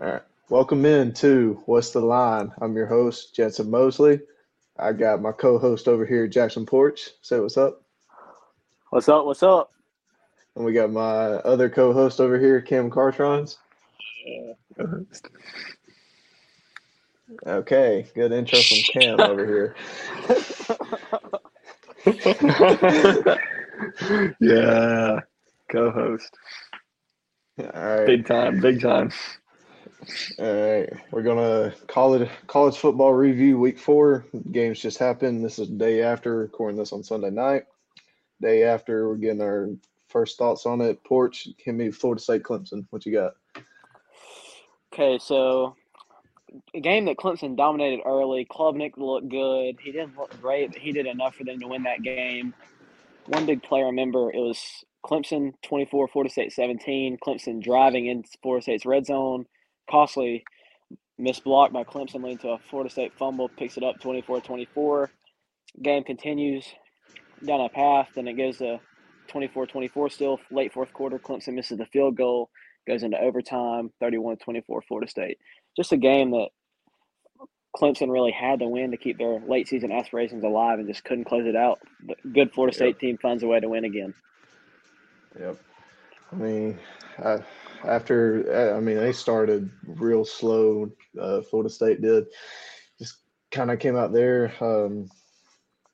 All 0.00 0.06
right. 0.06 0.22
Welcome 0.48 0.86
in 0.86 1.12
to 1.14 1.60
What's 1.66 1.90
the 1.90 1.98
Line? 1.98 2.52
I'm 2.60 2.76
your 2.76 2.86
host, 2.86 3.34
Jantzen 3.34 3.68
Mosley. 3.68 4.20
I 4.78 4.92
got 4.92 5.20
my 5.20 5.32
co 5.32 5.58
host 5.58 5.88
over 5.88 6.06
here, 6.06 6.28
Jackson 6.28 6.64
Porch. 6.64 7.10
Say 7.20 7.40
what's 7.40 7.56
up. 7.56 7.82
What's 8.90 9.08
up? 9.08 9.24
What's 9.24 9.42
up? 9.42 9.72
And 10.54 10.64
we 10.64 10.72
got 10.72 10.92
my 10.92 11.02
other 11.02 11.68
co 11.68 11.92
host 11.92 12.20
over 12.20 12.38
here, 12.38 12.60
Cam 12.60 12.90
Cartrons. 12.90 13.58
Okay, 17.44 18.06
good 18.14 18.30
intro 18.30 18.60
from 18.60 18.82
Cam 18.84 19.18
over 19.20 19.46
here. 19.46 19.74
yeah, 24.40 25.20
co-host. 25.70 26.30
All 27.58 27.66
right. 27.72 28.06
Big 28.06 28.26
time, 28.26 28.60
big 28.60 28.80
time. 28.80 29.10
All 30.38 30.54
right, 30.54 30.88
we're 31.10 31.22
gonna 31.22 31.74
call 31.88 32.14
it 32.14 32.30
college 32.46 32.76
football 32.76 33.12
review 33.12 33.58
week 33.58 33.78
four. 33.78 34.24
Games 34.52 34.78
just 34.78 34.98
happened. 34.98 35.44
This 35.44 35.58
is 35.58 35.68
day 35.68 36.02
after 36.02 36.36
recording 36.36 36.78
this 36.78 36.92
on 36.92 37.02
Sunday 37.02 37.30
night. 37.30 37.64
Day 38.40 38.62
after, 38.62 39.08
we're 39.08 39.16
getting 39.16 39.42
our 39.42 39.70
first 40.08 40.38
thoughts 40.38 40.66
on 40.66 40.80
it. 40.80 41.02
Porch, 41.02 41.48
give 41.64 41.74
me 41.74 41.90
Florida 41.90 42.22
State 42.22 42.44
Clemson. 42.44 42.86
What 42.90 43.06
you 43.06 43.12
got? 43.12 43.32
Okay, 44.92 45.18
so 45.18 45.74
a 46.74 46.80
game 46.80 47.04
that 47.06 47.16
Clemson 47.16 47.56
dominated 47.56 48.02
early. 48.06 48.46
Klubnik 48.48 48.96
looked 48.96 49.28
good. 49.28 49.78
He 49.82 49.90
didn't 49.90 50.16
look 50.16 50.40
great, 50.40 50.72
but 50.72 50.80
he 50.80 50.92
did 50.92 51.06
enough 51.06 51.34
for 51.34 51.42
them 51.42 51.58
to 51.58 51.66
win 51.66 51.82
that 51.82 52.02
game. 52.02 52.54
One 53.26 53.46
big 53.46 53.64
player, 53.64 53.86
remember, 53.86 54.30
it 54.30 54.38
was 54.38 54.84
Clemson 55.04 55.54
24, 55.62 56.08
Florida 56.08 56.30
State 56.30 56.52
17. 56.52 57.18
Clemson 57.18 57.60
driving 57.60 58.06
in 58.06 58.22
Florida 58.42 58.62
State's 58.62 58.86
red 58.86 59.04
zone. 59.04 59.46
Costly 59.90 60.44
missed 61.18 61.44
block 61.44 61.72
by 61.72 61.84
Clemson 61.84 62.22
leading 62.22 62.38
to 62.38 62.50
a 62.50 62.58
Florida 62.70 62.90
State 62.90 63.12
fumble, 63.18 63.48
picks 63.48 63.76
it 63.76 63.82
up 63.82 64.00
24 64.00 64.40
24. 64.40 65.10
Game 65.82 66.04
continues 66.04 66.66
down 67.44 67.60
a 67.60 67.68
path, 67.68 68.08
then 68.14 68.26
it 68.28 68.34
goes 68.34 68.58
to 68.58 68.80
24 69.28 69.66
24 69.66 70.10
still. 70.10 70.40
Late 70.50 70.72
fourth 70.72 70.92
quarter, 70.92 71.18
Clemson 71.18 71.54
misses 71.54 71.78
the 71.78 71.86
field 71.86 72.16
goal, 72.16 72.50
goes 72.86 73.02
into 73.02 73.18
overtime, 73.18 73.90
31 74.00 74.38
24 74.38 74.82
Florida 74.82 75.10
State. 75.10 75.38
Just 75.76 75.92
a 75.92 75.96
game 75.96 76.30
that 76.32 76.48
Clemson 77.76 78.10
really 78.10 78.32
had 78.32 78.60
to 78.60 78.66
win 78.66 78.90
to 78.90 78.96
keep 78.96 79.18
their 79.18 79.40
late 79.46 79.68
season 79.68 79.92
aspirations 79.92 80.42
alive 80.42 80.78
and 80.78 80.88
just 80.88 81.04
couldn't 81.04 81.26
close 81.26 81.46
it 81.46 81.56
out. 81.56 81.78
But 82.02 82.16
good 82.32 82.52
Florida 82.52 82.74
State 82.74 82.98
team 82.98 83.18
finds 83.18 83.42
a 83.42 83.46
way 83.46 83.60
to 83.60 83.68
win 83.68 83.84
again. 83.84 84.14
Yep. 85.38 85.58
I 86.32 86.36
mean, 86.36 86.78
I, 87.18 87.38
after 87.84 88.74
I 88.76 88.80
mean, 88.80 88.96
they 88.96 89.12
started 89.12 89.70
real 89.86 90.24
slow. 90.24 90.90
Uh, 91.18 91.42
Florida 91.42 91.70
State 91.70 92.02
did. 92.02 92.26
Just 92.98 93.18
kind 93.50 93.70
of 93.70 93.78
came 93.78 93.96
out 93.96 94.12
there. 94.12 94.52
Um, 94.60 95.08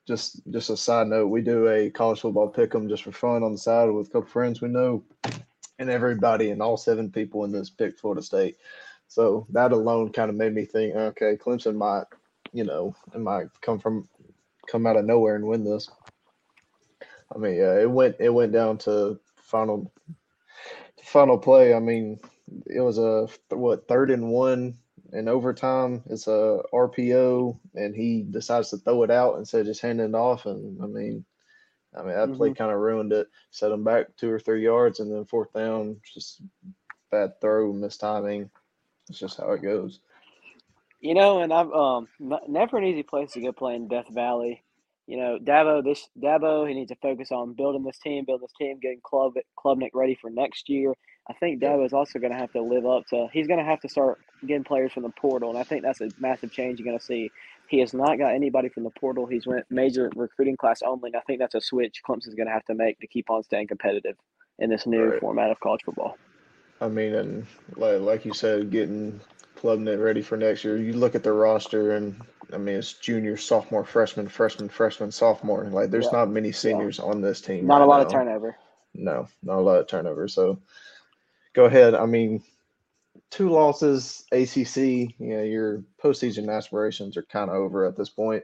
just 0.07 0.41
just 0.51 0.69
a 0.69 0.77
side 0.77 1.07
note, 1.07 1.27
we 1.27 1.41
do 1.41 1.67
a 1.67 1.89
college 1.89 2.21
football 2.21 2.47
pick 2.47 2.75
'em 2.75 2.87
just 2.87 3.03
for 3.03 3.11
fun 3.11 3.43
on 3.43 3.53
the 3.53 3.57
side 3.57 3.89
with 3.89 4.07
a 4.07 4.09
couple 4.11 4.29
friends 4.29 4.61
we 4.61 4.67
know, 4.67 5.03
and 5.79 5.89
everybody 5.89 6.51
and 6.51 6.61
all 6.61 6.77
seven 6.77 7.11
people 7.11 7.43
in 7.43 7.51
this 7.51 7.69
picked 7.69 7.99
Florida 7.99 8.21
State. 8.21 8.57
So 9.07 9.47
that 9.49 9.71
alone 9.71 10.11
kind 10.11 10.29
of 10.29 10.35
made 10.35 10.53
me 10.53 10.65
think, 10.65 10.95
okay, 10.95 11.37
Clemson 11.37 11.75
might, 11.75 12.05
you 12.53 12.63
know, 12.63 12.95
it 13.13 13.19
might 13.19 13.47
come 13.61 13.79
from 13.79 14.07
come 14.67 14.85
out 14.87 14.97
of 14.97 15.05
nowhere 15.05 15.35
and 15.35 15.47
win 15.47 15.63
this. 15.63 15.89
I 17.33 17.37
mean, 17.37 17.55
yeah, 17.55 17.79
it 17.79 17.89
went 17.89 18.15
it 18.19 18.29
went 18.29 18.51
down 18.51 18.77
to 18.79 19.19
final 19.37 19.91
final 21.15 21.37
play. 21.37 21.73
I 21.73 21.79
mean, 21.79 22.19
it 22.67 22.81
was 22.81 22.97
a 22.97 23.29
what 23.55 23.87
third 23.87 24.11
and 24.11 24.29
one 24.29 24.77
in 25.13 25.29
overtime. 25.29 26.03
It's 26.09 26.27
a 26.27 26.59
RPO, 26.73 27.57
and 27.73 27.95
he 27.95 28.23
decides 28.29 28.71
to 28.71 28.77
throw 28.77 29.03
it 29.03 29.11
out 29.11 29.37
instead 29.37 29.61
of 29.61 29.67
just 29.67 29.81
handing 29.81 30.09
it 30.09 30.15
off. 30.15 30.45
And 30.45 30.77
I 30.83 30.87
mean, 30.87 31.23
I 31.97 32.01
mean 32.01 32.15
that 32.15 32.33
play 32.33 32.51
kind 32.51 32.69
of 32.69 32.79
ruined 32.79 33.13
it. 33.13 33.27
Set 33.49 33.71
him 33.71 33.85
back 33.85 34.07
two 34.17 34.29
or 34.29 34.39
three 34.41 34.61
yards, 34.61 34.99
and 34.99 35.09
then 35.09 35.23
fourth 35.23 35.53
down, 35.53 36.01
just 36.13 36.41
bad 37.11 37.39
throw, 37.39 37.71
missed 37.71 38.01
timing. 38.01 38.49
It's 39.09 39.17
just 39.19 39.37
how 39.37 39.53
it 39.53 39.63
goes. 39.63 40.01
You 40.99 41.13
know, 41.13 41.39
and 41.39 41.53
I've 41.53 41.71
um 41.71 42.09
n- 42.19 42.49
never 42.49 42.77
an 42.77 42.83
easy 42.83 43.03
place 43.03 43.31
to 43.33 43.41
go 43.41 43.53
play 43.53 43.75
in 43.75 43.87
Death 43.87 44.09
Valley. 44.09 44.64
You 45.07 45.17
know, 45.17 45.37
Dabo 45.41 45.83
this 45.83 46.07
Dabo 46.19 46.67
he 46.67 46.73
needs 46.73 46.89
to 46.89 46.95
focus 46.95 47.31
on 47.31 47.53
building 47.53 47.83
this 47.83 47.99
team, 47.99 48.25
building 48.25 48.45
this 48.45 48.53
team, 48.59 48.79
getting 48.81 49.01
Club 49.03 49.33
Klubnik 49.57 49.91
ready 49.93 50.17
for 50.19 50.29
next 50.29 50.69
year. 50.69 50.93
I 51.29 51.33
think. 51.33 51.61
Dabo 51.61 51.85
is 51.85 51.93
also 51.93 52.19
going 52.19 52.31
to 52.31 52.37
have 52.37 52.51
to 52.53 52.61
live 52.61 52.85
up 52.85 53.07
to. 53.07 53.27
He's 53.33 53.47
going 53.47 53.59
to 53.59 53.65
have 53.65 53.81
to 53.81 53.89
start 53.89 54.19
getting 54.45 54.63
players 54.63 54.93
from 54.93 55.03
the 55.03 55.09
portal, 55.09 55.49
and 55.49 55.57
I 55.59 55.63
think 55.63 55.83
that's 55.83 56.01
a 56.01 56.09
massive 56.19 56.51
change 56.51 56.79
you're 56.79 56.85
going 56.87 56.99
to 56.99 57.05
see. 57.05 57.31
He 57.67 57.79
has 57.79 57.93
not 57.93 58.17
got 58.19 58.33
anybody 58.33 58.69
from 58.69 58.83
the 58.83 58.91
portal. 58.91 59.25
He's 59.25 59.47
went 59.47 59.65
major 59.71 60.11
recruiting 60.15 60.55
class 60.57 60.81
only, 60.83 61.09
and 61.09 61.15
I 61.15 61.21
think 61.21 61.39
that's 61.39 61.55
a 61.55 61.61
switch 61.61 62.01
Clemson's 62.07 62.35
going 62.35 62.47
to 62.47 62.53
have 62.53 62.65
to 62.65 62.75
make 62.75 62.99
to 62.99 63.07
keep 63.07 63.29
on 63.31 63.43
staying 63.43 63.67
competitive 63.67 64.17
in 64.59 64.69
this 64.69 64.85
new 64.85 65.11
Right. 65.11 65.19
format 65.19 65.49
of 65.51 65.59
college 65.59 65.81
football. 65.83 66.17
I 66.81 66.87
mean, 66.89 67.15
and 67.15 67.47
like 67.75 68.01
like 68.01 68.25
you 68.25 68.33
said, 68.33 68.69
getting 68.69 69.19
Klubnik 69.55 70.03
ready 70.03 70.21
for 70.21 70.37
next 70.37 70.63
year. 70.63 70.77
You 70.77 70.93
look 70.93 71.15
at 71.15 71.23
the 71.23 71.33
roster, 71.33 71.91
and 71.91 72.21
I 72.53 72.57
mean, 72.57 72.75
it's 72.75 72.93
junior, 72.93 73.37
sophomore, 73.37 73.85
freshman, 73.85 74.27
freshman, 74.27 74.69
freshman, 74.69 75.11
sophomore. 75.11 75.65
Like, 75.65 75.89
there's 75.89 76.05
Yeah. 76.05 76.19
not 76.19 76.29
many 76.29 76.51
seniors 76.51 76.99
on 76.99 77.21
this 77.21 77.41
team. 77.41 77.65
Not 77.67 77.81
a 77.81 77.85
right 77.85 77.89
lot 77.97 78.05
of 78.05 78.11
turnover. 78.11 78.57
No, 78.93 79.27
not 79.43 79.59
a 79.59 79.61
lot 79.61 79.79
of 79.79 79.87
turnover. 79.87 80.27
So 80.27 80.59
go 81.53 81.65
ahead. 81.65 81.95
I 81.95 82.05
mean, 82.05 82.43
two 83.29 83.49
losses, 83.49 84.25
ACC. 84.31 85.15
You 85.19 85.37
know, 85.37 85.43
your 85.43 85.83
postseason 86.01 86.49
aspirations 86.49 87.17
are 87.17 87.23
kind 87.23 87.49
of 87.49 87.55
over 87.57 87.85
at 87.85 87.97
this 87.97 88.09
point. 88.09 88.43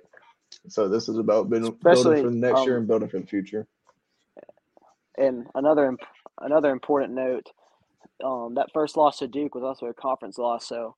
So 0.68 0.90
this 0.90 1.08
is 1.08 1.18
about 1.18 1.50
building, 1.50 1.72
building 1.82 2.24
for 2.24 2.30
the 2.30 2.36
next 2.36 2.66
year 2.66 2.76
um, 2.76 2.80
and 2.80 2.88
building 2.88 3.10
for 3.10 3.20
the 3.20 3.28
future. 3.28 3.68
And 5.18 5.46
another 5.56 5.96
another 6.40 6.72
important 6.72 7.14
note, 7.14 7.50
um, 8.24 8.56
that 8.56 8.72
first 8.74 8.98
loss 8.98 9.20
to 9.20 9.28
Duke 9.28 9.56
was 9.56 9.64
also 9.64 9.88
a 9.88 9.94
conference 9.94 10.38
loss, 10.38 10.68
so 10.68 10.96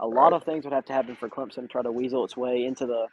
a 0.00 0.06
lot 0.06 0.32
Right. 0.32 0.32
of 0.32 0.44
things 0.44 0.64
would 0.64 0.72
have 0.74 0.84
to 0.86 0.92
happen 0.92 1.16
for 1.16 1.28
Clemson 1.28 1.62
to 1.62 1.68
try 1.68 1.82
to 1.82 1.92
weasel 1.92 2.24
its 2.24 2.36
way 2.36 2.64
into 2.64 2.86
the 2.86 3.06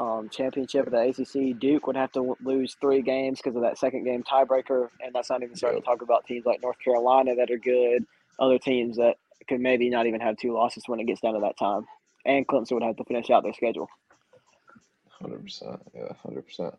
um, 0.00 0.28
championship 0.30 0.86
of 0.86 0.92
the 0.92 1.00
ACC. 1.00 1.58
Duke 1.58 1.86
would 1.86 1.96
have 1.96 2.12
to 2.12 2.20
w- 2.20 2.36
lose 2.42 2.76
three 2.80 3.02
games 3.02 3.40
because 3.42 3.56
of 3.56 3.62
that 3.62 3.78
second 3.78 4.04
game 4.04 4.22
tiebreaker, 4.24 4.88
and 5.04 5.14
that's 5.14 5.30
not 5.30 5.42
even 5.42 5.56
starting 5.56 5.78
Yep. 5.78 5.82
to 5.82 5.86
talk 5.86 6.02
about 6.02 6.26
teams 6.26 6.46
like 6.46 6.62
North 6.62 6.78
Carolina 6.84 7.34
that 7.36 7.50
are 7.50 7.58
good, 7.58 8.04
other 8.38 8.58
teams 8.58 8.96
that 8.96 9.16
could 9.48 9.60
maybe 9.60 9.90
not 9.90 10.06
even 10.06 10.20
have 10.20 10.36
two 10.38 10.52
losses 10.54 10.84
when 10.86 11.00
it 11.00 11.06
gets 11.06 11.20
down 11.20 11.34
to 11.34 11.40
that 11.40 11.58
time, 11.58 11.86
and 12.24 12.46
Clemson 12.48 12.72
would 12.72 12.82
have 12.84 12.96
to 12.96 13.04
finish 13.04 13.30
out 13.30 13.42
their 13.42 13.52
schedule. 13.54 13.88
Hundred 15.20 15.42
percent. 15.44 15.80
Yeah, 15.94 16.12
hundred 16.22 16.46
percent. 16.46 16.74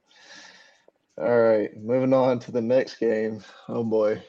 All 1.18 1.40
right, 1.42 1.76
moving 1.78 2.14
on 2.14 2.40
to 2.40 2.52
the 2.52 2.62
next 2.62 2.96
game. 2.98 3.44
Oh 3.70 3.84
boy, 3.84 4.22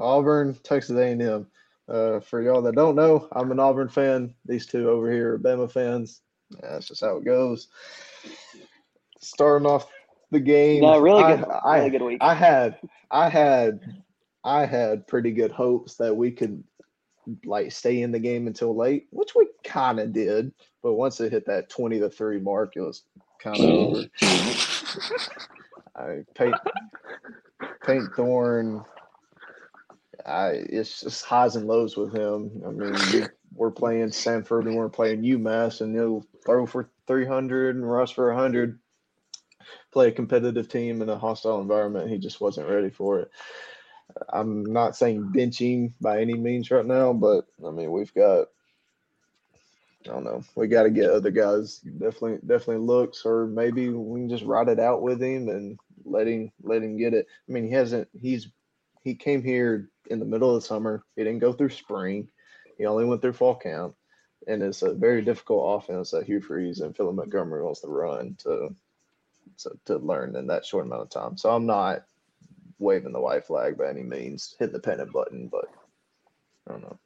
Auburn, 0.00 0.54
Texas 0.62 0.96
A&M. 0.96 1.46
Uh, 1.88 2.18
for 2.20 2.42
y'all 2.42 2.62
that 2.62 2.74
don't 2.74 2.96
know, 2.96 3.28
I'm 3.32 3.52
an 3.52 3.60
Auburn 3.60 3.88
fan. 3.88 4.34
These 4.44 4.66
two 4.66 4.90
over 4.90 5.10
here 5.10 5.34
are 5.34 5.38
Bama 5.38 5.70
fans. 5.70 6.20
Yeah, 6.50 6.72
that's 6.72 6.88
just 6.88 7.00
how 7.00 7.16
it 7.18 7.24
goes. 7.24 7.68
Starting 9.20 9.66
off 9.66 9.88
the 10.30 10.40
game, 10.40 10.82
No, 10.82 10.98
really 10.98 11.22
I- 11.22 11.36
good, 11.36 11.44
I, 11.64 11.78
really 11.78 11.90
good 11.90 12.02
week. 12.02 12.18
I 12.20 12.34
had, 12.34 12.78
I 13.10 13.28
had, 13.28 13.80
I 14.44 14.64
had 14.66 15.06
pretty 15.06 15.30
good 15.32 15.52
hopes 15.52 15.94
that 15.96 16.14
we 16.16 16.30
could 16.32 16.62
like 17.44 17.72
stay 17.72 18.02
in 18.02 18.12
the 18.12 18.18
game 18.18 18.46
until 18.46 18.76
late, 18.76 19.06
which 19.10 19.34
we 19.34 19.48
kind 19.64 19.98
of 20.00 20.12
did. 20.12 20.52
But 20.82 20.94
once 20.94 21.20
it 21.20 21.32
hit 21.32 21.46
that 21.46 21.68
twenty 21.68 21.98
to 22.00 22.08
three 22.10 22.38
mark, 22.38 22.76
it 22.76 22.80
was 22.80 23.02
kind 23.40 23.58
of 23.58 23.68
over. 23.70 24.04
I 25.96 26.24
paint, 26.34 26.54
paint 27.84 28.04
Thorne. 28.14 28.84
I 30.26 30.48
it's 30.68 31.02
just 31.02 31.24
highs 31.24 31.56
and 31.56 31.66
lows 31.66 31.96
with 31.96 32.12
him. 32.12 32.50
I 32.66 32.70
mean, 32.70 32.94
we, 33.12 33.26
we're 33.54 33.70
playing 33.70 34.08
Samford 34.08 34.66
and 34.66 34.76
we're 34.76 34.88
playing 34.88 35.22
UMass, 35.22 35.80
and 35.80 35.94
he'll 35.94 36.26
throw 36.44 36.66
for 36.66 36.90
three 37.06 37.26
hundred 37.26 37.76
and 37.76 37.88
rush 37.88 38.14
for 38.14 38.32
hundred. 38.34 38.78
Play 39.92 40.08
a 40.08 40.12
competitive 40.12 40.68
team 40.68 41.00
in 41.00 41.08
a 41.08 41.18
hostile 41.18 41.60
environment. 41.60 42.10
He 42.10 42.18
just 42.18 42.40
wasn't 42.40 42.68
ready 42.68 42.90
for 42.90 43.20
it. 43.20 43.30
I'm 44.32 44.64
not 44.64 44.96
saying 44.96 45.32
benching 45.34 45.92
by 46.00 46.20
any 46.20 46.34
means 46.34 46.70
right 46.70 46.86
now, 46.86 47.12
but 47.12 47.46
I 47.64 47.70
mean 47.70 47.92
we've 47.92 48.14
got. 48.14 48.48
I 50.04 50.10
don't 50.10 50.24
know. 50.24 50.44
We 50.54 50.68
got 50.68 50.84
to 50.84 50.90
get 50.90 51.10
other 51.10 51.32
guys 51.32 51.78
definitely 51.78 52.38
definitely 52.46 52.84
looks, 52.84 53.24
or 53.24 53.46
maybe 53.46 53.88
we 53.88 54.20
can 54.20 54.28
just 54.28 54.44
ride 54.44 54.68
it 54.68 54.78
out 54.78 55.02
with 55.02 55.20
him 55.20 55.48
and 55.48 55.78
let 56.04 56.28
him 56.28 56.52
let 56.62 56.82
him 56.82 56.96
get 56.96 57.14
it. 57.14 57.26
I 57.48 57.52
mean, 57.52 57.64
he 57.64 57.70
hasn't. 57.70 58.08
He's 58.12 58.48
he 59.06 59.14
came 59.14 59.40
here 59.40 59.88
in 60.10 60.18
the 60.18 60.24
middle 60.24 60.52
of 60.52 60.60
the 60.60 60.66
summer. 60.66 61.04
He 61.14 61.22
didn't 61.22 61.38
go 61.38 61.52
through 61.52 61.70
spring. 61.70 62.26
He 62.76 62.86
only 62.86 63.04
went 63.04 63.22
through 63.22 63.34
fall 63.34 63.54
camp. 63.54 63.94
And 64.48 64.60
it's 64.64 64.82
a 64.82 64.94
very 64.94 65.22
difficult 65.22 65.84
offense 65.84 66.10
that 66.10 66.24
Hugh 66.24 66.40
Freeze 66.40 66.80
and 66.80 66.96
Philip 66.96 67.14
Montgomery 67.14 67.62
wants 67.62 67.82
to 67.82 67.86
run 67.86 68.34
to, 68.40 68.74
to 69.58 69.70
to 69.84 69.98
learn 69.98 70.34
in 70.34 70.48
that 70.48 70.66
short 70.66 70.86
amount 70.86 71.02
of 71.02 71.10
time. 71.10 71.36
So 71.36 71.50
I'm 71.50 71.66
not 71.66 72.02
waving 72.80 73.12
the 73.12 73.20
white 73.20 73.46
flag 73.46 73.78
by 73.78 73.90
any 73.90 74.02
means, 74.02 74.56
hitting 74.58 74.72
the 74.72 74.80
pennant 74.80 75.12
button, 75.12 75.46
but 75.46 75.66
I 76.66 76.72
don't 76.72 76.82
know. 76.82 76.98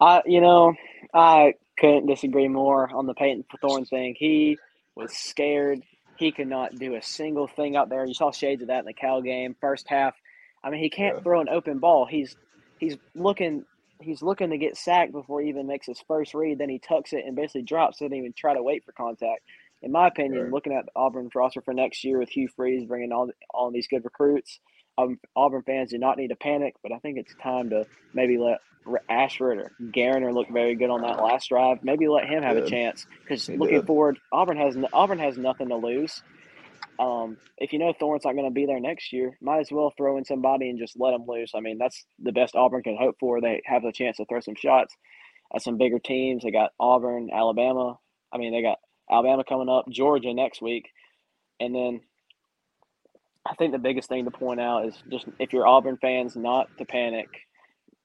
I, 0.00 0.22
you 0.24 0.40
know, 0.40 0.74
I 1.12 1.52
couldn't 1.78 2.06
disagree 2.06 2.48
more 2.48 2.90
on 2.90 3.06
the 3.06 3.12
Payton 3.12 3.44
Thorne 3.60 3.84
thing. 3.84 4.16
He 4.18 4.56
was 4.94 5.12
scared 5.12 5.82
he 6.20 6.32
could 6.32 6.48
not 6.48 6.76
do 6.76 6.96
a 6.96 7.02
single 7.02 7.46
thing 7.46 7.76
out 7.76 7.88
there. 7.88 8.04
You 8.04 8.12
saw 8.12 8.30
shades 8.30 8.60
of 8.60 8.68
that 8.68 8.80
in 8.80 8.84
the 8.84 8.92
Cal 8.92 9.22
game. 9.22 9.56
First 9.58 9.88
half, 9.88 10.14
I 10.62 10.68
mean, 10.68 10.82
he 10.82 10.90
can't 10.90 11.16
yeah. 11.16 11.22
throw 11.22 11.40
an 11.40 11.48
open 11.48 11.78
ball. 11.78 12.04
He's 12.04 12.36
he's 12.78 12.98
looking 13.14 13.64
he's 14.02 14.20
looking 14.20 14.50
to 14.50 14.58
get 14.58 14.76
sacked 14.76 15.12
before 15.12 15.40
he 15.40 15.48
even 15.48 15.66
makes 15.66 15.86
his 15.86 15.98
first 16.06 16.34
read. 16.34 16.58
Then 16.58 16.68
he 16.68 16.78
tucks 16.78 17.14
it 17.14 17.24
and 17.26 17.34
basically 17.34 17.62
drops. 17.62 18.00
Doesn't 18.00 18.12
even 18.12 18.34
try 18.34 18.52
to 18.52 18.62
wait 18.62 18.84
for 18.84 18.92
contact. 18.92 19.40
In 19.80 19.92
my 19.92 20.08
opinion, 20.08 20.42
right. 20.42 20.52
looking 20.52 20.74
at 20.74 20.84
Auburn's 20.94 21.34
roster 21.34 21.62
for 21.62 21.72
next 21.72 22.04
year 22.04 22.18
with 22.18 22.28
Hugh 22.28 22.48
Freeze 22.54 22.84
bringing 22.84 23.12
all 23.12 23.30
all 23.54 23.70
these 23.70 23.88
good 23.88 24.04
recruits, 24.04 24.60
um, 24.98 25.18
Auburn 25.34 25.62
fans 25.62 25.90
do 25.90 25.96
not 25.96 26.18
need 26.18 26.28
to 26.28 26.36
panic. 26.36 26.74
But 26.82 26.92
I 26.92 26.98
think 26.98 27.16
it's 27.16 27.34
time 27.42 27.70
to 27.70 27.86
maybe 28.12 28.36
let 28.36 28.58
Ashford 29.08 29.58
or 29.58 29.72
Garner 29.92 30.32
look 30.32 30.48
very 30.50 30.74
good 30.74 30.90
on 30.90 31.02
that 31.02 31.22
last 31.22 31.48
drive. 31.48 31.78
Maybe 31.82 32.08
let 32.08 32.26
him 32.26 32.42
have 32.42 32.56
a 32.56 32.68
chance 32.68 33.06
because 33.22 33.48
looking 33.48 33.78
did. 33.78 33.86
forward, 33.86 34.18
Auburn 34.32 34.56
has 34.56 34.76
Auburn 34.92 35.18
has 35.18 35.36
nothing 35.36 35.68
to 35.68 35.76
lose. 35.76 36.22
Um, 36.98 37.38
if 37.56 37.72
you 37.72 37.78
know 37.78 37.94
Thorne's 37.98 38.24
not 38.24 38.34
going 38.34 38.44
to 38.44 38.54
be 38.54 38.66
there 38.66 38.80
next 38.80 39.12
year, 39.12 39.36
might 39.40 39.60
as 39.60 39.72
well 39.72 39.92
throw 39.96 40.18
in 40.18 40.24
somebody 40.24 40.68
and 40.68 40.78
just 40.78 41.00
let 41.00 41.12
them 41.12 41.24
loose. 41.26 41.52
I 41.54 41.60
mean, 41.60 41.78
that's 41.78 42.04
the 42.18 42.32
best 42.32 42.54
Auburn 42.54 42.82
can 42.82 42.96
hope 42.96 43.16
for. 43.18 43.40
They 43.40 43.62
have 43.64 43.82
the 43.82 43.92
chance 43.92 44.18
to 44.18 44.26
throw 44.26 44.40
some 44.40 44.54
shots 44.54 44.94
at 45.54 45.62
some 45.62 45.78
bigger 45.78 45.98
teams. 45.98 46.42
They 46.42 46.50
got 46.50 46.72
Auburn, 46.78 47.30
Alabama. 47.32 47.98
I 48.32 48.38
mean, 48.38 48.52
they 48.52 48.60
got 48.60 48.78
Alabama 49.10 49.44
coming 49.48 49.70
up, 49.70 49.88
Georgia 49.88 50.34
next 50.34 50.60
week, 50.60 50.90
and 51.58 51.74
then 51.74 52.00
I 53.46 53.54
think 53.54 53.72
the 53.72 53.78
biggest 53.78 54.08
thing 54.08 54.26
to 54.26 54.30
point 54.30 54.60
out 54.60 54.86
is 54.86 54.94
just 55.10 55.26
if 55.38 55.52
you're 55.52 55.66
Auburn 55.66 55.96
fans, 55.96 56.36
not 56.36 56.68
to 56.78 56.84
panic. 56.84 57.28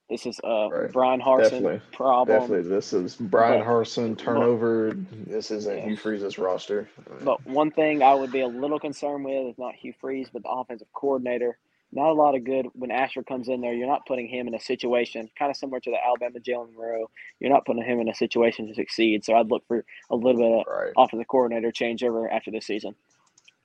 This 0.10 0.28
is 0.28 0.40
a 0.44 0.69
right. 0.69 1.19
Harsin 1.19 1.42
definitely. 1.42 1.81
problem. 1.92 2.40
Definitely, 2.40 2.69
this 2.69 2.94
is 2.94 3.16
Bryan 3.16 3.60
but, 3.60 3.68
Harsin 3.68 4.16
turnover. 4.16 4.94
But, 4.94 5.31
this 5.31 5.50
isn't 5.50 5.78
yeah. 5.78 5.86
Hugh 5.86 5.98
Freeze's 5.98 6.38
roster. 6.38 6.88
But 7.24 7.46
one 7.48 7.72
thing 7.72 8.04
I 8.04 8.13
would 8.13 8.31
be 8.31 8.42
a 8.42 8.48
little 8.48 8.80
concerned 8.80 9.25
with 9.25 9.48
is 9.48 9.57
not 9.57 9.74
Hugh 9.74 9.94
Freeze, 10.00 10.30
but 10.31 10.44
the 10.44 10.50
offensive 10.50 10.88
coordinator. 10.94 11.57
Not 11.92 12.10
a 12.10 12.13
lot 12.13 12.36
of 12.36 12.44
good 12.44 12.68
when 12.74 12.92
Asher 12.92 13.24
comes 13.24 13.48
in 13.48 13.62
there. 13.62 13.74
You're 13.74 13.88
not 13.88 14.06
putting 14.06 14.28
him 14.28 14.48
in 14.48 14.54
a 14.54 14.60
situation 14.60 15.30
kind 15.40 15.50
of 15.50 15.57
similar 15.57 15.80
to 15.80 15.90
the 15.90 15.98
Alabama 16.04 16.40
Jalen 16.40 16.74
Milroe. 16.74 17.10
You're 17.40 17.52
not 17.52 17.66
putting 17.66 17.84
him 17.84 18.00
in 18.00 18.10
a 18.10 18.16
situation 18.16 18.68
to 18.68 18.75
succeed. 18.75 19.24
So 19.24 19.34
I'd 19.34 19.50
look 19.50 19.63
for 19.68 19.86
a 20.12 20.16
little 20.16 20.40
bit 20.40 20.68
of 20.68 20.81
right. 20.81 20.94
offensive 20.98 21.28
coordinator 21.28 21.72
changeover 21.72 22.31
after 22.31 22.52
this 22.52 22.68
season. 22.68 22.96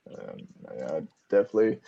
Um, 0.09 0.39
yeah, 0.77 1.01
definitely 1.29 1.81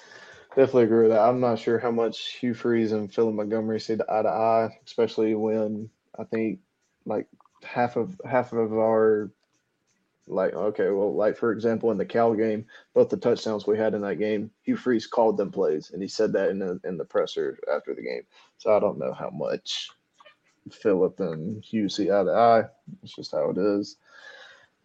Definitely 0.55 0.85
agree 0.85 1.03
with 1.03 1.13
that. 1.13 1.21
I'm 1.21 1.41
not 1.41 1.59
sure 1.59 1.79
how 1.79 1.91
much 1.91 2.33
Hugh 2.33 2.53
Freeze 2.53 2.93
and 2.93 3.13
Philip 3.13 3.35
Montgomery 3.35 3.81
see 3.81 3.95
eye 3.95 4.23
to 4.23 4.29
eye, 4.29 4.79
especially 4.87 5.35
when 5.35 5.89
I 6.19 6.25
think 6.25 6.61
like 7.07 7.27
half 7.65 7.97
of 7.97 8.21
half 8.29 8.53
of 8.53 8.75
our 8.75 9.31
like 10.27 10.53
okay, 10.53 10.91
well, 10.91 11.15
like 11.15 11.39
for 11.39 11.53
example 11.53 11.91
in 11.91 11.97
the 11.97 12.05
Cal 12.05 12.35
game, 12.35 12.67
both 12.93 13.09
the 13.09 13.17
touchdowns 13.17 13.67
we 13.67 13.79
had 13.79 13.95
in 13.95 14.03
that 14.03 14.19
game, 14.19 14.51
Hugh 14.63 14.77
Freeze 14.77 15.07
called 15.07 15.39
them 15.39 15.51
plays, 15.51 15.91
and 15.91 16.03
he 16.03 16.09
said 16.09 16.35
that 16.35 16.51
in 16.51 16.59
the 16.59 16.79
in 16.85 16.99
the 16.99 17.05
presser 17.07 17.59
after 17.75 17.95
the 17.95 18.03
game. 18.03 18.23
So 18.59 18.77
I 18.77 18.79
don't 18.79 18.99
know 18.99 19.15
how 19.15 19.31
much 19.31 19.89
Philip 20.71 21.19
and 21.21 21.65
Hugh 21.65 21.89
see 21.89 22.11
eye 22.11 22.25
to 22.25 22.31
eye. 22.31 22.65
It's 23.03 23.15
just 23.15 23.33
how 23.33 23.49
it 23.49 23.57
is. 23.57 23.97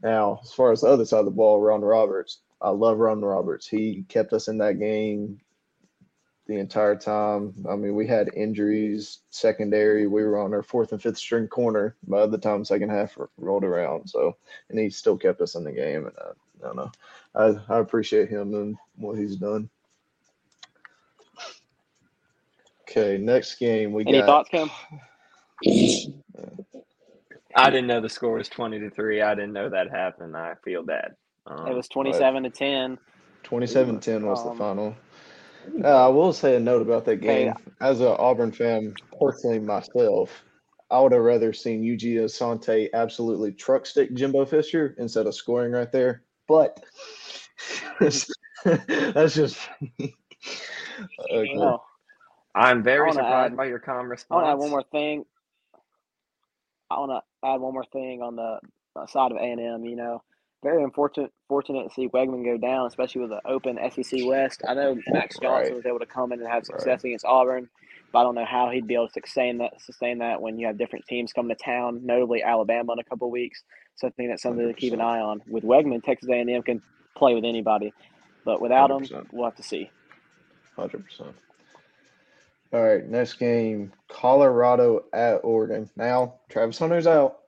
Now, 0.02 0.40
as 0.44 0.54
far 0.54 0.72
as 0.72 0.80
the 0.80 0.88
other 0.88 1.06
side 1.06 1.20
of 1.20 1.26
the 1.26 1.32
ball, 1.32 1.60
Ron 1.60 1.82
Roberts, 1.82 2.40
I 2.62 2.70
love 2.70 3.00
Ron 3.00 3.22
Roberts. 3.22 3.68
He 3.68 4.06
kept 4.08 4.32
us 4.32 4.48
in 4.48 4.60
that 4.60 4.80
game 4.80 5.42
the 6.48 6.58
entire 6.60 6.96
time. 6.96 7.54
I 7.70 7.76
mean, 7.76 7.94
we 7.96 8.08
had 8.08 8.34
injuries, 8.34 9.20
secondary. 9.30 10.08
We 10.08 10.24
were 10.24 10.40
on 10.40 10.54
our 10.54 10.64
fourth 10.64 10.94
and 10.94 11.02
fifth 11.02 11.18
string 11.18 11.48
corner 11.48 11.96
by 12.08 12.26
the 12.26 12.38
time 12.38 12.64
second 12.64 12.90
half 12.90 13.18
rolled 13.38 13.64
around. 13.64 14.10
So, 14.10 14.38
and 14.70 14.80
he 14.80 14.90
still 14.90 15.18
kept 15.18 15.42
us 15.42 15.56
in 15.56 15.64
the 15.64 15.72
game. 15.72 16.08
And 16.08 16.16
I, 16.18 16.30
I 16.64 16.68
don't 16.68 16.76
know. 16.76 16.92
I, 17.36 17.76
I 17.76 17.80
appreciate 17.80 18.30
him 18.30 18.54
and 18.54 18.78
what 18.96 19.18
he's 19.18 19.36
done. 19.36 19.70
Okay, 22.90 23.18
next 23.18 23.56
game 23.56 23.92
we 23.92 24.06
Any 24.08 24.20
got. 24.20 24.48
thoughts, 24.48 24.50
Cam? 24.50 24.72
I 27.56 27.70
didn't 27.70 27.88
know 27.88 28.00
the 28.00 28.08
score 28.08 28.36
was 28.36 28.48
twenty 28.48 28.80
to 28.80 28.90
three. 28.90 29.22
I 29.22 29.36
didn't 29.36 29.52
know 29.52 29.70
that 29.70 29.90
happened. 29.90 30.38
I 30.38 30.54
feel 30.64 30.84
bad. 30.84 31.16
Um, 31.46 31.68
it 31.68 31.74
was 31.76 31.90
twenty-seven 31.90 32.44
to 32.44 32.50
ten. 32.50 32.98
27-10 33.44 34.24
was 34.24 34.42
um, 34.42 34.50
the 34.50 34.56
final. 34.56 34.96
Uh, 35.84 36.06
I 36.06 36.08
will 36.08 36.34
say 36.34 36.56
a 36.56 36.60
note 36.60 36.82
about 36.82 37.06
that 37.06 37.18
game. 37.18 37.54
As 37.82 38.02
an 38.02 38.08
Auburn 38.08 38.52
fan, 38.52 38.94
personally 39.20 39.60
myself, 39.60 40.44
I 40.90 41.00
would 41.00 41.12
have 41.12 41.22
rather 41.22 41.54
seen 41.54 41.84
Eugene 41.84 42.20
Asante 42.20 42.90
absolutely 42.94 43.52
truck 43.52 43.86
stick 43.86 44.14
Jimbo 44.14 44.46
Fisher 44.46 44.96
instead 44.98 45.28
of 45.28 45.36
scoring 45.36 45.74
right 45.74 45.92
there. 45.92 46.24
But 46.48 46.84
that's 48.00 49.36
just 49.36 49.60
okay. 51.32 51.78
I'm 52.56 52.84
very 52.84 53.12
surprised 53.12 53.52
add, 53.52 53.58
by 53.58 53.66
your 53.66 53.80
calm 53.80 54.10
response. 54.10 54.32
I 54.32 54.36
want 54.36 54.46
to 54.46 54.52
add 54.52 54.60
one 54.60 54.70
more 54.72 54.84
thing. 54.84 55.26
I 56.90 57.00
want 57.00 57.12
to 57.12 57.48
add 57.48 57.62
one 57.62 57.74
more 57.74 57.86
thing 57.92 58.22
on 58.22 58.36
the 58.36 58.60
side 59.08 59.32
of 59.32 59.38
A 59.38 59.42
and 59.42 59.60
M. 59.60 59.86
You 59.86 59.96
know, 59.96 60.24
very 60.64 60.84
unfortunate 60.84 61.32
fortunate 61.48 61.88
to 61.88 61.94
see 61.94 62.08
Weigman 62.10 62.44
go 62.44 62.58
down, 62.58 62.88
especially 62.88 63.22
with 63.22 63.32
an 63.32 63.42
open 63.46 63.78
SEC 63.92 64.22
West. 64.26 64.62
I 64.68 64.74
know 64.74 64.98
Max 65.08 65.38
Johnson 65.40 65.74
right. 65.74 65.76
was 65.76 65.86
able 65.86 66.00
to 66.00 66.06
come 66.06 66.32
in 66.32 66.40
and 66.40 66.48
have 66.48 66.66
success 66.66 67.04
right. 67.04 67.06
against 67.06 67.26
Auburn, 67.26 67.70
but 68.12 68.20
I 68.20 68.24
don't 68.24 68.36
know 68.36 68.46
how 68.46 68.70
he'd 68.70 68.88
be 68.88 68.96
able 68.96 69.08
to 69.08 69.14
sustain 69.14 69.60
that 69.60 69.80
sustain 69.82 70.20
that 70.20 70.42
when 70.42 70.58
you 70.58 70.68
have 70.68 70.78
different 70.78 71.06
teams 71.06 71.34
coming 71.34 71.56
to 71.56 71.64
town, 71.64 72.06
notably 72.06 72.44
Alabama 72.44 72.94
in 72.94 73.00
a 73.00 73.04
couple 73.04 73.30
weeks. 73.30 73.64
So 73.96 74.08
I 74.08 74.12
think 74.12 74.30
that's 74.30 74.42
something 74.42 74.66
100%. 74.66 74.70
to 74.70 74.74
keep 74.74 74.94
an 74.94 75.02
eye 75.02 75.20
on. 75.20 75.42
With 75.48 75.64
Weigman, 75.64 76.04
Texas 76.04 76.30
A&M 76.30 76.62
can 76.64 76.82
play 77.16 77.34
with 77.34 77.46
anybody, 77.46 77.94
but 78.46 78.62
without 78.62 78.90
100%. 78.90 79.12
him, 79.12 79.28
we'll 79.32 79.46
have 79.46 79.56
to 79.56 79.64
see. 79.64 79.90
Hundred 80.76 81.06
percent. 81.06 81.36
All 82.74 82.84
right, 82.84 83.08
next 83.08 83.36
game, 83.36 83.94
Colorado 84.10 85.06
at 85.14 85.38
Oregon. 85.44 85.90
Now 85.96 86.36
Travis 86.50 86.78
Hunter's 86.78 87.08
out 87.08 87.40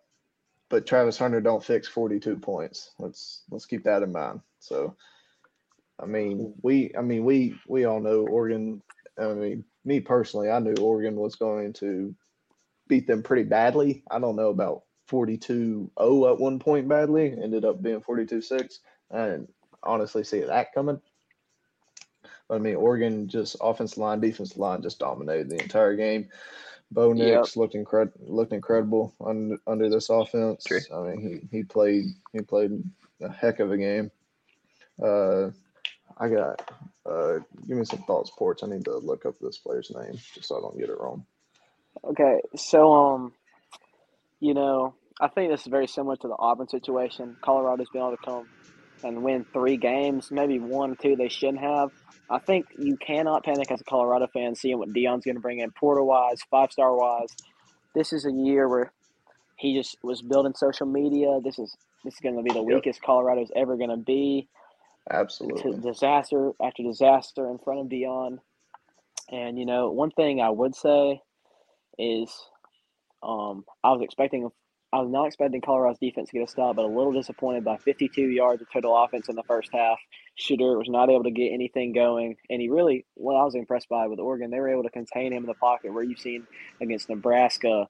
but 0.70 0.86
Travis 0.86 1.18
Hunter 1.18 1.42
don't 1.42 1.64
fix 1.64 1.88
42 1.88 2.38
points. 2.38 2.92
Let's 3.00 3.44
let's 3.50 3.66
keep 3.66 3.84
that 3.84 4.04
in 4.04 4.12
mind. 4.12 4.42
So, 4.60 4.96
I 6.02 6.06
mean, 6.06 6.54
we 6.62 6.92
I 6.98 7.02
mean 7.02 7.26
we 7.26 7.56
we 7.68 7.86
all 7.86 8.00
know 8.00 8.28
Oregon. 8.28 8.82
I 9.20 9.34
mean, 9.34 9.66
me 9.84 10.00
personally, 10.00 10.50
I 10.50 10.60
knew 10.60 10.76
Oregon 10.76 11.16
was 11.16 11.36
going 11.36 11.74
to 11.74 12.16
beat 12.88 13.08
them 13.08 13.24
pretty 13.24 13.44
badly. 13.44 14.04
I 14.10 14.20
don't 14.20 14.36
know 14.36 14.50
about 14.50 14.84
42-0 15.10 15.90
at 16.32 16.40
one 16.40 16.60
point 16.60 16.88
badly. 16.88 17.32
Ended 17.32 17.66
up 17.66 17.82
being 17.82 18.02
42-6. 18.02 18.80
And 19.12 19.48
honestly 19.84 20.24
see 20.24 20.42
that 20.42 20.74
coming. 20.74 21.02
But 22.48 22.56
I 22.56 22.60
mean, 22.60 22.76
Oregon 22.76 23.28
just 23.28 23.58
offensive 23.62 23.98
line, 23.98 24.20
defensive 24.20 24.58
line 24.58 24.82
just 24.82 25.00
dominated 25.00 25.50
the 25.50 25.62
entire 25.62 25.96
game. 25.96 26.30
Bo 26.92 27.14
Nix 27.14 27.28
yep. 27.28 27.56
looked 27.56 27.76
incredible. 27.76 28.20
Looked 28.22 28.54
incredible 28.54 29.14
under 29.24 29.58
under 29.68 29.90
this 29.90 30.10
offense. 30.10 30.64
True. 30.64 30.80
I 30.94 31.02
mean, 31.02 31.48
he 31.52 31.58
he 31.58 31.64
played 31.64 32.06
he 32.34 32.42
played 32.42 32.72
a 33.22 33.32
heck 33.32 33.60
of 33.60 33.72
a 33.72 33.78
game. 33.78 34.12
Uh, 35.02 35.50
I 36.18 36.30
got. 36.30 36.72
Uh, 37.06 37.40
give 37.68 37.78
me 37.78 37.86
some 37.86 38.04
thoughts, 38.04 38.32
Porch. 38.38 38.60
I 38.64 38.68
need 38.68 38.86
to 38.86 38.98
look 38.98 39.26
up 39.26 39.36
this 39.40 39.58
player's 39.58 39.92
name 39.96 40.20
just 40.34 40.48
so 40.48 40.58
I 40.58 40.62
don't 40.62 40.78
get 40.78 40.90
it 40.90 41.00
wrong. 41.00 41.26
Okay, 42.04 42.42
so 42.56 42.94
um, 42.94 43.34
you 44.40 44.54
know, 44.54 44.94
I 45.20 45.28
think 45.28 45.52
this 45.52 45.62
is 45.62 45.68
very 45.68 45.88
similar 45.88 46.16
to 46.18 46.28
the 46.28 46.36
Auburn 46.38 46.68
situation. 46.68 47.36
Colorado's 47.42 47.90
been 47.90 48.02
able 48.02 48.18
to 48.18 48.24
come 48.24 48.48
and 49.04 49.24
win 49.24 49.46
three 49.54 49.78
games, 49.78 50.32
maybe 50.32 50.60
one 50.60 50.96
two 51.02 51.16
they 51.16 51.30
shouldn't 51.30 51.60
have. 51.60 51.92
I 52.30 52.40
think 52.40 52.68
you 52.78 52.96
cannot 52.98 53.44
panic 53.44 53.72
as 53.72 53.82
a 53.82 53.84
Colorado 53.84 54.28
fan 54.28 54.56
seeing 54.56 54.78
what 54.78 54.94
Deion's 54.94 55.26
going 55.26 55.36
to 55.36 55.42
bring 55.42 55.60
in 55.60 55.72
Porter 55.72 56.04
wise, 56.04 56.40
five 56.52 56.72
star 56.72 56.96
wise. 56.96 57.30
This 57.96 58.14
is 58.14 58.26
a 58.26 58.32
year 58.32 58.68
where 58.68 58.92
he 59.58 59.76
just 59.76 59.98
was 60.04 60.22
building 60.22 60.54
social 60.56 60.86
media. 60.86 61.40
This 61.44 61.58
is 61.60 61.76
this 62.04 62.14
is 62.14 62.20
going 62.20 62.38
to 62.38 62.44
be 62.44 62.52
the 62.52 62.64
yep. 62.64 62.76
weakest 62.76 63.02
Colorado's 63.02 63.52
ever 63.56 63.76
going 63.78 63.90
to 63.90 63.98
be. 63.98 64.48
Absolutely. 65.12 65.80
disaster 65.82 66.52
after 66.62 66.84
disaster 66.84 67.50
in 67.50 67.58
front 67.58 67.80
of 67.80 67.88
Deion. 67.88 68.40
And 69.32 69.58
you 69.58 69.66
know, 69.66 69.90
one 69.92 70.12
thing 70.12 70.40
I 70.40 70.50
would 70.50 70.76
say 70.76 71.22
is 71.98 72.32
um, 73.24 73.66
I 73.84 73.92
was 73.92 74.02
expecting 74.02 74.50
I 74.92 75.00
was 75.02 75.12
not 75.12 75.28
expecting 75.28 75.62
Colorado's 75.62 76.00
defense 76.00 76.30
to 76.30 76.34
get 76.34 76.48
a 76.48 76.52
stop, 76.52 76.76
but 76.76 76.86
a 76.86 76.88
little 76.88 77.12
disappointed 77.12 77.64
by 77.64 77.78
52 77.78 78.22
yards 78.22 78.62
of 78.62 78.72
total 78.72 78.98
offense 79.04 79.30
in 79.30 79.36
the 79.36 79.44
first 79.44 79.70
half. 79.72 80.00
Shedeur 80.40 80.80
was 80.80 80.90
not 80.90 81.12
able 81.12 81.26
to 81.26 81.32
get 81.32 81.54
anything 81.54 81.94
going, 81.94 82.38
and 82.50 82.60
he 82.60 82.70
really, 82.70 83.06
what 83.14 83.36
I 83.36 83.44
was 83.44 83.54
impressed 83.54 83.88
by 83.88 84.08
with 84.08 84.20
Oregon, 84.20 84.50
they 84.50 84.60
were 84.60 84.70
able 84.70 84.84
to 84.84 84.90
contain 84.90 85.32
him 85.32 85.44
in 85.44 85.48
the 85.48 85.54
pocket, 85.54 85.94
where 85.94 86.04
you've 86.04 86.20
seen 86.20 86.48
against 86.82 87.08
Nebraska 87.08 87.88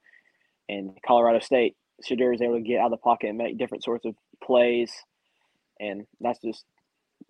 and 0.68 0.98
Colorado 1.06 1.40
State. 1.40 1.78
Shedeur 2.06 2.32
was 2.32 2.42
able 2.42 2.56
to 2.56 2.62
get 2.62 2.80
out 2.80 2.88
of 2.88 2.92
the 2.92 2.98
pocket 2.98 3.30
and 3.30 3.38
make 3.38 3.58
different 3.58 3.84
sorts 3.84 4.06
of 4.06 4.16
plays, 4.44 4.92
and 5.80 6.06
that's 6.20 6.40
just 6.40 6.66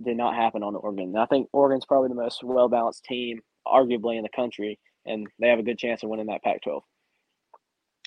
did 0.04 0.18
not 0.18 0.36
happen 0.36 0.64
on 0.64 0.76
Oregon. 0.76 1.16
I 1.16 1.28
think 1.28 1.48
Oregon's 1.54 1.86
probably 1.86 2.10
the 2.10 2.16
most 2.16 2.44
well 2.44 2.70
balanced 2.70 3.04
team, 3.04 3.42
arguably 3.68 4.18
in 4.18 4.24
the 4.24 4.30
country, 4.30 4.80
and 5.06 5.28
they 5.40 5.50
have 5.50 5.60
a 5.60 5.64
good 5.64 5.78
chance 5.78 6.02
of 6.02 6.10
winning 6.10 6.28
that 6.28 6.44
Pac 6.44 6.64
12. 6.64 6.84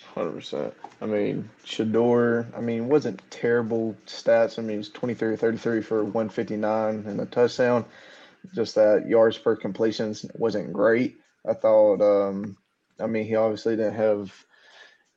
Hundred 0.01 0.33
percent. 0.33 0.75
I 1.01 1.07
mean, 1.07 1.49
Shedeur. 1.65 2.47
I 2.57 2.61
mean, 2.61 2.89
wasn't 2.89 3.23
terrible 3.31 3.97
stats. 4.07 4.59
I 4.59 4.63
mean, 4.63 4.79
he's 4.79 4.89
23 4.91 5.37
33 5.37 5.83
for 5.83 6.05
159 6.05 7.05
and 7.07 7.21
a 7.21 7.27
touchdown. 7.27 7.85
Just 8.55 8.75
that 8.75 9.07
yards 9.09 9.39
per 9.39 9.57
completions 9.57 10.27
wasn't 10.35 10.73
great. 10.73 11.17
I 11.49 11.55
thought. 11.55 12.01
Um, 12.01 12.57
I 13.01 13.07
mean, 13.07 13.27
he 13.27 13.37
obviously 13.37 13.77
didn't 13.77 13.95
have 13.95 14.33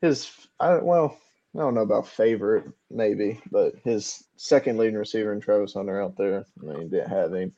his. 0.01 0.31
I 0.59 0.75
well, 0.77 1.17
I 1.55 1.59
don't 1.59 1.73
know 1.73 1.81
about 1.81 2.07
favorite, 2.07 2.65
maybe, 2.89 3.41
but 3.51 3.75
his 3.83 4.23
second 4.37 4.77
leading 4.77 4.95
receiver 4.95 5.33
in 5.33 5.41
Travis 5.41 5.73
Hunter 5.73 6.01
out 6.01 6.17
there. 6.17 6.45
I 6.61 6.65
mean, 6.65 6.89
didn't 6.89 7.09
have 7.09 7.33
him. 7.33 7.53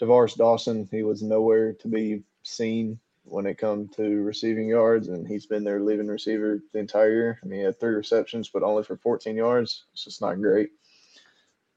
DeVaris 0.00 0.36
Dawson, 0.36 0.88
he 0.90 1.02
was 1.02 1.22
nowhere 1.22 1.74
to 1.74 1.88
be 1.88 2.22
seen 2.42 2.98
when 3.24 3.46
it 3.46 3.58
come 3.58 3.88
to 3.96 4.22
receiving 4.22 4.68
yards, 4.68 5.08
and 5.08 5.26
he's 5.26 5.46
been 5.46 5.64
their 5.64 5.80
leading 5.80 6.08
receiver 6.08 6.60
the 6.72 6.78
entire 6.78 7.12
year. 7.12 7.40
I 7.42 7.46
mean, 7.46 7.60
he 7.60 7.64
had 7.64 7.78
three 7.78 7.94
receptions, 7.94 8.48
but 8.48 8.62
only 8.62 8.82
for 8.82 8.96
14 8.96 9.36
yards. 9.36 9.84
It's 9.92 10.04
just 10.04 10.20
not 10.20 10.40
great. 10.40 10.70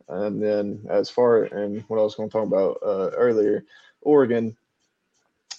And 0.07 0.41
then 0.41 0.85
as 0.89 1.09
far 1.09 1.43
and 1.43 1.81
what 1.87 1.99
I 1.99 2.03
was 2.03 2.15
going 2.15 2.29
to 2.29 2.33
talk 2.33 2.47
about 2.47 2.77
uh, 2.83 3.11
earlier, 3.15 3.65
Oregon 4.01 4.55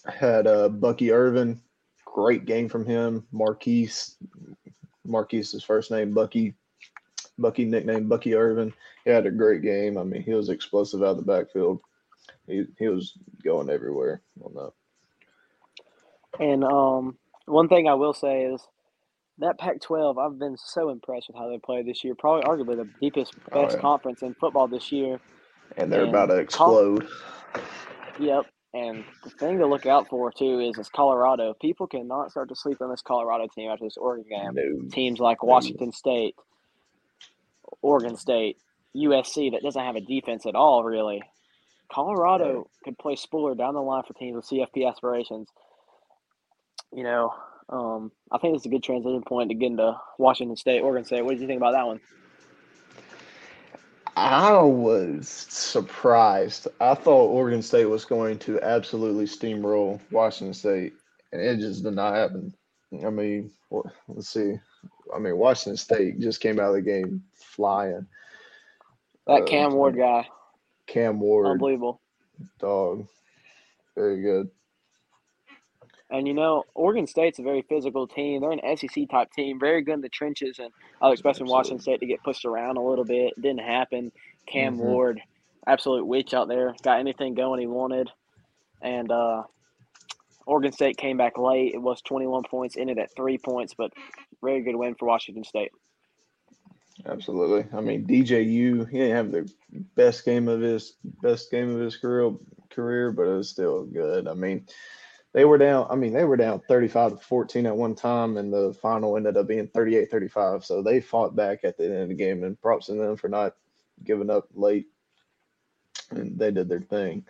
had 0.07 0.47
uh, 0.47 0.69
Bucky 0.69 1.11
Irving, 1.11 1.61
great 2.05 2.45
game 2.45 2.69
from 2.69 2.87
him. 2.87 3.27
Marquise, 3.33 4.17
Marquise's 5.05 5.65
first 5.65 5.91
name 5.91 6.13
Bucky, 6.13 6.55
Bucky 7.39 7.65
nickname 7.65 8.09
Bucky 8.09 8.35
Irving. 8.35 8.73
He 9.05 9.11
had 9.11 9.27
a 9.27 9.31
great 9.31 9.63
game. 9.63 9.99
I 9.99 10.05
mean, 10.05 10.23
he 10.23 10.33
was 10.33 10.49
explosive 10.49 11.03
out 11.03 11.11
of 11.11 11.17
the 11.19 11.23
backfield. 11.23 11.81
He 12.47 12.65
he 12.79 12.89
was 12.89 13.19
going 13.43 13.69
everywhere 13.69 14.23
on 14.43 14.55
that. 14.55 14.73
And 16.41 16.65
um, 16.65 17.17
one 17.47 17.69
thing 17.69 17.89
I 17.89 17.95
will 17.95 18.15
say 18.15 18.45
is 18.45 18.61
that 19.39 19.59
Pac-12. 19.59 20.19
I've 20.19 20.39
been 20.39 20.57
so 20.57 20.89
impressed 20.91 21.29
with 21.29 21.37
how 21.37 21.49
they 21.49 21.59
played 21.59 21.87
this 21.87 22.03
year. 22.05 22.15
Probably, 22.19 22.43
arguably, 22.45 22.77
the 22.77 22.89
deepest, 23.01 23.35
Oh, 23.53 23.63
best 23.63 23.77
yeah. 23.77 23.81
conference 23.83 24.23
in 24.23 24.35
football 24.35 24.67
this 24.69 24.91
year. 24.93 25.21
And 25.77 25.93
they're 25.93 26.03
And 26.03 26.11
about 26.11 26.27
to 26.27 26.45
Col- 26.47 26.79
explode. 26.79 27.09
Yep. 28.19 28.47
And 28.75 29.05
the 29.25 29.31
thing 29.31 29.59
to 29.59 29.67
look 29.67 29.87
out 29.87 30.09
for 30.09 30.31
too 30.31 30.61
is 30.61 30.79
is 30.79 30.89
Colorado. 30.91 31.55
People 31.61 31.87
cannot 31.87 32.31
start 32.31 32.49
to 32.51 32.57
sleep 32.57 32.79
on 32.83 32.91
this 32.91 33.01
Colorado 33.03 33.47
team 33.55 33.71
after 33.71 33.85
this 33.85 33.97
Oregon 33.97 34.27
game. 34.29 34.51
No. 34.55 34.89
Teams 34.91 35.19
like 35.19 35.43
Washington 35.43 35.93
State, 35.93 36.35
Oregon 37.83 38.17
State, 38.17 38.59
USC 38.95 39.53
that 39.53 39.63
doesn't 39.63 39.83
have 39.83 39.97
a 39.97 40.01
defense 40.01 40.47
at 40.47 40.55
all, 40.55 40.85
really. 40.85 41.23
Colorado 41.91 42.55
Right. 42.57 42.67
could 42.85 42.99
play 42.99 43.15
Spooler 43.15 43.57
down 43.57 43.75
the 43.75 43.83
line 43.83 44.03
for 44.07 44.15
teams 44.15 44.37
with 44.37 44.45
CFP 44.47 44.87
aspirations. 44.87 45.49
You 46.97 47.03
know, 47.03 47.35
um, 47.69 48.11
I 48.33 48.39
think 48.39 48.57
it's 48.57 48.65
a 48.65 48.71
good 48.71 48.83
transition 48.83 49.21
point 49.21 49.51
to 49.51 49.55
get 49.55 49.67
into 49.67 49.95
Washington 50.17 50.57
State, 50.57 50.81
Oregon 50.81 51.05
State. 51.05 51.23
What 51.23 51.33
did 51.33 51.43
you 51.43 51.47
think 51.47 51.59
about 51.59 51.73
that 51.73 51.87
one? 51.87 52.01
I 54.17 54.59
was 54.63 55.29
surprised. 55.29 56.69
I 56.81 56.95
thought 56.95 57.27
Oregon 57.27 57.61
State 57.61 57.85
was 57.85 58.07
going 58.07 58.39
to 58.41 58.59
absolutely 58.63 59.27
steamroll 59.27 60.01
Washington 60.11 60.55
State, 60.55 60.95
and 61.33 61.43
it 61.43 61.59
just 61.59 61.85
did 61.85 61.93
not 61.93 62.15
happen. 62.15 62.55
I 63.05 63.11
mean, 63.11 63.51
let's 64.09 64.31
see. 64.31 64.55
I 65.15 65.19
mean, 65.19 65.37
Washington 65.37 65.77
State 65.77 66.19
just 66.19 66.41
came 66.41 66.59
out 66.59 66.71
of 66.71 66.77
the 66.77 66.81
game 66.81 67.23
flying. 67.35 68.07
That 69.27 69.43
Uh, 69.43 69.45
Cam 69.45 69.75
Ward 69.75 69.99
guy, 69.99 70.27
Cam 70.87 71.21
Ward, 71.21 71.47
unbelievable. 71.47 72.01
dog, 72.59 73.07
very 73.95 74.23
good. 74.23 74.49
And 76.11 76.29
you 76.29 76.35
know, 76.35 76.65
Oregon 76.75 77.07
State's 77.07 77.39
a 77.39 77.43
very 77.43 77.63
physical 77.63 78.07
team. 78.07 78.41
They're 78.41 78.53
an 78.53 78.77
SEC 78.77 79.09
type 79.11 79.33
team, 79.33 79.59
very 79.59 79.83
good 79.83 79.95
in 79.95 80.01
the 80.01 80.09
trenches, 80.09 80.59
and 80.61 80.71
I 81.03 81.09
was 81.09 81.19
expecting 81.19 81.47
Washington 81.47 81.81
State 81.81 82.01
to 82.01 82.07
get 82.07 82.23
pushed 82.23 82.45
around 82.45 82.77
a 82.77 82.83
little 82.83 83.05
bit. 83.05 83.35
It 83.37 83.43
didn't 83.43 83.61
happen. 83.61 84.13
Cam 84.47 84.77
Mhm. 84.77 84.81
Ward, 84.81 85.23
absolute 85.67 86.07
witch 86.07 86.33
out 86.33 86.47
there, 86.47 86.75
got 86.83 87.01
anything 87.01 87.35
going 87.35 87.61
he 87.61 87.67
wanted, 87.67 88.09
and 88.81 89.11
uh, 89.11 89.43
Oregon 90.47 90.71
State 90.71 90.97
came 90.97 91.17
back 91.17 91.39
late. 91.39 91.75
It 91.75 91.83
was 91.83 92.01
21 92.03 92.45
points, 92.45 92.77
ended 92.77 92.99
at 92.99 93.15
three 93.17 93.37
points, 93.39 93.75
but 93.75 93.93
very 94.41 94.63
good 94.63 94.77
win 94.77 94.95
for 94.95 95.07
Washington 95.07 95.43
State. 95.43 95.73
Absolutely. 97.05 97.67
I 97.77 97.81
mean, 97.81 98.07
DJU, 98.07 98.89
he 98.89 98.99
didn't 98.99 99.17
have 99.17 99.33
the 99.33 99.53
best 99.97 100.25
game 100.25 100.49
of 100.49 100.61
his 100.61 100.95
best 101.21 101.51
game 101.51 101.75
of 101.75 101.81
his 101.81 101.97
career 101.97 102.33
career, 102.71 103.13
but 103.13 103.27
it 103.27 103.37
was 103.37 103.51
still 103.51 103.85
good. 103.85 104.29
I 104.29 104.35
mean, 104.35 104.67
they 105.37 105.45
were 105.45 105.59
down, 105.59 105.87
I 105.91 105.97
mean, 105.97 106.15
they 106.15 106.25
were 106.25 106.39
down 106.39 106.63
35 106.67 107.11
to 107.11 107.17
14 107.19 107.67
at 107.67 107.77
one 107.77 107.95
time, 107.95 108.39
and 108.39 108.51
the 108.51 108.73
final 108.81 109.19
ended 109.19 109.37
up 109.37 109.47
being 109.47 109.69
38 109.69 110.11
35. 110.11 110.65
So 110.65 110.81
they 110.81 110.99
fought 110.99 111.37
back 111.37 111.59
at 111.63 111.77
the 111.77 111.85
end 111.85 112.05
of 112.05 112.09
the 112.09 112.15
game, 112.15 112.43
and 112.43 112.59
props 112.59 112.87
to 112.87 112.95
them 112.95 113.19
for 113.19 113.29
not 113.29 113.55
giving 114.03 114.31
up 114.31 114.49
late. 114.55 114.87
And 116.11 116.39
they 116.39 116.51
did 116.53 116.71
their 116.71 116.81
thing. 116.81 117.27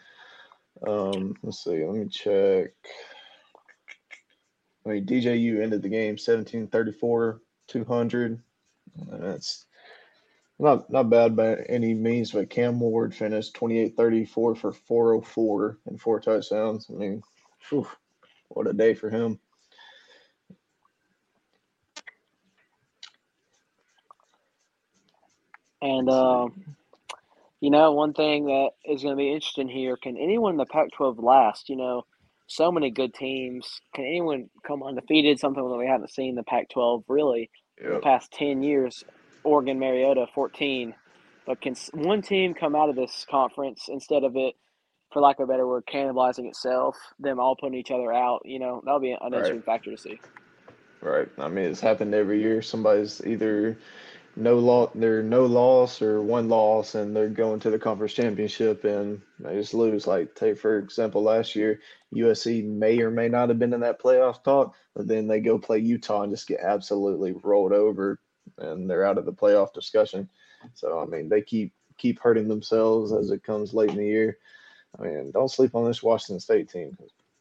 Um, 0.86 1.34
let's 1.42 1.64
see, 1.64 1.84
let 1.84 1.96
me 1.96 2.06
check. 2.06 2.70
I 4.84 4.88
mean, 4.88 5.04
DJU 5.04 5.60
ended 5.60 5.82
the 5.82 5.88
game 5.88 6.16
17 6.16 6.68
34, 6.68 7.40
200. 7.66 8.40
That's 9.08 9.66
not 10.60 10.88
not 10.90 11.10
bad 11.10 11.34
by 11.34 11.56
any 11.68 11.92
means, 11.92 12.30
but 12.30 12.50
Cam 12.50 12.78
Ward 12.78 13.16
finished 13.16 13.56
28-34 13.56 14.28
for 14.28 14.54
404 14.54 15.78
and 15.86 16.00
four 16.00 16.20
touchdowns. 16.20 16.86
I 16.88 16.92
mean, 16.92 17.20
phew, 17.68 17.86
what 18.48 18.66
a 18.68 18.72
day 18.72 18.94
for 18.94 19.10
him. 19.10 19.38
And 25.82 26.08
uh, 26.08 26.48
you 27.60 27.70
know, 27.70 27.92
one 27.92 28.14
thing 28.14 28.46
that 28.46 28.70
is 28.84 29.02
going 29.02 29.14
to 29.14 29.18
be 29.18 29.32
interesting 29.32 29.68
here: 29.68 29.96
can 29.96 30.16
anyone 30.16 30.52
in 30.52 30.58
the 30.58 30.66
Pac-12 30.66 31.22
last? 31.22 31.68
You 31.68 31.76
know, 31.76 32.02
so 32.46 32.72
many 32.72 32.90
good 32.90 33.14
teams. 33.14 33.80
Can 33.94 34.04
anyone 34.04 34.50
come 34.66 34.82
undefeated? 34.82 35.38
Something 35.40 35.68
that 35.68 35.76
we 35.76 35.86
haven't 35.86 36.12
seen 36.12 36.34
the 36.36 36.44
Pac-12 36.44 37.04
really 37.08 37.50
the 37.90 37.98
past 37.98 38.32
ten 38.32 38.62
years. 38.62 39.04
Oregon, 39.44 39.78
Mariota, 39.78 40.26
fourteen. 40.34 40.94
But 41.46 41.60
can 41.60 41.74
one 41.94 42.22
team 42.22 42.54
come 42.54 42.74
out 42.76 42.90
of 42.90 42.96
this 42.96 43.26
conference 43.30 43.86
instead 43.88 44.24
of 44.24 44.36
it, 44.36 44.54
for 45.16 45.22
lack 45.22 45.40
of 45.40 45.48
a 45.48 45.50
better 45.50 45.66
word, 45.66 45.86
cannibalizing 45.86 46.46
itself? 46.46 46.94
Them 47.18 47.40
all 47.40 47.56
putting 47.56 47.78
each 47.78 47.90
other 47.90 48.12
out. 48.12 48.42
You 48.44 48.58
know, 48.58 48.82
that'll 48.84 49.00
be 49.00 49.12
an 49.12 49.18
interesting 49.24 49.62
factor 49.62 49.90
to 49.90 49.96
see. 49.96 50.20
Right. 51.00 51.26
I 51.38 51.48
mean, 51.48 51.64
it's 51.70 51.80
happened 51.80 52.14
every 52.14 52.42
year. 52.42 52.60
Somebody's 52.60 53.22
either 53.24 53.78
no 54.36 54.58
loss, 54.58 54.90
they're 54.94 55.22
no 55.22 55.46
loss 55.46 56.02
or 56.02 56.20
one 56.20 56.50
loss, 56.50 56.94
and 56.94 57.16
they're 57.16 57.30
going 57.30 57.60
to 57.60 57.70
the 57.70 57.78
conference 57.78 58.12
championship 58.12 58.84
and 58.84 59.22
they 59.38 59.54
just 59.54 59.72
lose. 59.72 60.06
Like, 60.06 60.34
take 60.34 60.58
for 60.58 60.76
example, 60.76 61.22
last 61.22 61.56
year, 61.56 61.80
USC 62.14 62.62
may 62.62 63.00
or 63.00 63.10
may 63.10 63.30
not 63.30 63.48
have 63.48 63.58
been 63.58 63.72
in 63.72 63.80
that 63.80 64.02
playoff 64.02 64.44
talk, 64.44 64.74
but 64.94 65.08
then 65.08 65.28
they 65.28 65.40
go 65.40 65.58
play 65.58 65.78
Utah 65.78 66.24
and 66.24 66.32
just 66.32 66.46
get 66.46 66.60
absolutely 66.60 67.32
rolled 67.42 67.72
over, 67.72 68.20
and 68.58 68.90
they're 68.90 69.06
out 69.06 69.16
of 69.16 69.24
the 69.24 69.32
playoff 69.32 69.72
discussion. 69.72 70.28
So, 70.74 71.00
I 71.00 71.06
mean, 71.06 71.30
they 71.30 71.40
keep 71.40 71.72
keep 71.96 72.20
hurting 72.20 72.48
themselves 72.48 73.14
as 73.14 73.30
it 73.30 73.42
comes 73.42 73.72
late 73.72 73.88
in 73.88 73.96
the 73.96 74.04
year. 74.04 74.36
I 74.98 75.02
mean, 75.02 75.30
don't 75.30 75.50
sleep 75.50 75.74
on 75.74 75.84
this 75.84 76.02
Washington 76.02 76.40
State 76.40 76.70
team. 76.70 76.96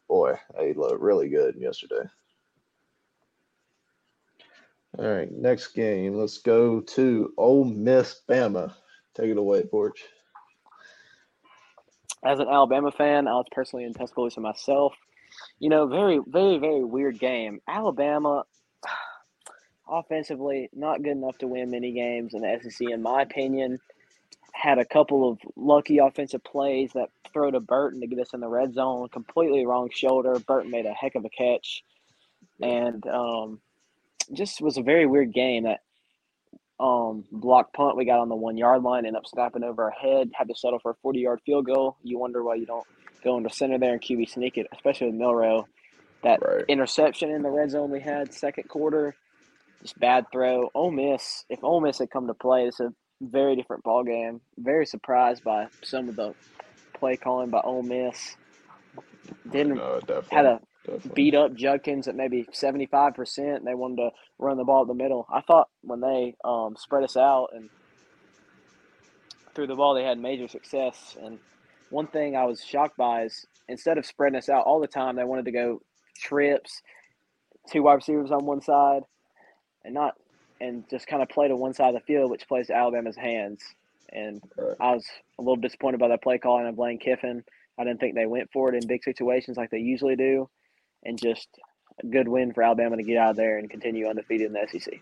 Boy, 0.08 0.38
they 0.58 0.72
look 0.74 0.98
really 1.00 1.28
good 1.28 1.56
yesterday. 1.56 2.08
All 4.98 5.06
right, 5.06 5.30
next 5.30 5.68
game. 5.68 6.14
Let's 6.14 6.38
go 6.38 6.80
to 6.80 7.32
Ole 7.36 7.64
Miss 7.64 8.22
Bama. 8.28 8.72
Take 9.14 9.30
it 9.30 9.36
away, 9.36 9.62
Porch. 9.64 10.04
as 12.24 12.38
an 12.38 12.48
Alabama 12.48 12.90
fan, 12.90 13.28
I 13.28 13.32
was 13.32 13.46
personally 13.52 13.84
in 13.84 13.92
Tuscaloosa 13.92 14.40
myself. 14.40 14.94
You 15.58 15.68
know, 15.68 15.86
very, 15.86 16.20
very, 16.26 16.58
very 16.58 16.84
weird 16.84 17.18
game. 17.18 17.60
Alabama, 17.68 18.44
offensively, 19.88 20.70
not 20.72 21.02
good 21.02 21.12
enough 21.12 21.36
to 21.38 21.46
win 21.46 21.70
many 21.70 21.92
games 21.92 22.32
in 22.32 22.40
the 22.42 22.58
SEC, 22.62 22.88
in 22.90 23.02
my 23.02 23.22
opinion. 23.22 23.78
Had 24.58 24.78
a 24.78 24.84
couple 24.84 25.28
of 25.30 25.38
lucky 25.54 25.98
offensive 25.98 26.42
plays 26.42 26.90
that 26.94 27.10
throw 27.32 27.50
to 27.50 27.60
Burton 27.60 28.00
to 28.00 28.06
get 28.06 28.18
us 28.18 28.32
in 28.32 28.40
the 28.40 28.48
red 28.48 28.72
zone. 28.74 29.08
Completely 29.10 29.66
wrong 29.66 29.90
shoulder. 29.92 30.38
Burton 30.38 30.70
made 30.70 30.86
a 30.86 30.92
heck 30.92 31.14
of 31.14 31.24
a 31.24 31.28
catch, 31.28 31.82
and 32.62 33.06
um, 33.06 33.60
just 34.32 34.60
was 34.62 34.78
a 34.78 34.82
very 34.82 35.06
weird 35.06 35.32
game. 35.34 35.64
That 35.64 35.80
um, 36.80 37.24
block 37.30 37.72
punt 37.74 37.96
we 37.96 38.06
got 38.06 38.20
on 38.20 38.28
the 38.30 38.34
one 38.36 38.56
yard 38.56 38.82
line, 38.82 39.06
ended 39.06 39.16
up 39.16 39.26
snapping 39.26 39.62
over 39.62 39.84
our 39.84 39.90
head, 39.90 40.30
had 40.34 40.48
to 40.48 40.54
settle 40.54 40.78
for 40.78 40.92
a 40.92 40.96
40 41.02 41.20
yard 41.20 41.40
field 41.44 41.66
goal. 41.66 41.96
You 42.02 42.18
wonder 42.18 42.42
why 42.42 42.54
you 42.54 42.66
don't 42.66 42.86
go 43.22 43.36
into 43.36 43.50
center 43.50 43.78
there 43.78 43.92
and 43.92 44.02
QB 44.02 44.28
sneak 44.30 44.56
it, 44.58 44.66
especially 44.72 45.08
with 45.08 45.16
Milroe. 45.16 45.66
That 46.22 46.40
Right. 46.42 46.64
interception 46.68 47.30
in 47.30 47.42
the 47.42 47.50
red 47.50 47.70
zone 47.70 47.90
we 47.90 48.00
had 48.00 48.32
second 48.32 48.68
quarter, 48.68 49.14
just 49.82 49.98
bad 50.00 50.26
throw. 50.32 50.70
Ole 50.74 50.90
Miss, 50.90 51.44
if 51.50 51.62
Ole 51.62 51.80
Miss 51.80 51.98
had 51.98 52.10
come 52.10 52.26
to 52.26 52.34
play, 52.34 52.66
it's 52.66 52.80
a 52.80 52.92
very 53.20 53.56
different 53.56 53.84
ball 53.84 54.04
game. 54.04 54.40
Very 54.58 54.86
surprised 54.86 55.44
by 55.44 55.68
some 55.84 56.08
of 56.08 56.16
the 56.16 56.34
play 56.98 57.16
calling 57.16 57.50
by 57.50 57.60
Ole 57.62 57.82
Miss. 57.82 58.36
Didn't 59.50 59.76
No, 59.76 60.00
definitely. 60.00 60.30
had 60.30 60.46
a 60.46 60.60
Definitely. 60.86 61.10
beat 61.14 61.34
up 61.34 61.54
Judkins 61.54 62.08
at 62.08 62.14
maybe 62.16 62.46
seventy 62.52 62.86
five 62.86 63.14
percent. 63.14 63.64
They 63.64 63.74
wanted 63.74 63.96
to 63.96 64.10
run 64.38 64.56
the 64.56 64.64
ball 64.64 64.82
at 64.82 64.88
the 64.88 64.94
middle. 64.94 65.26
I 65.32 65.40
thought 65.42 65.68
when 65.82 66.00
they 66.00 66.36
um, 66.44 66.76
spread 66.78 67.04
us 67.04 67.16
out 67.16 67.48
and 67.54 67.70
threw 69.54 69.66
the 69.66 69.74
ball, 69.76 69.94
they 69.94 70.04
had 70.04 70.18
major 70.18 70.48
success. 70.48 71.16
And 71.22 71.40
one 71.90 72.08
thing 72.08 72.36
I 72.36 72.44
was 72.44 72.64
shocked 72.64 72.96
by 72.96 73.24
is 73.24 73.46
instead 73.68 73.98
of 73.98 74.06
spreading 74.06 74.38
us 74.38 74.48
out 74.48 74.64
all 74.66 74.80
the 74.80 74.86
time, 74.88 75.16
they 75.16 75.24
wanted 75.24 75.46
to 75.46 75.52
go 75.52 75.80
trips, 76.18 76.82
two 77.70 77.82
wide 77.82 77.94
receivers 77.94 78.30
on 78.32 78.46
one 78.46 78.60
side, 78.62 79.02
and 79.84 79.94
not 79.94 80.14
and 80.60 80.88
just 80.88 81.06
kind 81.06 81.22
of 81.22 81.28
play 81.28 81.48
to 81.48 81.56
one 81.56 81.74
side 81.74 81.94
of 81.94 81.94
the 81.94 82.06
field, 82.06 82.30
which 82.30 82.48
plays 82.48 82.68
to 82.68 82.74
Alabama's 82.74 83.16
hands. 83.16 83.62
And 84.12 84.42
Right. 84.56 84.76
I 84.80 84.92
was 84.94 85.04
a 85.38 85.42
little 85.42 85.56
disappointed 85.56 86.00
by 86.00 86.08
that 86.08 86.22
play 86.22 86.38
calling 86.38 86.66
of 86.66 86.78
Lane 86.78 86.98
Kiffin. 86.98 87.44
I 87.78 87.84
didn't 87.84 88.00
think 88.00 88.14
they 88.14 88.26
went 88.26 88.50
for 88.52 88.72
it 88.72 88.80
in 88.80 88.86
big 88.86 89.04
situations 89.04 89.56
like 89.56 89.70
they 89.70 89.78
usually 89.78 90.16
do, 90.16 90.48
and 91.04 91.18
just 91.20 91.48
a 92.02 92.06
good 92.06 92.28
win 92.28 92.52
for 92.52 92.62
Alabama 92.62 92.96
to 92.96 93.02
get 93.02 93.18
out 93.18 93.30
of 93.30 93.36
there 93.36 93.58
and 93.58 93.68
continue 93.70 94.08
undefeated 94.08 94.46
in 94.46 94.52
the 94.52 94.66
SEC. 94.68 95.00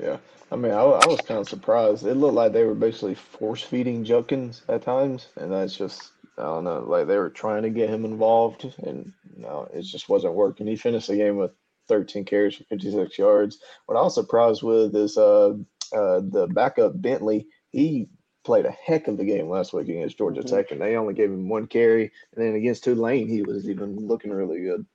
Yeah, 0.00 0.18
I 0.50 0.56
mean, 0.56 0.72
I, 0.72 0.82
I 0.82 1.06
was 1.06 1.20
kind 1.20 1.40
of 1.40 1.48
surprised. 1.48 2.06
It 2.06 2.14
looked 2.14 2.34
like 2.34 2.52
they 2.52 2.64
were 2.64 2.74
basically 2.74 3.14
force 3.14 3.62
feeding 3.62 4.04
Judkins 4.04 4.62
at 4.68 4.82
times, 4.82 5.28
and 5.36 5.52
that's 5.52 5.76
just 5.76 6.12
I 6.38 6.42
don't 6.42 6.64
know, 6.64 6.84
like 6.86 7.06
they 7.06 7.16
were 7.16 7.30
trying 7.30 7.62
to 7.62 7.70
get 7.70 7.90
him 7.90 8.04
involved, 8.04 8.64
and 8.84 9.12
no, 9.36 9.68
it 9.74 9.82
just 9.82 10.08
wasn't 10.08 10.34
working. 10.34 10.66
He 10.66 10.76
finished 10.76 11.08
the 11.08 11.16
game 11.16 11.36
with 11.36 11.52
13 11.88 12.24
carries 12.24 12.56
for 12.56 12.64
56 12.64 13.18
yards. 13.18 13.58
What 13.86 13.98
I 13.98 14.02
was 14.02 14.14
surprised 14.14 14.62
with 14.62 14.94
is 14.94 15.16
uh, 15.18 15.50
uh, 15.92 16.20
the 16.20 16.48
backup 16.52 17.00
Bentley. 17.00 17.46
He 17.70 18.08
played 18.44 18.66
a 18.66 18.70
heck 18.70 19.08
of 19.08 19.18
a 19.20 19.24
game 19.24 19.48
last 19.48 19.72
week 19.72 19.88
against 19.88 20.16
Georgia 20.18 20.42
Mhm. 20.42 20.48
Tech, 20.48 20.70
and 20.70 20.80
they 20.80 20.96
only 20.96 21.14
gave 21.14 21.30
him 21.30 21.48
one 21.48 21.66
carry, 21.66 22.10
and 22.34 22.44
then 22.44 22.54
against 22.54 22.84
Tulane, 22.84 23.28
he 23.28 23.42
was 23.42 23.68
even 23.68 23.96
looking 24.06 24.30
really 24.30 24.60
good. 24.60 24.86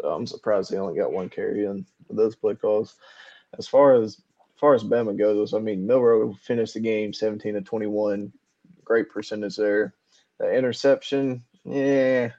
So 0.00 0.10
I'm 0.10 0.26
surprised 0.26 0.70
he 0.70 0.76
only 0.76 0.98
got 0.98 1.12
one 1.12 1.28
carry 1.28 1.64
in 1.64 1.86
with 2.08 2.16
those 2.16 2.36
play 2.36 2.54
calls. 2.54 2.96
As 3.58 3.68
far 3.68 3.94
as 3.94 4.20
as 4.54 4.60
far 4.60 4.74
as 4.74 4.84
Bama 4.84 5.18
goes, 5.18 5.54
I 5.54 5.58
mean 5.58 5.86
Milroe 5.86 6.34
finished 6.34 6.74
the 6.74 6.80
game 6.80 7.12
17 7.12 7.54
to 7.54 7.62
21, 7.62 8.32
great 8.84 9.10
percentage 9.10 9.56
there. 9.56 9.94
The 10.38 10.54
interception, 10.54 11.42
yeah, 11.64 12.32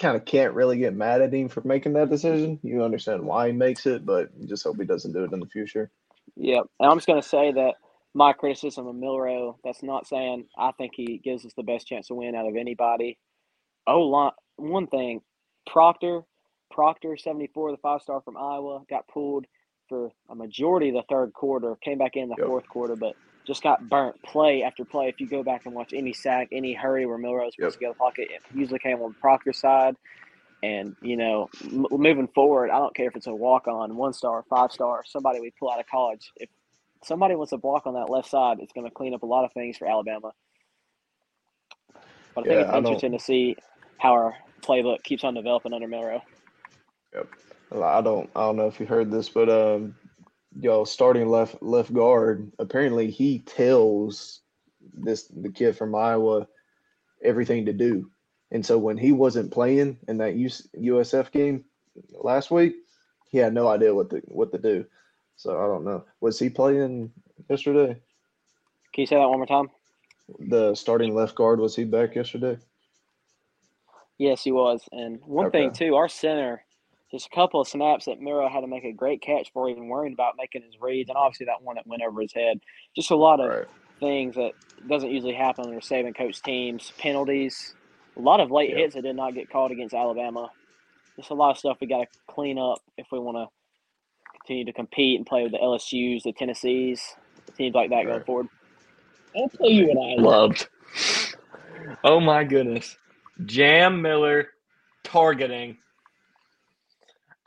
kind 0.00 0.16
of 0.16 0.24
can't 0.26 0.54
really 0.54 0.78
get 0.78 0.94
mad 0.94 1.22
at 1.22 1.34
him 1.34 1.48
for 1.48 1.62
making 1.64 1.94
that 1.94 2.10
decision. 2.10 2.60
You 2.62 2.84
understand 2.84 3.24
why 3.24 3.48
he 3.48 3.52
makes 3.54 3.86
it, 3.86 4.06
but 4.06 4.30
you 4.38 4.48
just 4.48 4.64
hope 4.64 4.78
he 4.78 4.86
doesn't 4.86 5.12
do 5.12 5.24
it 5.24 5.32
in 5.32 5.40
the 5.40 5.46
future. 5.46 5.90
Yeah, 6.36 6.60
And 6.80 6.90
I'm 6.90 6.98
just 6.98 7.06
going 7.06 7.22
to 7.22 7.28
say 7.28 7.52
that 7.52 7.74
my 8.14 8.32
criticism 8.32 8.86
of 8.86 8.96
Milroe, 8.96 9.58
that's 9.64 9.82
not 9.82 10.06
saying 10.08 10.46
I 10.58 10.72
think 10.72 10.92
he 10.96 11.18
gives 11.22 11.46
us 11.46 11.52
the 11.56 11.62
best 11.64 11.86
chance 11.86 12.08
to 12.08 12.14
win 12.14 12.34
out 12.34 12.48
of 12.48 12.56
anybody. 12.56 13.18
Oh, 13.86 14.08
one 14.56 14.88
thing, 14.88 15.22
Proctor, 15.70 16.22
Proctor, 16.72 17.18
74, 17.18 17.72
the 17.72 17.78
five 17.78 18.02
star 18.02 18.22
from 18.22 18.38
Iowa, 18.38 18.82
got 18.90 19.08
pulled 19.08 19.46
for 19.88 20.10
a 20.30 20.36
majority 20.36 20.90
of 20.90 20.96
the 20.96 21.04
third 21.10 21.34
quarter, 21.34 21.76
came 21.84 21.98
back 21.98 22.16
in 22.16 22.30
the 22.30 22.38
Yep. 22.38 22.44
fourth 22.44 22.68
quarter, 22.68 22.96
but 22.96 23.14
just 23.48 23.62
got 23.64 23.88
burnt 23.88 24.22
play 24.22 24.62
after 24.62 24.84
play. 24.84 25.08
If 25.08 25.18
you 25.20 25.26
go 25.26 25.42
back 25.42 25.66
and 25.66 25.74
watch 25.74 25.92
any 25.92 26.12
sack, 26.12 26.48
any 26.52 26.72
hurry 26.74 27.04
where 27.06 27.18
Milroe 27.18 27.46
was 27.46 27.54
supposed 27.56 27.72
Yep. 27.74 27.80
to 27.80 27.86
get 27.86 27.88
the 27.94 27.98
pocket, 27.98 28.28
it 28.30 28.42
usually 28.56 28.78
came 28.78 29.00
on 29.02 29.14
Proctor's 29.14 29.58
side. 29.58 29.96
And, 30.62 30.94
you 31.02 31.16
know, 31.16 31.48
m- 31.64 31.86
moving 31.90 32.28
forward, 32.28 32.70
I 32.70 32.78
don't 32.78 32.94
care 32.94 33.06
if 33.06 33.16
it's 33.16 33.26
a 33.26 33.34
walk 33.34 33.66
on, 33.68 33.96
one 33.96 34.12
star, 34.12 34.44
five 34.50 34.70
star, 34.70 35.02
somebody 35.06 35.40
we 35.40 35.52
pull 35.58 35.70
out 35.70 35.80
of 35.80 35.86
college. 35.86 36.30
If 36.36 36.48
somebody 37.02 37.34
wants 37.36 37.50
to 37.50 37.56
block 37.58 37.86
on 37.86 37.94
that 37.94 38.10
left 38.10 38.28
side, 38.28 38.58
it's 38.60 38.72
going 38.72 38.86
to 38.86 38.92
clean 38.92 39.14
up 39.14 39.22
a 39.22 39.26
lot 39.26 39.44
of 39.44 39.52
things 39.52 39.76
for 39.78 39.88
Alabama. 39.88 40.32
But 42.34 42.40
I 42.40 42.42
think 42.42 42.46
Yeah, 42.54 42.60
it's 42.60 42.68
I 42.68 42.72
don't- 42.74 42.86
interesting 42.86 43.12
to 43.12 43.18
see 43.18 43.56
how 43.98 44.12
our 44.12 44.36
playbook 44.62 45.02
keeps 45.04 45.24
on 45.24 45.34
developing 45.34 45.72
under 45.72 45.88
Milroe. 45.88 46.22
Yep. 47.14 47.28
I 47.72 48.00
don't 48.00 48.28
I 48.34 48.40
don't 48.40 48.56
know 48.56 48.66
if 48.66 48.80
you 48.80 48.86
heard 48.86 49.10
this, 49.10 49.28
but 49.28 49.48
um 49.48 49.94
yo 50.60 50.84
starting 50.84 51.28
left 51.28 51.62
left 51.62 51.92
guard, 51.92 52.50
apparently 52.58 53.10
he 53.10 53.40
tells 53.40 54.40
this 54.92 55.28
the 55.28 55.50
kid 55.50 55.76
from 55.76 55.94
Iowa 55.94 56.46
everything 57.22 57.66
to 57.66 57.72
do. 57.72 58.10
And 58.50 58.64
so 58.64 58.78
when 58.78 58.96
he 58.96 59.12
wasn't 59.12 59.52
playing 59.52 59.98
in 60.08 60.18
that 60.18 60.34
US, 60.36 60.66
USF 60.76 61.30
game 61.30 61.64
last 62.12 62.50
week, 62.50 62.76
he 63.28 63.38
had 63.38 63.54
no 63.54 63.68
idea 63.68 63.94
what 63.94 64.10
to 64.10 64.22
what 64.26 64.52
to 64.52 64.58
do. 64.58 64.84
So 65.36 65.58
I 65.58 65.66
don't 65.66 65.84
know. 65.84 66.04
Was 66.20 66.38
he 66.38 66.48
playing 66.50 67.12
yesterday? 67.48 68.00
Can 68.92 69.02
you 69.02 69.06
say 69.06 69.16
that 69.16 69.28
one 69.28 69.38
more 69.38 69.46
time? 69.46 69.70
The 70.40 70.74
starting 70.74 71.14
left 71.14 71.34
guard 71.34 71.60
was 71.60 71.76
he 71.76 71.84
back 71.84 72.14
yesterday? 72.14 72.58
Yes, 74.18 74.42
he 74.42 74.50
was. 74.50 74.82
And 74.90 75.20
one 75.24 75.50
thing 75.50 75.72
too, 75.72 75.94
our 75.94 76.08
center, 76.08 76.64
just 77.10 77.26
a 77.26 77.34
couple 77.34 77.60
of 77.60 77.68
snaps 77.68 78.06
that 78.06 78.20
Milroe 78.20 78.48
had 78.48 78.60
to 78.62 78.66
make 78.66 78.84
a 78.84 78.92
great 78.92 79.22
catch 79.22 79.52
for, 79.52 79.68
even 79.68 79.88
worrying 79.88 80.12
about 80.14 80.34
making 80.38 80.62
his 80.62 80.80
reads, 80.80 81.08
and 81.10 81.16
obviously 81.18 81.46
that 81.46 81.62
one 81.62 81.76
that 81.76 81.86
went 81.86 82.02
over 82.02 82.20
his 82.20 82.32
head. 82.34 82.60
Just 82.96 83.10
a 83.10 83.16
lot 83.16 83.40
of 83.40 83.50
Right. 83.50 83.66
things 84.00 84.36
that 84.36 84.52
doesn't 84.88 85.10
usually 85.10 85.34
happen 85.34 85.66
under 85.66 85.80
Saban 85.80 86.16
coach 86.16 86.42
teams. 86.42 86.92
Penalties, 86.98 87.74
a 88.16 88.20
lot 88.20 88.40
of 88.40 88.50
late 88.50 88.70
Yep. 88.70 88.76
hits 88.76 88.94
that 88.94 89.02
did 89.02 89.16
not 89.16 89.34
get 89.34 89.50
called 89.50 89.72
against 89.72 89.94
Alabama. 89.94 90.50
Just 91.16 91.30
a 91.30 91.34
lot 91.34 91.50
of 91.52 91.58
stuff 91.58 91.78
we 91.80 91.86
got 91.86 92.00
to 92.00 92.06
clean 92.30 92.58
up 92.58 92.80
if 92.98 93.06
we 93.12 93.18
want 93.18 93.36
to 93.38 93.46
continue 94.40 94.64
to 94.66 94.72
compete 94.72 95.18
and 95.18 95.26
play 95.26 95.42
with 95.44 95.52
the 95.52 95.58
LSU's, 95.58 96.22
the 96.24 96.32
Tennessees, 96.32 97.02
teams 97.56 97.74
like 97.74 97.90
that 97.90 98.04
going 98.06 98.22
forward. 98.22 98.48
I'll 99.36 99.50
tell 99.50 99.70
you 99.70 99.88
what 99.88 100.04
I 100.04 100.16
Loved. 100.20 100.68
Oh 102.04 102.20
my 102.20 102.44
goodness. 102.44 102.96
Jam 103.46 104.02
Miller 104.02 104.48
targeting. 105.04 105.78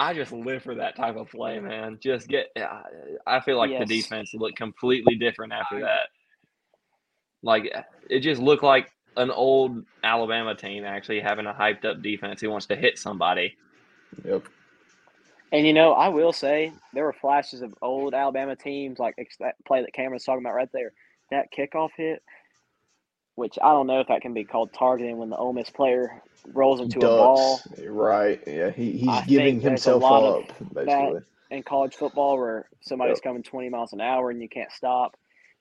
I 0.01 0.13
just 0.15 0.31
live 0.31 0.63
for 0.63 0.73
that 0.75 0.95
type 0.95 1.15
of 1.15 1.29
play, 1.29 1.59
man. 1.59 1.99
Just 2.01 2.27
get. 2.27 2.47
I- 2.57 2.81
I 3.27 3.39
feel 3.39 3.57
like 3.57 3.69
Yes. 3.69 3.87
the 3.87 4.01
defense 4.01 4.33
looked 4.33 4.57
completely 4.57 5.15
different 5.15 5.53
after 5.53 5.79
that. 5.81 6.07
Like 7.43 7.71
it 8.09 8.19
just 8.21 8.41
looked 8.41 8.63
like 8.63 8.91
an 9.17 9.29
old 9.29 9.85
Alabama 10.03 10.55
team 10.55 10.85
actually 10.85 11.19
having 11.19 11.45
a 11.45 11.53
hyped 11.53 11.85
up 11.85 12.01
defense 12.01 12.41
who 12.41 12.49
wants 12.49 12.65
to 12.67 12.75
hit 12.75 12.97
somebody. 12.97 13.55
Yep. 14.25 14.43
And 15.51 15.67
you 15.67 15.73
know, 15.73 15.93
I 15.93 16.07
will 16.07 16.33
say 16.33 16.71
there 16.93 17.03
were 17.03 17.13
flashes 17.13 17.61
of 17.61 17.73
old 17.81 18.13
Alabama 18.13 18.55
teams, 18.55 18.99
like 18.99 19.15
ex- 19.17 19.37
that 19.37 19.55
play 19.65 19.81
that 19.81 19.93
Cameron's 19.93 20.23
talking 20.23 20.43
about 20.43 20.55
right 20.55 20.69
there. 20.73 20.93
That 21.29 21.51
kickoff 21.51 21.89
hit, 21.95 22.23
which 23.41 23.59
I 23.61 23.71
don't 23.71 23.87
know 23.87 23.99
if 24.01 24.07
that 24.07 24.21
can 24.21 24.33
be 24.33 24.45
called 24.45 24.73
targeting 24.73 25.17
when 25.17 25.29
the 25.31 25.37
Ole 25.37 25.53
Miss 25.53 25.69
player 25.71 26.23
rolls 26.53 26.81
into 26.81 26.99
a 26.99 27.09
ball 27.17 27.61
Right. 27.89 28.41
Yeah. 28.47 28.71
He, 28.71 28.93
he's 28.93 29.09
I 29.09 29.25
giving 29.25 29.61
think 29.61 29.63
there's 29.63 29.87
a 29.87 29.91
himself 29.91 30.03
up, 30.51 30.73
basically. 30.73 31.21
in 31.51 31.63
college 31.63 31.95
football 31.95 32.37
where 32.39 32.69
somebody's 32.81 33.17
Yep. 33.17 33.23
coming 33.23 33.43
20 33.43 33.69
miles 33.69 33.93
an 33.93 34.01
hour 34.01 34.31
and 34.31 34.41
you 34.41 34.49
can't 34.49 34.71
stop. 34.71 35.15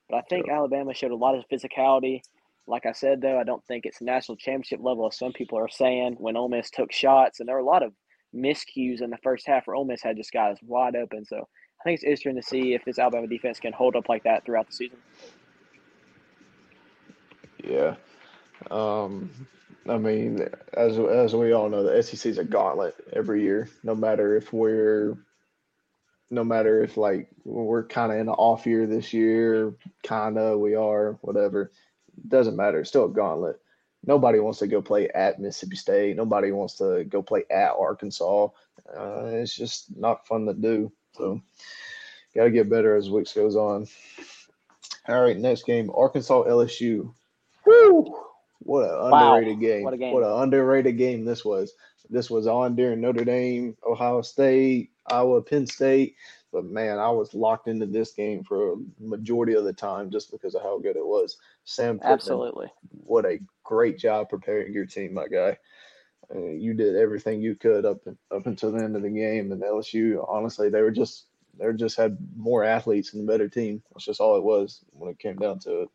But 0.09 0.17
I 0.17 0.21
think 0.29 0.47
Yep. 0.47 0.55
Alabama 0.57 0.93
showed 0.93 1.11
a 1.11 1.15
lot 1.15 1.35
of 1.35 1.45
physicality. 1.51 2.21
Like 2.67 2.85
I 2.85 2.93
said, 2.93 3.21
though, 3.21 3.39
I 3.39 3.43
don't 3.45 3.65
think 3.65 3.85
it's 3.85 4.01
national 4.01 4.37
championship 4.37 4.79
level, 4.81 5.07
as 5.07 5.17
some 5.17 5.33
people 5.33 5.57
are 5.59 5.69
saying, 5.69 6.15
when 6.19 6.37
Ole 6.37 6.49
Miss 6.49 6.69
took 6.69 6.91
shots. 6.93 7.39
And 7.41 7.49
there 7.49 7.55
were 7.55 7.61
a 7.61 7.65
lot 7.65 7.83
of 7.83 7.93
miscues 8.35 9.01
in 9.01 9.09
the 9.11 9.17
first 9.23 9.47
half 9.47 9.67
where 9.67 9.75
Ole 9.75 9.85
Miss 9.85 10.03
had 10.03 10.17
just 10.17 10.31
guys 10.31 10.57
wide 10.63 10.95
open. 10.95 11.25
So 11.25 11.37
I 11.37 11.83
think 11.85 11.95
it's 11.95 12.03
interesting 12.03 12.35
to 12.37 12.43
see 12.43 12.73
if 12.75 12.85
this 12.85 12.99
Alabama 12.99 13.27
defense 13.27 13.59
can 13.59 13.73
hold 13.73 13.95
up 13.95 14.09
like 14.09 14.23
that 14.23 14.45
throughout 14.45 14.67
the 14.67 14.73
season. 14.73 14.99
Yeah. 17.63 17.95
Um, 18.69 19.31
I 19.87 19.97
mean, 19.97 20.47
as 20.73 20.97
as 20.97 21.35
we 21.35 21.53
all 21.53 21.69
know, 21.69 21.83
the 21.83 22.01
SEC 22.03 22.29
is 22.29 22.37
a 22.37 22.43
gauntlet 22.43 22.95
every 23.13 23.41
year. 23.41 23.69
No 23.83 23.95
matter 23.95 24.37
if 24.37 24.53
we're, 24.53 25.17
no 26.29 26.43
matter 26.43 26.83
if 26.83 26.97
like 26.97 27.29
we're 27.43 27.85
kind 27.85 28.11
of 28.11 28.19
in 28.19 28.27
an 28.27 28.35
off 28.35 28.65
year 28.65 28.85
this 28.85 29.13
year, 29.13 29.73
kind 30.03 30.37
of 30.37 30.59
we 30.59 30.75
are, 30.75 31.17
whatever. 31.21 31.71
Doesn't 32.27 32.55
matter. 32.55 32.79
It's 32.79 32.89
still 32.89 33.05
a 33.05 33.09
gauntlet. 33.09 33.59
Nobody 34.05 34.39
wants 34.39 34.59
to 34.59 34.67
go 34.67 34.81
play 34.81 35.09
at 35.09 35.39
Mississippi 35.39 35.75
State. 35.75 36.15
Nobody 36.15 36.51
wants 36.51 36.75
to 36.77 37.03
go 37.03 37.21
play 37.21 37.43
at 37.51 37.71
Arkansas. 37.71 38.47
Uh, 38.95 39.25
it's 39.25 39.55
just 39.55 39.95
not 39.95 40.27
fun 40.27 40.45
to 40.45 40.53
do. 40.53 40.91
So, 41.13 41.41
got 42.35 42.45
to 42.45 42.51
get 42.51 42.69
better 42.69 42.95
as 42.95 43.09
weeks 43.09 43.33
goes 43.33 43.55
on. 43.55 43.87
All 45.07 45.21
right, 45.21 45.37
next 45.37 45.65
game, 45.65 45.91
Arkansas 45.93 46.43
LSU. 46.43 47.13
Woo! 47.65 48.15
What 48.59 48.83
an 48.89 49.11
Wow, 49.11 49.33
underrated 49.33 49.59
game. 49.59 49.83
what 49.83 49.93
a 49.93 49.97
game. 49.97 50.13
What 50.13 50.23
an 50.23 50.43
underrated 50.43 50.97
game 50.97 51.25
this 51.25 51.43
was. 51.43 51.73
This 52.09 52.29
was 52.29 52.47
on 52.47 52.75
during 52.75 53.01
Notre 53.01 53.25
Dame, 53.25 53.75
Ohio 53.87 54.21
State, 54.21 54.91
Iowa, 55.07 55.41
Penn 55.41 55.65
State. 55.65 56.15
But 56.51 56.65
man, 56.65 56.99
I 56.99 57.09
was 57.09 57.33
locked 57.33 57.67
into 57.69 57.85
this 57.85 58.11
game 58.11 58.43
for 58.43 58.73
a 58.73 58.75
majority 58.99 59.53
of 59.53 59.63
the 59.63 59.73
time 59.73 60.11
just 60.11 60.31
because 60.31 60.53
of 60.53 60.61
how 60.61 60.79
good 60.79 60.97
it 60.97 61.05
was. 61.05 61.37
Sam 61.63 61.97
Pittman, 61.97 62.13
Absolutely. 62.13 62.67
what 62.89 63.25
a 63.25 63.39
great 63.63 63.97
job 63.97 64.29
preparing 64.29 64.73
your 64.73 64.85
team, 64.85 65.13
my 65.13 65.27
guy. 65.27 65.57
Uh, 66.33 66.39
you 66.39 66.73
did 66.73 66.95
everything 66.95 67.41
you 67.41 67.55
could 67.55 67.85
up 67.85 67.99
up 68.31 68.45
until 68.47 68.71
the 68.71 68.83
end 68.83 68.95
of 68.95 69.01
the 69.01 69.09
game, 69.09 69.51
and 69.51 69.61
LSU, 69.61 70.25
honestly, 70.29 70.69
they 70.69 70.81
were 70.81 70.91
just 70.91 71.25
they 71.57 71.71
just 71.73 71.97
had 71.97 72.17
more 72.35 72.63
athletes 72.63 73.13
and 73.13 73.27
a 73.27 73.31
better 73.31 73.49
team. 73.49 73.81
That's 73.91 74.05
just 74.05 74.21
all 74.21 74.37
it 74.37 74.43
was 74.43 74.83
when 74.91 75.11
it 75.11 75.19
came 75.19 75.37
down 75.37 75.59
to 75.59 75.83
it. 75.83 75.89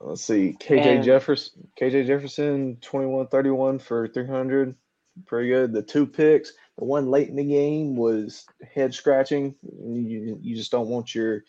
Let's 0.00 0.22
see, 0.22 0.54
KJ 0.60 0.96
And- 0.96 1.04
Jefferson. 1.04 1.68
KJ 1.80 2.06
Jefferson, 2.06 2.76
21 2.80 3.26
31 3.28 3.78
for 3.78 4.06
300. 4.08 4.74
Pretty 5.26 5.48
good. 5.48 5.72
The 5.72 5.82
two 5.82 6.06
picks, 6.06 6.52
the 6.78 6.84
one 6.84 7.10
late 7.10 7.28
in 7.28 7.36
the 7.36 7.44
game 7.44 7.96
was 7.96 8.46
head 8.72 8.94
scratching. 8.94 9.54
You, 9.62 10.38
you 10.40 10.56
just 10.56 10.70
don't 10.70 10.88
want 10.88 11.14
your 11.14 11.44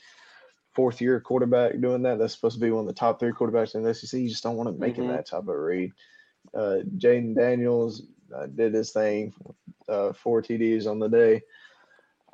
fourth 0.73 0.99
year 1.01 1.19
quarterback 1.21 1.79
doing 1.79 2.01
that. 2.03 2.17
That's 2.17 2.33
supposed 2.33 2.55
to 2.55 2.61
be 2.65 2.71
one 2.71 2.81
of 2.81 2.87
the 2.87 2.93
top 2.93 3.19
three 3.19 3.31
quarterbacks 3.31 3.75
in 3.75 3.83
the 3.83 3.93
SEC. 3.93 4.19
You 4.19 4.29
just 4.29 4.43
don't 4.43 4.57
want 4.57 4.69
him 4.69 4.79
making 4.79 5.05
Mhm. 5.05 5.09
that 5.15 5.27
type 5.27 5.41
of 5.47 5.47
read. 5.55 5.91
Uh, 6.53 6.79
Jayden 6.97 7.35
Daniels 7.35 8.03
uh, 8.33 8.47
did 8.47 8.73
his 8.73 8.91
thing, 8.91 9.33
uh, 9.87 10.13
four 10.13 10.41
TDs 10.41 10.87
on 10.87 10.99
the 10.99 11.09
day. 11.09 11.41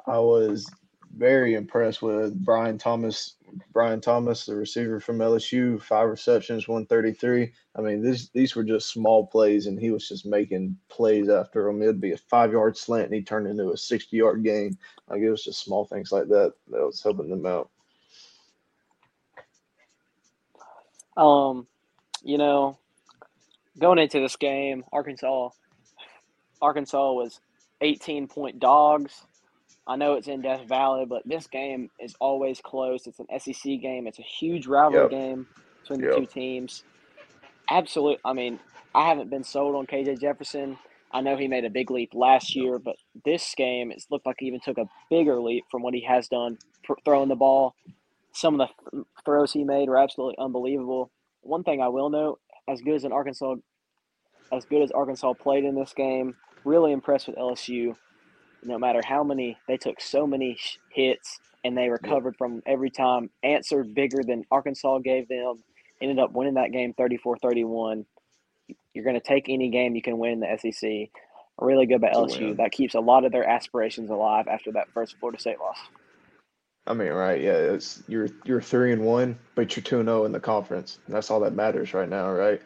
I 0.05 0.19
was 0.19 0.71
very 1.15 1.55
impressed 1.55 2.01
with 2.01 2.37
Brian 2.43 2.77
Thomas. 2.77 3.35
Brian 3.71 4.01
Thomas, 4.01 4.45
the 4.45 4.55
receiver 4.55 4.99
from 4.99 5.19
LSU, 5.19 5.81
five 5.81 6.09
receptions, 6.09 6.67
133. 6.67 7.51
I 7.75 7.81
mean, 7.81 8.03
these 8.03 8.29
these 8.29 8.55
were 8.55 8.63
just 8.63 8.91
small 8.91 9.25
plays, 9.25 9.67
and 9.67 9.79
he 9.79 9.89
was 9.89 10.07
just 10.07 10.25
making 10.25 10.77
plays 10.89 11.29
after 11.29 11.63
them. 11.63 11.81
It'd 11.81 12.01
be 12.01 12.11
a 12.11 12.17
five 12.17 12.51
yard 12.51 12.77
slant, 12.77 13.05
and 13.05 13.13
he 13.13 13.21
turned 13.21 13.47
into 13.47 13.71
a 13.71 13.77
60 13.77 14.15
yard 14.15 14.43
gain. 14.43 14.77
Like 15.07 15.21
it 15.21 15.29
was 15.29 15.43
just 15.43 15.63
small 15.63 15.85
things 15.85 16.11
like 16.11 16.27
that 16.27 16.53
that 16.69 16.85
was 16.85 17.01
helping 17.01 17.29
them 17.29 17.45
out. 17.45 17.69
Um, 21.15 21.67
you 22.23 22.37
know, 22.37 22.77
going 23.79 23.97
into 23.97 24.19
this 24.19 24.35
game, 24.35 24.83
Arkansas, 24.91 25.49
Arkansas 26.61 27.13
was 27.13 27.39
18 27.81 28.27
point 28.27 28.59
dogs. 28.59 29.26
I 29.87 29.95
know 29.95 30.13
it's 30.13 30.27
in 30.27 30.41
Death 30.41 30.67
Valley, 30.67 31.05
but 31.05 31.23
this 31.25 31.47
game 31.47 31.89
is 31.99 32.13
always 32.19 32.59
close. 32.61 33.07
It's 33.07 33.19
an 33.19 33.27
SEC 33.39 33.79
game. 33.81 34.05
It's 34.07 34.19
a 34.19 34.23
huge 34.23 34.67
rivalry 34.67 35.03
Yep. 35.03 35.09
game 35.09 35.47
between 35.83 36.01
the 36.01 36.07
Yep. 36.07 36.15
two 36.17 36.25
teams. 36.27 36.83
Absolute. 37.69 38.19
I 38.25 38.33
mean, 38.33 38.59
I 38.93 39.07
haven't 39.07 39.29
been 39.29 39.43
sold 39.43 39.75
on 39.75 39.85
KJ 39.87 40.19
Jefferson. 40.19 40.77
I 41.11 41.21
know 41.21 41.37
he 41.37 41.47
made 41.47 41.63
a 41.63 41.69
big 41.69 41.89
leap 41.89 42.11
last 42.13 42.55
year, 42.55 42.79
but 42.79 42.97
this 43.23 43.53
game 43.55 43.91
it's 43.91 44.07
looked 44.11 44.25
like 44.25 44.35
he 44.39 44.47
even 44.47 44.59
took 44.59 44.77
a 44.77 44.89
bigger 45.09 45.39
leap 45.41 45.63
from 45.71 45.81
what 45.81 45.93
he 45.93 46.01
has 46.01 46.27
done 46.27 46.57
throwing 47.05 47.29
the 47.29 47.35
ball. 47.35 47.75
Some 48.33 48.59
of 48.59 48.67
the 48.67 48.91
th- 48.91 49.05
throws 49.25 49.53
he 49.53 49.63
made 49.63 49.89
were 49.89 49.97
absolutely 49.97 50.37
unbelievable. 50.37 51.11
One 51.41 51.63
thing 51.63 51.81
I 51.81 51.87
will 51.87 52.09
note, 52.09 52.39
as 52.67 52.81
good 52.81 52.95
as 52.95 53.03
an 53.05 53.13
Arkansas, 53.13 53.55
as 54.51 54.65
good 54.65 54.81
as 54.81 54.91
Arkansas 54.91 55.33
played 55.35 55.63
in 55.63 55.75
this 55.75 55.93
game, 55.93 56.35
really 56.65 56.91
impressed 56.91 57.27
with 57.27 57.37
LSU. 57.37 57.95
No 58.63 58.77
matter 58.77 59.01
how 59.05 59.23
many, 59.23 59.57
they 59.67 59.77
took 59.77 60.01
so 60.01 60.27
many 60.27 60.57
hits 60.89 61.39
and 61.63 61.77
they 61.77 61.89
recovered 61.89 62.35
from 62.37 62.61
every 62.65 62.89
time. 62.89 63.29
Answered 63.43 63.93
bigger 63.93 64.23
than 64.23 64.43
Arkansas 64.51 64.99
gave 64.99 65.27
them. 65.27 65.63
Ended 66.01 66.19
up 66.19 66.31
winning 66.31 66.55
that 66.55 66.71
game 66.71 66.93
34-31. 66.93 68.05
You're 68.93 69.03
going 69.03 69.19
to 69.19 69.25
take 69.25 69.49
any 69.49 69.69
game 69.69 69.95
you 69.95 70.01
can 70.01 70.17
win 70.17 70.33
in 70.33 70.39
the 70.39 70.71
SEC. 70.71 71.09
Really 71.59 71.87
good 71.87 72.01
by 72.01 72.09
LSU. 72.09 72.55
That 72.57 72.71
keeps 72.71 72.93
a 72.93 72.99
lot 72.99 73.25
of 73.25 73.31
their 73.31 73.47
aspirations 73.47 74.09
alive 74.09 74.47
after 74.47 74.71
that 74.73 74.89
first 74.93 75.15
Florida 75.19 75.39
State 75.39 75.59
loss. 75.59 75.77
I 76.85 76.93
mean, 76.93 77.09
right? 77.09 77.41
Yeah, 77.41 77.53
it's 77.53 78.03
you're 78.07 78.29
you're 78.45 78.61
three 78.61 78.93
and 78.93 79.03
one, 79.03 79.37
but 79.55 79.75
you're 79.75 79.83
two 79.83 79.99
and 79.99 80.07
zero 80.07 80.25
in 80.25 80.31
the 80.31 80.39
conference. 80.39 80.99
That's 81.07 81.29
all 81.29 81.39
that 81.41 81.53
matters 81.53 81.93
right 81.93 82.07
now, 82.07 82.31
right? 82.31 82.61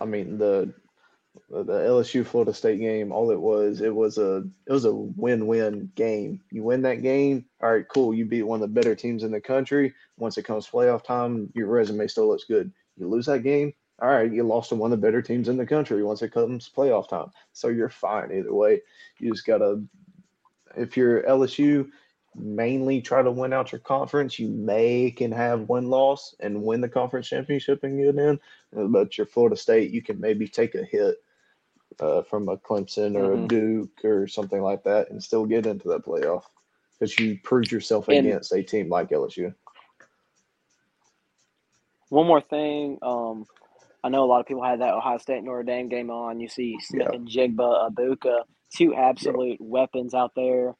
I 0.00 0.06
mean, 0.06 0.38
the 0.38 0.72
the 1.48 1.64
LSU 1.64 2.24
Florida 2.24 2.54
State 2.54 2.80
game, 2.80 3.12
all 3.12 3.30
it 3.30 3.40
was, 3.40 3.80
it 3.80 3.94
was 3.94 4.18
a 4.18 4.44
it 4.66 4.72
was 4.72 4.84
a 4.84 4.92
win-win 4.92 5.90
game. 5.94 6.40
You 6.50 6.62
win 6.62 6.82
that 6.82 7.02
game, 7.02 7.44
all 7.62 7.72
right, 7.72 7.86
cool. 7.88 8.14
You 8.14 8.24
beat 8.24 8.42
one 8.42 8.62
of 8.62 8.68
the 8.68 8.80
better 8.80 8.94
teams 8.94 9.22
in 9.22 9.30
the 9.30 9.40
country. 9.40 9.94
Once 10.18 10.38
it 10.38 10.44
comes 10.44 10.68
playoff 10.68 11.04
time, 11.04 11.50
your 11.54 11.66
resume 11.66 12.06
still 12.06 12.28
looks 12.28 12.44
good. 12.44 12.72
You 12.96 13.08
lose 13.08 13.26
that 13.26 13.42
game, 13.42 13.72
all 14.00 14.10
right, 14.10 14.32
you 14.32 14.42
lost 14.42 14.70
to 14.70 14.74
one 14.74 14.92
of 14.92 15.00
the 15.00 15.06
better 15.06 15.22
teams 15.22 15.48
in 15.48 15.56
the 15.56 15.66
country 15.66 16.02
once 16.02 16.22
it 16.22 16.32
comes 16.32 16.70
playoff 16.74 17.08
time. 17.08 17.30
So 17.52 17.68
you're 17.68 17.90
fine 17.90 18.32
either 18.32 18.54
way. 18.54 18.80
You 19.18 19.32
just 19.32 19.46
gotta 19.46 19.82
if 20.76 20.96
you're 20.96 21.22
LSU, 21.22 21.90
mainly 22.34 23.00
try 23.00 23.22
to 23.22 23.30
win 23.30 23.52
out 23.52 23.72
your 23.72 23.80
conference. 23.80 24.38
You 24.38 24.48
may 24.48 25.10
can 25.10 25.32
have 25.32 25.68
one 25.68 25.88
loss 25.90 26.34
and 26.40 26.62
win 26.62 26.80
the 26.80 26.88
conference 26.88 27.28
championship 27.28 27.82
and 27.84 27.98
get 27.98 28.16
in, 28.16 28.38
Uh, 28.76 28.86
but 28.86 29.18
your 29.18 29.26
Florida 29.26 29.56
State, 29.56 29.90
you 29.90 30.00
can 30.02 30.20
maybe 30.20 30.46
take 30.46 30.74
a 30.74 30.84
hit 30.84 31.16
uh, 31.98 32.22
from 32.22 32.48
a 32.48 32.56
Clemson 32.56 33.16
or 33.16 33.36
Mhm. 33.36 33.44
a 33.44 33.48
Duke 33.48 34.04
or 34.04 34.26
something 34.28 34.62
like 34.62 34.84
that 34.84 35.10
and 35.10 35.22
still 35.22 35.44
get 35.44 35.66
into 35.66 35.88
that 35.88 36.04
playoff 36.04 36.44
because 36.92 37.18
you 37.18 37.38
proved 37.42 37.70
yourself 37.72 38.08
And- 38.08 38.26
against 38.26 38.52
a 38.54 38.62
team 38.62 38.88
like 38.88 39.10
LSU. 39.10 39.52
One 42.08 42.26
more 42.26 42.40
thing, 42.40 42.98
um, 43.02 43.44
I 44.02 44.08
know 44.08 44.24
a 44.24 44.26
lot 44.26 44.40
of 44.40 44.46
people 44.46 44.62
had 44.64 44.80
that 44.80 44.94
Ohio 44.94 45.18
State 45.18 45.44
Notre 45.44 45.62
Dame 45.62 45.88
game 45.88 46.10
on. 46.10 46.40
You 46.40 46.48
see 46.48 46.78
Smith 46.80 47.08
Yeah. 47.10 47.16
and 47.16 47.28
Njigba, 47.28 47.90
Egbuka, 47.90 48.44
two 48.74 48.94
absolute 48.94 49.60
weapons 49.60 50.14
out 50.14 50.34
there. 50.34 50.74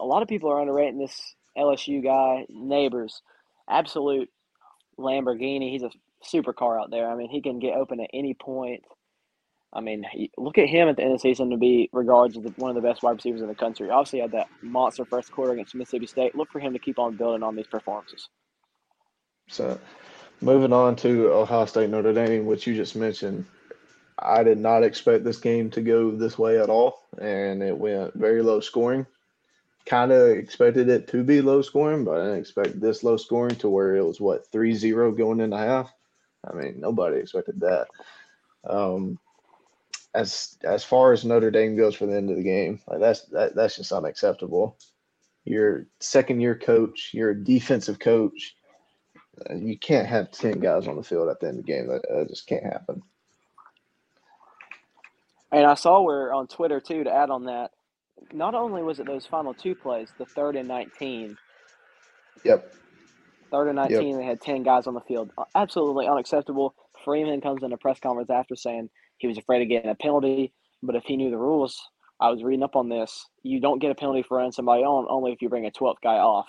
A 0.00 0.04
lot 0.04 0.22
of 0.22 0.28
people 0.28 0.50
are 0.50 0.60
underrating 0.60 0.98
this 0.98 1.34
LSU 1.56 2.02
guy, 2.02 2.46
Nabers, 2.52 3.20
absolute 3.68 4.30
Lamborghini. 4.98 5.70
He's 5.70 5.82
a 5.82 5.90
supercar 6.24 6.80
out 6.80 6.90
there. 6.90 7.08
I 7.08 7.16
mean, 7.16 7.30
he 7.30 7.40
can 7.40 7.58
get 7.58 7.76
open 7.76 8.00
at 8.00 8.10
any 8.12 8.34
point. 8.34 8.82
I 9.72 9.80
mean, 9.80 10.06
look 10.38 10.58
at 10.58 10.68
him 10.68 10.88
at 10.88 10.96
the 10.96 11.02
end 11.02 11.12
of 11.12 11.18
the 11.18 11.22
season 11.22 11.50
to 11.50 11.56
be 11.56 11.90
regarded 11.92 12.44
as 12.44 12.52
one 12.56 12.70
of 12.70 12.76
the 12.76 12.86
best 12.86 13.02
wide 13.02 13.16
receivers 13.16 13.42
in 13.42 13.48
the 13.48 13.54
country. 13.54 13.90
Obviously, 13.90 14.20
had 14.20 14.32
that 14.32 14.48
monster 14.62 15.04
first 15.04 15.30
quarter 15.32 15.52
against 15.52 15.74
Mississippi 15.74 16.06
State. 16.06 16.34
Look 16.34 16.50
for 16.50 16.60
him 16.60 16.72
to 16.72 16.78
keep 16.78 16.98
on 16.98 17.16
building 17.16 17.42
on 17.42 17.56
these 17.56 17.66
performances. 17.66 18.28
So, 19.48 19.78
moving 20.40 20.72
on 20.72 20.96
to 20.96 21.32
Ohio 21.32 21.66
State 21.66 21.90
Notre 21.90 22.14
Dame, 22.14 22.46
which 22.46 22.66
you 22.66 22.74
just 22.74 22.96
mentioned, 22.96 23.44
I 24.18 24.42
did 24.42 24.58
not 24.58 24.82
expect 24.82 25.24
this 25.24 25.38
game 25.38 25.70
to 25.72 25.82
go 25.82 26.10
this 26.10 26.38
way 26.38 26.58
at 26.58 26.70
all, 26.70 27.02
and 27.20 27.62
it 27.62 27.76
went 27.76 28.14
very 28.14 28.42
low 28.42 28.60
scoring. 28.60 29.06
Kind 29.86 30.12
of 30.12 30.30
expected 30.30 30.88
it 30.88 31.08
to 31.08 31.22
be 31.22 31.40
low 31.40 31.62
scoring, 31.62 32.04
but 32.04 32.20
I 32.20 32.24
didn't 32.24 32.40
expect 32.40 32.80
this 32.80 33.04
low 33.04 33.16
scoring 33.16 33.56
to 33.56 33.68
where 33.68 33.96
it 33.96 34.04
was 34.04 34.20
what 34.20 34.50
3-0 34.50 35.16
going 35.16 35.40
into 35.40 35.56
half. 35.56 35.92
I 36.48 36.54
mean, 36.54 36.80
nobody 36.80 37.18
expected 37.18 37.60
that. 37.60 37.86
Um, 38.68 39.18
as 40.14 40.56
as 40.64 40.82
far 40.82 41.12
as 41.12 41.24
Notre 41.24 41.50
Dame 41.50 41.76
goes 41.76 41.94
for 41.94 42.06
the 42.06 42.16
end 42.16 42.30
of 42.30 42.36
the 42.36 42.42
game, 42.42 42.80
like 42.88 43.00
that's 43.00 43.22
that, 43.26 43.54
that's 43.54 43.76
just 43.76 43.92
unacceptable. 43.92 44.76
You're 45.44 45.86
second 46.00 46.40
year 46.40 46.56
coach, 46.56 47.10
you're 47.12 47.30
a 47.30 47.44
defensive 47.44 47.98
coach 47.98 48.56
you 49.54 49.78
can't 49.78 50.06
have 50.06 50.30
10 50.30 50.60
guys 50.60 50.88
on 50.88 50.96
the 50.96 51.02
field 51.02 51.28
at 51.28 51.40
the 51.40 51.48
end 51.48 51.60
of 51.60 51.66
the 51.66 51.72
game. 51.72 51.86
That, 51.88 52.02
that 52.08 52.28
just 52.28 52.46
can't 52.46 52.64
happen. 52.64 53.02
And 55.52 55.64
I 55.64 55.74
saw 55.74 56.00
where 56.02 56.32
on 56.32 56.48
Twitter 56.48 56.80
too 56.80 57.04
to 57.04 57.12
add 57.12 57.30
on 57.30 57.44
that. 57.44 57.72
Not 58.32 58.54
only 58.54 58.82
was 58.82 59.00
it 59.00 59.06
those 59.06 59.26
final 59.26 59.54
two 59.54 59.74
plays, 59.74 60.12
the 60.18 60.26
third 60.34 60.56
and 60.56 60.68
nineteen, 60.68 61.38
Yep. 62.44 62.74
third 63.50 63.68
and 63.68 63.76
nineteen, 63.76 64.18
they 64.18 64.24
had 64.24 64.40
ten 64.40 64.62
guys 64.62 64.86
on 64.86 64.94
the 64.94 65.00
field. 65.02 65.32
Absolutely 65.54 66.08
unacceptable. 66.08 66.74
Freeman 67.04 67.40
comes 67.40 67.62
in 67.62 67.72
a 67.72 67.78
press 67.78 68.00
conference 68.00 68.30
after 68.30 68.56
saying 68.56 68.90
he 69.18 69.28
was 69.28 69.38
afraid 69.38 69.62
of 69.62 69.68
getting 69.68 69.90
a 69.90 69.94
penalty, 69.94 70.52
but 70.82 70.96
if 70.96 71.04
he 71.04 71.16
knew 71.16 71.30
the 71.30 71.38
rules, 71.38 71.80
I 72.20 72.30
was 72.30 72.42
reading 72.42 72.62
up 72.64 72.76
on 72.76 72.88
this. 72.88 73.26
You 73.42 73.60
don't 73.60 73.80
get 73.80 73.90
a 73.92 73.94
penalty 73.94 74.22
for 74.22 74.38
running 74.38 74.52
somebody 74.52 74.82
on 74.82 75.06
only 75.10 75.32
if 75.32 75.42
you 75.42 75.48
bring 75.48 75.66
a 75.66 75.70
twelfth 75.70 76.00
guy 76.02 76.16
off. 76.16 76.46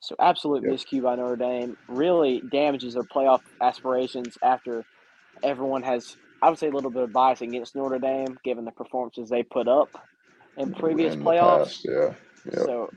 So 0.00 0.14
absolute 0.20 0.62
Yep. 0.62 0.74
miscue 0.78 1.02
by 1.02 1.16
Notre 1.16 1.36
Dame 1.36 1.76
really 1.88 2.44
damages 2.50 2.94
their 2.94 3.04
playoff 3.04 3.40
aspirations 3.62 4.38
after 4.42 4.86
everyone 5.42 5.82
has, 5.82 6.16
I 6.42 6.50
would 6.50 6.58
say, 6.58 6.68
a 6.68 6.72
little 6.72 6.90
bit 6.90 7.02
of 7.04 7.12
bias 7.12 7.40
against 7.40 7.76
Notre 7.76 7.98
Dame 7.98 8.36
given 8.44 8.64
the 8.64 8.72
performances 8.72 9.30
they 9.30 9.42
put 9.42 9.68
up 9.68 9.90
in 10.58 10.74
previous 10.74 11.14
In 11.14 11.22
playoffs. 11.22 11.64
past, 11.64 11.86
yeah. 11.88 12.14
Yep. 12.46 12.54
So 12.54 12.90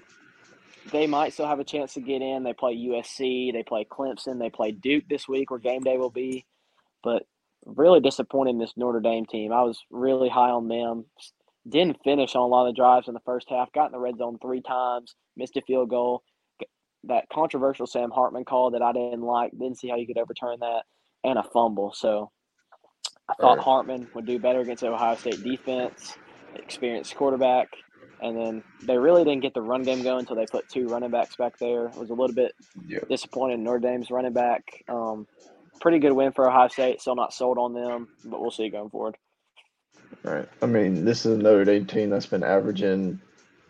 they 0.92 1.08
might 1.08 1.34
still 1.34 1.48
have 1.48 1.60
a 1.60 1.64
chance 1.64 1.94
to 1.94 2.02
get 2.02 2.22
in. 2.22 2.44
They 2.44 2.54
play 2.54 2.76
USC, 2.76 3.54
they 3.54 3.64
play 3.64 3.86
Clemson, 3.90 4.40
they 4.40 4.50
play 4.50 4.72
Duke 4.72 5.06
this 5.10 5.28
week 5.28 5.52
where 5.52 5.60
game 5.60 5.84
day 5.84 5.98
will 5.98 6.10
be. 6.10 6.46
But 7.04 7.24
really 7.66 8.00
disappointed 8.00 8.52
in 8.52 8.60
this 8.60 8.74
Notre 8.76 9.00
Dame 9.00 9.26
team. 9.26 9.52
I 9.54 9.64
was 9.64 9.80
really 9.92 10.30
high 10.30 10.50
on 10.50 10.68
them. 10.68 11.06
Didn't 11.70 12.02
finish 12.04 12.36
on 12.36 12.42
a 12.42 12.48
lot 12.48 12.68
of 12.68 12.74
the 12.74 12.80
drives 12.80 13.08
in 13.08 13.14
the 13.14 13.20
first 13.22 13.50
half. 13.50 13.72
Got 13.72 13.88
in 13.88 13.92
the 13.92 14.00
red 14.00 14.18
zone 14.18 14.38
three 14.42 14.62
times, 14.62 15.16
missed 15.38 15.58
a 15.58 15.62
field 15.62 15.90
goal. 15.90 16.24
That 17.06 17.26
controversial 17.32 17.88
Sam 17.88 18.12
Hartman 18.12 18.46
call 18.46 18.72
that 18.72 18.82
I 18.82 18.92
didn't 18.94 19.22
like. 19.22 19.52
Didn't 19.52 19.78
see 19.80 19.88
how 19.90 19.96
you 19.96 20.08
could 20.08 20.18
overturn 20.18 20.60
that, 20.60 20.84
and 21.24 21.38
a 21.38 21.44
fumble. 21.44 21.94
So 21.94 22.32
I 23.30 23.34
thought 23.36 23.58
Right. 23.58 23.64
Hartman 23.64 24.08
would 24.14 24.26
do 24.26 24.40
better 24.40 24.60
against 24.62 24.82
the 24.82 24.92
Ohio 24.92 25.16
State 25.16 25.44
defense, 25.44 26.18
experienced 26.56 27.16
quarterback. 27.16 27.70
And 28.22 28.38
then 28.38 28.64
they 28.86 28.98
really 28.98 29.24
didn't 29.24 29.42
get 29.42 29.54
the 29.54 29.62
run 29.62 29.84
game 29.84 30.04
going 30.04 30.20
until 30.20 30.36
they 30.36 30.46
put 30.46 30.70
two 30.70 30.88
running 30.88 31.10
backs 31.12 31.36
back 31.36 31.58
there. 31.60 31.88
It 31.88 31.96
was 31.98 32.10
a 32.12 32.14
little 32.14 32.36
bit 32.36 32.54
Yep. 32.88 33.10
disappointed 33.10 33.56
in 33.56 33.64
Notre 33.64 33.80
Dame's 33.80 34.12
running 34.12 34.34
back. 34.34 34.64
Um, 34.88 35.28
pretty 35.82 36.00
good 36.00 36.14
win 36.14 36.32
for 36.32 36.48
Ohio 36.48 36.68
State. 36.68 37.02
Still 37.02 37.16
not 37.16 37.34
sold 37.34 37.58
on 37.58 37.74
them, 37.74 38.10
but 38.24 38.42
we'll 38.42 38.52
see 38.52 38.70
going 38.70 38.90
forward. 38.90 39.18
Right. 40.24 40.48
I 40.62 40.66
mean, 40.68 41.06
this 41.06 41.26
is 41.26 41.38
a 41.38 41.42
Notre 41.42 41.66
Dame 41.66 41.86
team 41.86 42.10
that's 42.12 42.28
been 42.28 42.44
averaging 42.44 43.20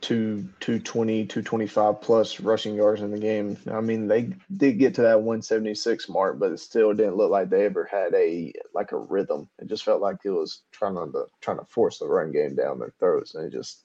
two, 0.02 0.48
220, 0.60 1.26
225 1.26 2.02
plus 2.02 2.40
rushing 2.40 2.76
yards 2.76 3.02
in 3.02 3.12
the 3.12 3.20
game. 3.20 3.58
I 3.72 3.82
mean, 3.82 4.08
they 4.08 4.34
did 4.58 4.80
get 4.80 4.96
to 4.96 5.04
that 5.04 5.22
176 5.22 6.10
mark, 6.10 6.40
but 6.40 6.52
it 6.52 6.60
still 6.60 6.94
didn't 6.94 7.18
look 7.18 7.32
like 7.32 7.50
they 7.50 7.66
ever 7.66 7.86
had 7.86 8.14
a 8.14 8.52
like 8.74 8.92
a 8.92 8.98
rhythm. 8.98 9.48
It 9.60 9.68
just 9.68 9.84
felt 9.84 10.02
like 10.02 10.18
it 10.26 10.32
was 10.32 10.62
trying 10.72 10.96
to 10.96 11.26
trying 11.40 11.60
to 11.60 11.66
force 11.66 12.00
the 12.00 12.08
run 12.08 12.32
game 12.32 12.56
down 12.56 12.80
their 12.80 12.94
throats, 13.00 13.36
and 13.36 13.46
it 13.46 13.52
just 13.52 13.84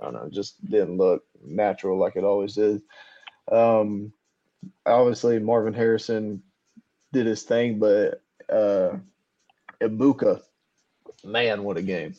I 0.00 0.04
don't 0.04 0.14
know, 0.14 0.28
just 0.30 0.64
didn't 0.68 0.96
look 0.96 1.24
natural 1.44 1.98
like 1.98 2.16
it 2.16 2.24
always 2.24 2.54
did. 2.54 2.82
Um, 3.50 4.12
obviously, 4.86 5.38
Marvin 5.38 5.74
Harrison 5.74 6.42
did 7.12 7.26
his 7.26 7.42
thing, 7.42 7.78
but 7.78 8.22
uh, 8.48 8.96
Egbuka, 9.80 10.40
man, 11.24 11.62
what 11.62 11.76
a 11.76 11.82
game! 11.82 12.14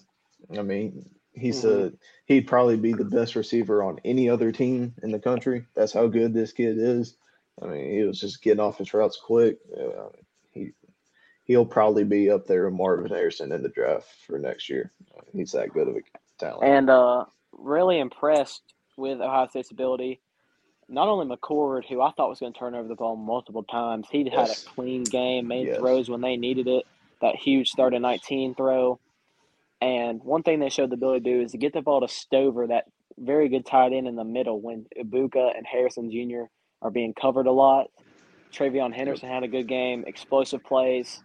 I 0.58 0.62
mean, 0.62 1.10
he's 1.34 1.64
Mhm. 1.64 1.94
a 1.94 1.98
he'd 2.26 2.48
probably 2.48 2.78
be 2.78 2.94
the 2.94 3.04
best 3.06 3.36
receiver 3.36 3.84
on 3.84 4.00
any 4.06 4.30
other 4.30 4.52
team 4.52 4.94
in 5.04 5.12
the 5.12 5.20
country. 5.20 5.66
That's 5.76 5.94
how 5.94 6.08
good 6.08 6.34
this 6.34 6.52
kid 6.54 6.78
is. 6.78 7.16
I 7.62 7.68
mean, 7.68 7.92
he 7.92 8.04
was 8.04 8.20
just 8.20 8.42
getting 8.42 8.60
off 8.60 8.78
his 8.78 8.94
routes 8.94 9.20
quick. 9.20 9.58
Uh, 9.76 10.10
he 10.52 10.72
he'll 11.46 11.66
probably 11.66 12.04
be 12.04 12.30
up 12.30 12.46
there 12.48 12.66
with 12.66 12.74
Marvin 12.74 13.10
Harrison 13.12 13.52
in 13.52 13.62
the 13.62 13.70
draft 13.70 14.08
for 14.26 14.40
next 14.40 14.70
year. 14.70 14.92
He's 15.34 15.52
that 15.52 15.74
good 15.74 15.88
of 15.90 15.98
a 15.98 16.02
talent. 16.40 16.64
And 16.64 16.90
uh, 16.90 17.26
really 17.52 18.00
impressed 18.00 18.74
with 18.98 19.20
Ohio 19.22 19.48
State's 19.48 19.72
ability. 19.72 20.22
Not 20.90 21.08
only 21.08 21.26
McCord, 21.36 21.86
who 21.88 22.02
I 22.02 22.12
thought 22.12 22.30
was 22.30 22.40
going 22.40 22.54
to 22.54 22.60
turn 22.60 22.76
over 22.76 22.88
the 22.88 22.96
ball 22.96 23.16
multiple 23.16 23.64
times, 23.64 24.08
he 24.12 24.20
had 24.26 24.48
Yes. 24.48 24.64
a 24.66 24.70
clean 24.70 25.04
game, 25.04 25.48
made 25.48 25.68
Yes. 25.68 25.78
throws 25.80 26.10
when 26.10 26.22
they 26.22 26.38
needed 26.38 26.68
it. 26.68 26.86
That 27.22 27.36
huge 27.36 27.72
third 27.74 27.94
and 27.94 28.02
19 28.04 28.54
throw. 28.56 29.00
And 29.84 30.24
one 30.24 30.44
thing 30.44 30.62
they 30.62 30.70
showed 30.70 30.92
the 30.92 30.96
ability 30.96 31.26
to 31.26 31.30
do 31.30 31.42
is 31.42 31.52
to 31.52 31.58
get 31.58 31.74
the 31.74 31.82
ball 31.82 32.00
to 32.00 32.08
Stover, 32.08 32.68
that 32.68 32.86
very 33.18 33.50
good 33.50 33.66
tight 33.66 33.92
end 33.92 34.08
in 34.08 34.16
the 34.16 34.24
middle 34.24 34.62
when 34.62 34.86
Egbuka 34.98 35.58
and 35.58 35.68
Harrison 35.70 36.10
Jr. 36.10 36.44
are 36.82 36.90
being 36.90 37.14
covered 37.14 37.48
a 37.48 37.52
lot. 37.52 37.88
TreVeyon 38.54 38.94
Henderson 38.94 39.28
had 39.28 39.44
a 39.44 39.48
good 39.50 39.68
game, 39.68 40.06
explosive 40.08 40.64
plays. 40.64 41.22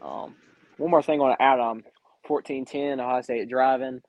Um, 0.00 0.36
one 0.76 0.92
more 0.92 1.02
thing 1.02 1.18
I 1.18 1.24
want 1.24 1.38
to 1.40 1.42
add 1.42 1.58
on 1.58 1.82
14 2.28 2.66
10, 2.66 3.00
Ohio 3.00 3.20
State 3.22 3.48
driving. 3.48 4.00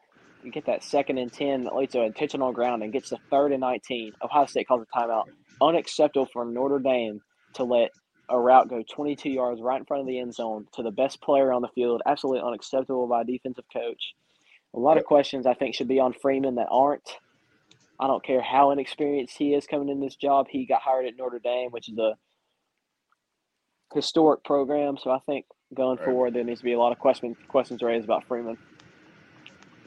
You 0.43 0.51
get 0.51 0.67
that 0.67 0.83
second 0.83 1.17
and 1.17 1.33
10 1.33 1.63
that 1.63 1.75
leads 1.75 1.93
to 1.93 2.03
intentional 2.03 2.51
ground 2.51 2.83
and 2.83 2.93
gets 2.93 3.09
the 3.09 3.17
third 3.31 3.53
and 3.53 3.61
19. 3.61 4.13
Ohio 4.23 4.45
State 4.45 4.67
calls 4.67 4.83
a 4.83 4.99
timeout. 4.99 5.23
Unacceptable 5.59 6.27
for 6.31 6.45
Notre 6.45 6.77
Dame 6.77 7.21
to 7.55 7.63
let 7.63 7.89
a 8.31 8.39
route 8.39 8.69
go 8.69 8.83
22 8.83 9.29
yards 9.29 9.61
right 9.61 9.79
in 9.79 9.85
front 9.85 10.01
of 10.01 10.07
the 10.07 10.19
end 10.19 10.33
zone 10.33 10.67
to 10.73 10.83
the 10.83 10.91
best 10.91 11.21
player 11.21 11.51
on 11.51 11.61
the 11.61 11.67
field. 11.69 12.01
Absolutely 12.05 12.41
unacceptable 12.41 13.07
by 13.07 13.21
a 13.21 13.25
defensive 13.25 13.65
coach. 13.71 14.13
A 14.73 14.79
lot 14.79 14.97
of 14.97 15.03
questions 15.05 15.45
I 15.45 15.53
think 15.53 15.75
should 15.75 15.87
be 15.89 15.99
on 15.99 16.13
Freeman 16.13 16.55
that 16.55 16.67
aren't. 16.71 17.17
I 17.99 18.07
don't 18.07 18.23
care 18.23 18.41
how 18.41 18.71
inexperienced 18.71 19.37
he 19.37 19.53
is 19.53 19.67
coming 19.67 19.89
in 19.89 19.99
this 19.99 20.15
job. 20.15 20.47
He 20.49 20.65
got 20.65 20.81
hired 20.81 21.05
at 21.05 21.17
Notre 21.17 21.39
Dame, 21.39 21.71
which 21.71 21.89
is 21.89 21.97
a 21.97 22.17
historic 23.93 24.43
program. 24.43 24.97
So 24.97 25.11
I 25.11 25.19
think 25.19 25.45
going 25.73 25.97
Right. 25.97 26.05
forward, 26.05 26.33
there 26.33 26.43
needs 26.43 26.61
to 26.61 26.65
be 26.65 26.73
a 26.73 26.79
lot 26.79 26.91
of 26.93 26.99
question, 26.99 27.35
questions 27.47 27.83
raised 27.83 28.05
about 28.05 28.23
Freeman. 28.25 28.57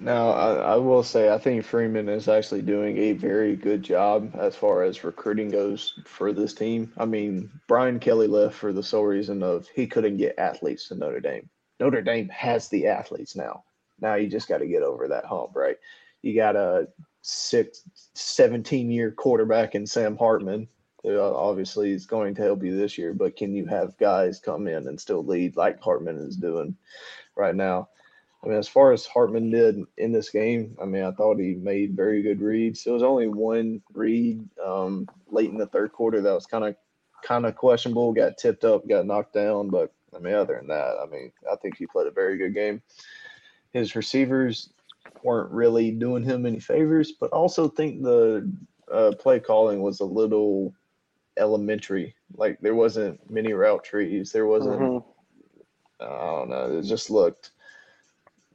Now, 0.00 0.30
I, 0.30 0.54
I 0.54 0.76
will 0.76 1.02
say, 1.02 1.32
I 1.32 1.38
think 1.38 1.64
Freeman 1.64 2.08
is 2.08 2.28
actually 2.28 2.62
doing 2.62 2.98
a 2.98 3.12
very 3.12 3.56
good 3.56 3.82
job 3.82 4.30
as 4.34 4.56
far 4.56 4.82
as 4.82 5.04
recruiting 5.04 5.50
goes 5.50 5.98
for 6.04 6.32
this 6.32 6.52
team. 6.52 6.92
I 6.98 7.04
mean, 7.04 7.50
Brian 7.68 7.98
Kelly 7.98 8.26
left 8.26 8.56
for 8.56 8.72
the 8.72 8.82
sole 8.82 9.04
reason 9.04 9.42
of 9.42 9.68
he 9.68 9.86
couldn't 9.86 10.16
get 10.16 10.38
athletes 10.38 10.88
to 10.88 10.94
Notre 10.94 11.20
Dame. 11.20 11.48
Notre 11.80 12.02
Dame 12.02 12.28
has 12.28 12.68
the 12.68 12.86
athletes 12.86 13.36
now. 13.36 13.64
Now 14.00 14.14
you 14.14 14.28
just 14.28 14.48
got 14.48 14.58
to 14.58 14.66
get 14.66 14.82
over 14.82 15.08
that 15.08 15.24
hump, 15.24 15.52
right? 15.54 15.76
You 16.22 16.34
got 16.34 16.56
a 16.56 16.88
six, 17.22 17.82
17 18.14 18.90
year 18.90 19.10
quarterback 19.10 19.74
in 19.74 19.86
Sam 19.86 20.16
Hartman. 20.16 20.68
who 21.02 21.18
uh, 21.18 21.32
obviously 21.32 21.92
is 21.92 22.06
going 22.06 22.34
to 22.34 22.42
help 22.42 22.62
you 22.62 22.76
this 22.76 22.98
year, 22.98 23.14
but 23.14 23.36
can 23.36 23.54
you 23.54 23.66
have 23.66 23.96
guys 23.98 24.40
come 24.40 24.66
in 24.66 24.88
and 24.88 25.00
still 25.00 25.24
lead 25.24 25.56
like 25.56 25.80
Hartman 25.80 26.18
is 26.18 26.36
doing 26.36 26.76
right 27.36 27.54
now? 27.54 27.88
I 28.44 28.48
mean, 28.48 28.58
as 28.58 28.68
far 28.68 28.92
as 28.92 29.06
Hartman 29.06 29.50
did 29.50 29.82
in 29.96 30.12
this 30.12 30.28
game, 30.28 30.76
I 30.80 30.84
mean, 30.84 31.02
I 31.02 31.12
thought 31.12 31.38
he 31.38 31.54
made 31.54 31.96
very 31.96 32.20
good 32.22 32.42
reads. 32.42 32.84
There 32.84 32.92
was 32.92 33.02
only 33.02 33.26
one 33.26 33.80
read 33.94 34.46
um, 34.62 35.08
late 35.30 35.50
in 35.50 35.56
the 35.56 35.66
third 35.66 35.92
quarter 35.92 36.20
that 36.20 36.32
was 36.34 36.46
kind 36.46 36.64
of 36.64 36.76
kind 37.22 37.46
of 37.46 37.56
questionable. 37.56 38.12
Got 38.12 38.36
tipped 38.36 38.64
up, 38.64 38.86
got 38.86 39.06
knocked 39.06 39.32
down, 39.32 39.70
but 39.70 39.92
I 40.14 40.18
mean, 40.18 40.34
other 40.34 40.56
than 40.56 40.68
that, 40.68 40.96
I 41.02 41.06
mean, 41.06 41.32
I 41.50 41.56
think 41.56 41.78
he 41.78 41.86
played 41.86 42.06
a 42.06 42.10
very 42.10 42.36
good 42.36 42.52
game. 42.52 42.82
His 43.72 43.96
receivers 43.96 44.70
weren't 45.22 45.50
really 45.50 45.90
doing 45.90 46.22
him 46.22 46.44
any 46.44 46.60
favors, 46.60 47.12
but 47.12 47.30
also 47.30 47.66
think 47.66 48.02
the 48.02 48.50
uh, 48.92 49.12
play 49.18 49.40
calling 49.40 49.80
was 49.80 50.00
a 50.00 50.04
little 50.04 50.74
elementary. 51.38 52.14
Like 52.36 52.60
there 52.60 52.74
wasn't 52.74 53.18
many 53.30 53.54
route 53.54 53.84
trees. 53.84 54.32
There 54.32 54.46
wasn't. 54.46 54.80
Mhm. 54.80 55.04
I 56.00 56.04
don't 56.04 56.50
know. 56.50 56.78
It 56.78 56.82
just 56.82 57.08
looked. 57.08 57.52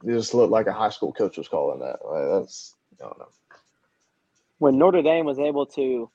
It 0.04 0.12
just 0.12 0.34
looked 0.34 0.52
like 0.52 0.66
a 0.66 0.72
high 0.72 0.90
school 0.90 1.12
coach 1.12 1.36
was 1.36 1.48
calling 1.48 1.80
that. 1.80 1.98
Like, 2.04 2.40
that's 2.40 2.74
I 3.00 3.04
don't 3.04 3.18
know. 3.18 3.28
When 4.58 4.78
Notre 4.78 5.02
Dame 5.02 5.24
was 5.24 5.38
able 5.38 5.66
to 5.66 6.10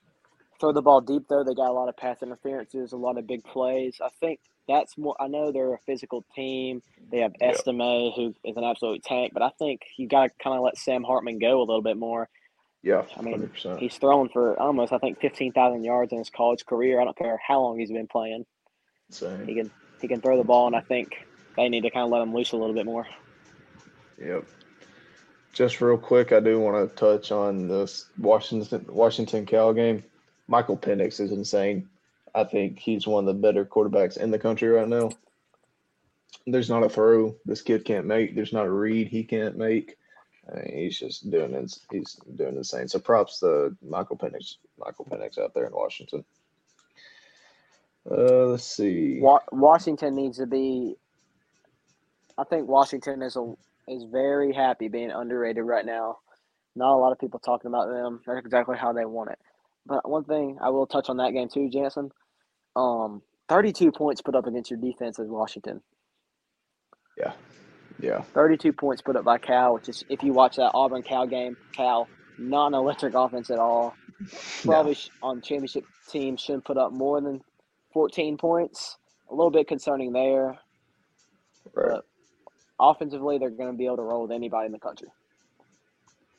throw 0.59 0.71
the 0.71 0.81
ball 0.81 1.01
deep, 1.01 1.23
though, 1.27 1.43
they 1.43 1.53
got 1.53 1.69
a 1.69 1.73
lot 1.73 1.89
of 1.89 1.97
pass 1.97 2.21
interferences, 2.21 2.91
a 2.91 2.97
lot 2.97 3.17
of 3.17 3.27
big 3.27 3.43
plays. 3.43 3.97
I 4.03 4.09
think 4.19 4.39
that's 4.67 4.97
more. 4.97 5.15
I 5.19 5.27
know 5.27 5.51
they're 5.51 5.73
a 5.73 5.79
physical 5.79 6.23
team. 6.35 6.81
They 7.11 7.19
have 7.19 7.33
Yeah. 7.39 7.49
Estime, 7.49 8.11
who 8.15 8.33
is 8.43 8.57
an 8.57 8.63
absolute 8.63 9.03
tank, 9.03 9.33
but 9.33 9.41
I 9.43 9.49
think 9.59 9.81
you 9.97 10.07
got 10.07 10.23
to 10.27 10.43
kind 10.43 10.55
of 10.55 10.63
let 10.63 10.77
Sam 10.77 11.03
Hartman 11.03 11.39
go 11.39 11.59
a 11.59 11.65
little 11.65 11.81
bit 11.81 11.97
more. 11.97 12.29
Yeah, 12.81 13.03
I 13.17 13.21
mean, 13.23 13.33
hundred 13.33 13.53
percent. 13.53 13.79
He's 13.79 13.97
thrown 13.97 14.29
for 14.29 14.59
almost, 14.59 14.93
I 14.93 14.99
think, 14.99 15.19
fifteen 15.19 15.51
thousand 15.51 15.83
yards 15.83 16.11
in 16.11 16.19
his 16.19 16.29
college 16.29 16.65
career. 16.67 17.01
I 17.01 17.03
don't 17.03 17.17
care 17.17 17.39
how 17.45 17.61
long 17.61 17.79
he's 17.79 17.91
been 17.91 18.07
playing. 18.07 18.45
Same. 19.09 19.47
He 19.47 19.55
can 19.55 19.71
he 20.01 20.07
can 20.07 20.21
throw 20.21 20.37
the 20.37 20.43
ball, 20.43 20.67
and 20.67 20.75
I 20.75 20.81
think 20.81 21.25
they 21.57 21.67
need 21.67 21.81
to 21.81 21.89
kind 21.89 22.05
of 22.05 22.11
let 22.11 22.21
him 22.21 22.33
loose 22.33 22.51
a 22.51 22.57
little 22.57 22.75
bit 22.75 22.85
more. 22.85 23.07
Yep. 24.19 24.45
Just 25.53 25.79
real 25.79 25.97
quick, 25.97 26.31
I 26.31 26.39
do 26.39 26.59
want 26.59 26.89
to 26.89 26.95
touch 26.95 27.31
on 27.31 27.67
this 27.67 28.07
Washington 28.17 28.85
Washington 28.89 29.45
Cal 29.45 29.73
game. 29.73 30.03
Michael 30.47 30.77
Penix 30.77 31.19
is 31.19 31.31
insane. 31.31 31.87
I 32.33 32.43
think 32.43 32.77
he's 32.77 33.07
one 33.07 33.27
of 33.27 33.33
the 33.33 33.41
better 33.41 33.65
quarterbacks 33.65 34.17
in 34.17 34.31
the 34.31 34.39
country 34.39 34.67
right 34.67 34.87
now. 34.87 35.11
There's 36.45 36.69
not 36.69 36.83
a 36.83 36.89
throw 36.89 37.35
this 37.45 37.61
kid 37.61 37.85
can't 37.85 38.05
make. 38.05 38.35
There's 38.35 38.53
not 38.53 38.65
a 38.65 38.71
read 38.71 39.07
he 39.07 39.23
can't 39.23 39.57
make. 39.57 39.97
I 40.51 40.57
mean, 40.57 40.77
he's 40.77 40.99
just 40.99 41.31
doing 41.31 41.55
ins 41.55 41.85
He's 41.91 42.19
doing 42.35 42.57
insane. 42.57 42.87
So 42.87 42.99
props 42.99 43.39
to 43.39 43.75
Michael 43.81 44.17
Penix. 44.17 44.55
Michael 44.77 45.05
Penix 45.05 45.39
out 45.39 45.53
there 45.53 45.65
in 45.65 45.73
Washington. 45.73 46.23
Uh, 48.09 48.47
let's 48.47 48.65
see. 48.65 49.19
Wa- 49.21 49.39
Washington 49.51 50.15
needs 50.15 50.37
to 50.37 50.45
be. 50.45 50.97
I 52.37 52.43
think 52.43 52.67
Washington 52.67 53.21
is 53.21 53.37
a 53.37 53.53
is 53.87 54.03
very 54.11 54.53
happy 54.53 54.87
being 54.87 55.11
underrated 55.11 55.63
right 55.63 55.85
now. 55.85 56.17
Not 56.75 56.93
a 56.95 56.97
lot 56.97 57.11
of 57.11 57.19
people 57.19 57.39
talking 57.39 57.69
about 57.69 57.87
them. 57.87 58.21
That's 58.25 58.39
exactly 58.45 58.77
how 58.77 58.93
they 58.93 59.05
want 59.05 59.31
it. 59.31 59.39
But 59.85 60.09
one 60.09 60.23
thing 60.25 60.57
I 60.61 60.69
will 60.69 60.87
touch 60.87 61.09
on 61.09 61.17
that 61.17 61.31
game 61.31 61.47
too, 61.47 61.69
Jantzen. 61.73 62.09
Um, 62.75 63.21
thirty-two 63.47 63.91
points 63.91 64.21
put 64.21 64.35
up 64.35 64.47
against 64.47 64.71
your 64.71 64.79
defense 64.79 65.19
is 65.19 65.29
Washington. 65.29 65.81
Yeah, 67.17 67.33
yeah, 67.99 68.21
Thirty-two 68.33 68.73
points 68.73 69.01
put 69.01 69.15
up 69.15 69.23
by 69.23 69.37
Cal, 69.37 69.75
which 69.75 69.87
is 69.87 70.03
if 70.09 70.23
you 70.23 70.33
watch 70.33 70.57
that 70.57 70.71
Auburn 70.73 71.03
Cal 71.03 71.27
game, 71.27 71.55
Cal 71.71 72.07
not 72.37 72.67
an 72.67 72.73
electric 72.73 73.13
offense 73.13 73.49
at 73.49 73.59
all. 73.59 73.95
Probably 74.63 74.95
sh 74.95 75.09
on 75.21 75.41
championship 75.41 75.85
teams 76.09 76.41
shouldn't 76.41 76.65
put 76.65 76.77
up 76.77 76.91
more 76.91 77.21
than 77.21 77.41
fourteen 77.93 78.37
points. 78.37 78.97
A 79.29 79.33
little 79.33 79.51
bit 79.51 79.67
concerning 79.67 80.11
there. 80.11 80.57
right. 81.73 81.91
But 81.93 82.05
offensively, 82.79 83.37
they're 83.37 83.49
going 83.49 83.71
to 83.71 83.77
be 83.77 83.85
able 83.85 83.97
to 83.97 84.03
roll 84.03 84.23
with 84.23 84.31
anybody 84.31 84.67
in 84.67 84.71
the 84.71 84.79
country. 84.79 85.07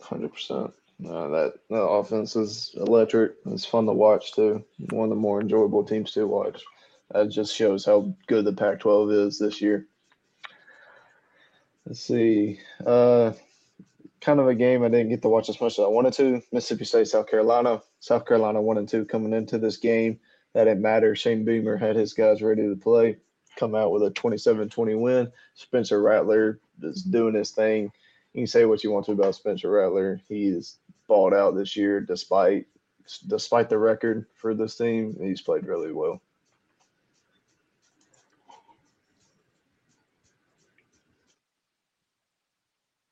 Hundred 0.00 0.32
percent. 0.32 0.72
That 1.00 1.54
the 1.68 1.76
offense 1.76 2.36
is 2.36 2.74
electric. 2.76 3.34
It's 3.46 3.66
fun 3.66 3.86
to 3.86 3.92
watch 3.92 4.34
too. 4.34 4.64
One 4.90 5.04
of 5.04 5.10
the 5.10 5.16
more 5.16 5.40
enjoyable 5.40 5.84
teams 5.84 6.12
to 6.12 6.26
watch. 6.26 6.62
That 7.12 7.28
just 7.28 7.54
shows 7.54 7.84
how 7.84 8.12
good 8.26 8.44
the 8.44 8.52
Pac-12 8.52 9.26
is 9.26 9.38
this 9.38 9.60
year. 9.60 9.86
Let's 11.86 12.00
see. 12.00 12.58
Uh, 12.84 13.32
kind 14.20 14.40
of 14.40 14.48
a 14.48 14.54
game 14.54 14.82
I 14.82 14.88
didn't 14.88 15.10
get 15.10 15.22
to 15.22 15.28
watch 15.28 15.48
as 15.48 15.60
much 15.60 15.78
as 15.78 15.84
I 15.84 15.88
wanted 15.88 16.14
to. 16.14 16.42
Mississippi 16.50 16.84
State, 16.84 17.08
South 17.08 17.28
Carolina. 17.28 17.80
South 18.00 18.26
Carolina 18.26 18.60
one 18.60 18.78
and 18.78 18.88
two 18.88 19.04
coming 19.04 19.32
into 19.32 19.58
this 19.58 19.76
game. 19.76 20.18
That 20.54 20.64
didn't 20.64 20.82
matter. 20.82 21.14
Shane 21.14 21.44
Beamer 21.44 21.76
had 21.76 21.96
his 21.96 22.12
guys 22.12 22.42
ready 22.42 22.62
to 22.62 22.74
play. 22.74 23.18
Come 23.56 23.74
out 23.74 23.90
with 23.90 24.02
a 24.02 24.10
27-20 24.10 24.98
win. 24.98 25.32
Spencer 25.54 26.00
Rattler 26.00 26.60
is 26.82 27.02
mm-hmm. 27.02 27.10
doing 27.10 27.34
his 27.34 27.50
thing 27.50 27.90
you 28.36 28.42
can 28.42 28.46
say 28.48 28.66
what 28.66 28.84
you 28.84 28.90
want 28.90 29.06
to 29.06 29.12
about 29.12 29.34
Spencer 29.34 29.70
Rattler. 29.70 30.20
He's 30.28 30.76
balled 31.08 31.32
out 31.32 31.56
this 31.56 31.74
year 31.74 32.02
despite 32.02 32.66
despite 33.28 33.70
the 33.70 33.78
record 33.78 34.26
for 34.34 34.52
this 34.52 34.76
team. 34.76 35.16
He's 35.18 35.40
played 35.40 35.64
really 35.64 35.90
well. 35.90 36.20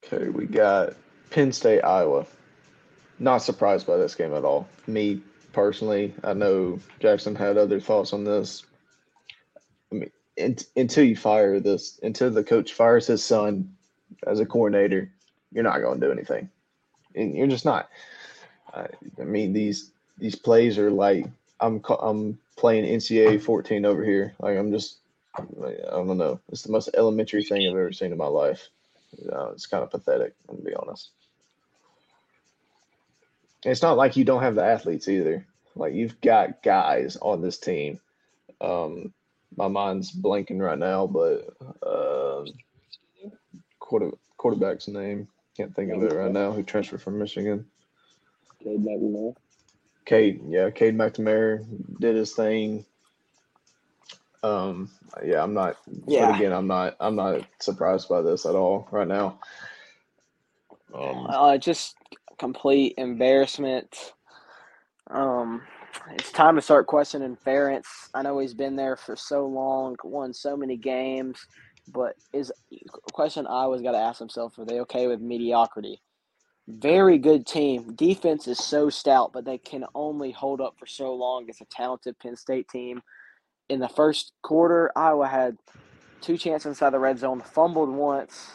Okay, 0.04 0.28
we 0.28 0.44
got 0.44 0.92
Penn 1.30 1.52
State, 1.52 1.80
Iowa. 1.80 2.26
not 3.18 3.38
surprised 3.38 3.87
by 3.87 3.96
this 3.96 4.14
game 4.14 4.35
at 4.35 4.44
all. 4.44 4.68
Me 4.87 5.22
personally, 5.54 6.12
I 6.22 6.35
know 6.35 6.78
Jackson 7.00 7.35
had 7.35 7.57
other 7.57 7.80
thoughts 7.80 8.12
on 8.12 8.24
this. 8.24 8.64
Until 10.37 11.05
you 11.05 11.16
fire 11.16 11.61
this, 11.61 12.01
until 12.03 12.31
the 12.31 12.42
coach 12.42 12.73
fires 12.73 13.07
his 13.07 13.23
son 13.23 13.73
as 14.27 14.40
a 14.40 14.47
coordinator, 14.47 15.11
you're 15.53 15.62
not 15.62 15.81
going 15.81 16.01
to 16.01 16.07
do 16.07 16.12
anything. 16.12 16.51
And 17.14 17.37
you're 17.37 17.47
just 17.47 17.64
not. 17.64 17.88
I, 18.75 18.88
mean, 19.23 19.53
these 19.53 19.92
these 20.18 20.35
plays 20.35 20.79
are 20.79 20.90
like 20.90 21.27
I'm 21.61 21.83
I'm 22.01 22.38
playing 22.57 22.85
NCAA 22.85 23.40
14 23.40 23.85
over 23.85 24.05
here. 24.05 24.35
Like 24.40 24.59
I'm 24.59 24.73
just 24.73 24.99
I 25.37 25.75
don't 25.90 26.18
know. 26.18 26.40
It's 26.51 26.62
the 26.62 26.73
most 26.73 26.90
elementary 26.94 27.44
thing 27.44 27.66
I've 27.66 27.77
ever 27.77 27.92
seen 27.92 28.12
in 28.12 28.18
my 28.18 28.27
life. 28.27 28.68
Uh, 29.33 29.51
it's 29.51 29.66
kind 29.66 29.83
of 29.83 29.90
pathetic. 29.90 30.35
I'm 30.49 30.57
gonna 30.57 30.68
be 30.68 30.75
honest. 30.75 31.11
It's 33.64 33.83
not 33.83 33.97
like 33.97 34.16
you 34.16 34.25
don't 34.25 34.42
have 34.42 34.57
the 34.57 34.64
athletes 34.64 35.09
either. 35.09 35.47
Like 35.75 35.94
you've 35.94 36.20
got 36.20 36.62
guys 36.62 37.16
on 37.20 37.40
this 37.40 37.59
team. 37.59 38.01
Um, 38.61 39.12
my 39.57 39.69
mind's 39.69 40.12
blanking 40.12 40.61
right 40.61 40.79
now, 40.79 41.07
but 41.07 41.55
uh, 41.87 42.45
quarter 43.79 44.11
quarterback's 44.37 44.88
name 44.88 45.29
can't 45.57 45.75
think 45.75 45.93
of 45.93 46.03
it 46.03 46.12
right 46.12 46.33
now. 46.33 46.53
Who 46.53 46.62
transferred 46.62 47.03
from 47.03 47.19
Michigan? 47.19 47.67
Cade 48.62 48.85
McNamara. 48.85 49.35
Cade, 50.05 50.40
yeah, 50.49 50.71
Cade 50.71 50.97
McNamara 50.97 51.64
did 52.01 52.17
his 52.17 52.33
thing. 52.33 52.85
Um, 54.43 54.90
yeah, 55.25 55.43
I'm 55.43 55.55
not. 55.55 55.77
Yeah. 56.07 56.31
But 56.31 56.37
again, 56.37 56.53
I'm 56.53 56.67
not. 56.67 56.97
I'm 57.01 57.17
not 57.17 57.47
surprised 57.61 58.09
by 58.09 58.21
this 58.21 58.45
at 58.47 58.55
all 58.55 58.88
right 58.90 59.09
now. 59.09 59.38
Um, 60.93 61.27
Uh, 61.29 61.57
just 61.57 61.97
complete 62.38 62.95
embarrassment. 62.99 64.12
Um, 65.11 65.62
it's 66.12 66.33
time 66.33 66.57
to 66.57 66.62
start 66.62 66.87
questioning 66.87 67.37
Ferentz. 67.46 67.87
I 68.14 68.22
know 68.22 68.38
he's 68.38 68.54
been 68.54 68.76
there 68.76 68.96
for 68.96 69.16
so 69.16 69.46
long, 69.46 69.96
won 70.04 70.35
so 70.35 70.57
many 70.57 70.76
games, 70.76 71.46
but 71.88 72.16
is 72.33 72.52
a 72.72 73.12
question 73.12 73.46
Iowa's 73.46 73.83
got 73.83 73.92
to 73.92 73.98
ask 73.98 74.18
himself: 74.18 74.59
Are 74.59 74.64
they 74.64 74.80
okay 74.80 75.07
with 75.09 75.20
mediocrity? 75.20 76.00
Very 76.68 77.18
good 77.18 77.46
team. 77.46 77.94
Defense 77.94 78.48
is 78.48 78.59
so 78.59 78.90
stout, 78.90 79.33
but 79.35 79.44
they 79.44 79.59
can 79.59 79.85
only 79.94 80.33
hold 80.33 80.61
up 80.61 80.76
for 80.78 80.87
so 80.87 81.14
long. 81.14 81.46
It's 81.48 81.61
a 81.61 81.66
talented 81.66 82.18
Penn 82.18 82.37
State 82.37 82.68
team. 82.68 83.02
In 83.68 83.80
the 83.80 83.88
first 83.88 84.33
quarter, 84.42 84.90
Iowa 84.96 85.26
had 85.28 85.59
two 86.22 86.38
chances 86.38 86.66
inside 86.66 86.90
the 86.90 86.98
red 86.98 87.18
zone, 87.18 87.42
fumbled 87.42 87.90
once, 87.90 88.52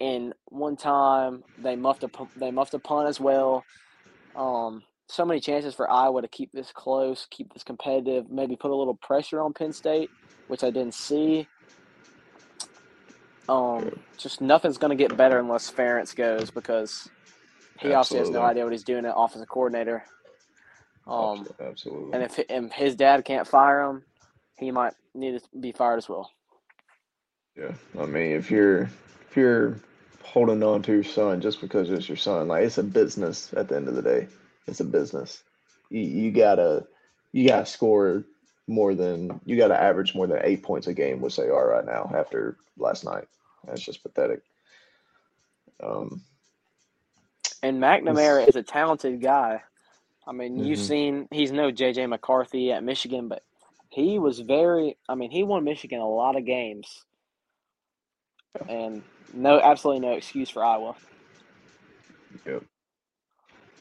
and 0.00 0.34
one 0.46 0.76
time 0.76 1.44
they 1.58 1.76
muffed 1.76 2.04
a 2.04 2.08
they 2.36 2.50
muffed 2.52 2.74
a 2.74 2.78
punt 2.78 3.08
as 3.08 3.20
well. 3.20 3.64
Um, 4.36 4.82
so 5.08 5.24
many 5.24 5.40
chances 5.40 5.74
for 5.74 5.90
Iowa 5.90 6.22
to 6.22 6.28
keep 6.28 6.52
this 6.52 6.72
close, 6.72 7.26
keep 7.30 7.52
this 7.52 7.62
competitive, 7.62 8.30
maybe 8.30 8.56
put 8.56 8.70
a 8.70 8.74
little 8.74 8.94
pressure 8.94 9.40
on 9.40 9.52
Penn 9.52 9.72
State, 9.72 10.10
which 10.48 10.64
I 10.64 10.70
didn't 10.70 10.94
see. 10.94 11.46
Um, 13.48 13.98
just 14.16 14.40
nothing's 14.40 14.78
going 14.78 14.96
to 14.96 15.02
get 15.02 15.16
better 15.16 15.38
unless 15.38 15.70
Ferentz 15.70 16.14
goes 16.14 16.50
because 16.50 17.08
he 17.80 17.92
obviously 17.92 18.18
has 18.18 18.30
no 18.30 18.42
idea 18.42 18.64
what 18.64 18.72
he's 18.72 18.84
doing 18.84 19.04
at 19.04 19.14
offensive 19.16 19.48
coordinator. 19.48 20.04
Um, 21.06 21.48
absolutely. 21.60 22.12
and 22.12 22.22
if 22.22 22.38
if 22.38 22.72
his 22.72 22.94
dad 22.94 23.24
can't 23.24 23.46
fire 23.46 23.82
him, 23.82 24.04
he 24.58 24.70
might 24.70 24.94
need 25.14 25.40
to 25.40 25.58
be 25.58 25.72
fired 25.72 25.98
as 25.98 26.08
well. 26.08 26.30
Yeah, 27.56 27.72
I 27.98 28.06
mean, 28.06 28.32
if 28.32 28.50
you're 28.50 28.82
if 29.28 29.36
you're 29.36 29.80
holding 30.22 30.62
on 30.62 30.82
to 30.82 30.92
your 30.92 31.04
son 31.04 31.40
just 31.40 31.60
because 31.60 31.90
it's 31.90 32.08
your 32.08 32.16
son, 32.16 32.48
like 32.48 32.64
it's 32.64 32.78
a 32.78 32.82
business 32.82 33.52
at 33.54 33.68
the 33.68 33.76
end 33.76 33.88
of 33.88 33.96
the 33.96 34.02
day. 34.02 34.28
It's 34.66 34.80
a 34.80 34.84
business. 34.84 35.42
You 35.90 36.00
you 36.02 36.32
gotta 36.32 36.86
you 37.32 37.48
gotta 37.48 37.66
score 37.66 38.24
more 38.68 38.94
than 38.94 39.40
you 39.44 39.56
gotta 39.56 39.80
average 39.80 40.14
more 40.14 40.26
than 40.26 40.40
eight 40.44 40.62
points 40.62 40.86
a 40.86 40.94
game, 40.94 41.20
which 41.20 41.36
they 41.36 41.48
are 41.48 41.68
right 41.68 41.84
now 41.86 42.10
after 42.16 42.58
last 42.78 43.04
night. 43.04 43.26
That's 43.66 43.82
just 43.82 44.02
pathetic. 44.02 44.42
Um, 45.82 46.22
And 47.62 47.82
McNamara 47.82 48.48
is 48.48 48.56
a 48.56 48.62
talented 48.62 49.22
guy. 49.22 49.62
I 50.26 50.32
mean, 50.32 50.58
you've 50.58 50.80
Mhm. 50.80 50.86
seen 50.86 51.28
he's 51.32 51.52
no 51.52 51.72
JJ 51.72 52.08
McCarthy 52.08 52.72
at 52.72 52.84
Michigan, 52.84 53.28
but 53.28 53.42
he 53.90 54.18
was 54.18 54.40
very. 54.40 54.98
I 55.08 55.14
mean, 55.16 55.30
he 55.30 55.42
won 55.44 55.64
Michigan 55.64 56.00
a 56.00 56.08
lot 56.08 56.36
of 56.36 56.46
games, 56.46 57.04
and 58.68 59.04
no, 59.32 59.60
absolutely 59.60 60.06
no 60.06 60.14
excuse 60.14 60.50
for 60.50 60.64
Iowa. 60.64 60.96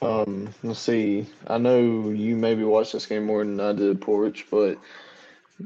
Um, 0.01 0.53
let's 0.63 0.79
see. 0.79 1.27
I 1.47 1.57
know 1.57 2.09
you 2.09 2.35
maybe 2.35 2.63
watched 2.63 2.93
this 2.93 3.05
game 3.05 3.25
more 3.25 3.43
than 3.43 3.59
I 3.59 3.73
did, 3.73 4.01
Porch, 4.01 4.45
but 4.49 4.77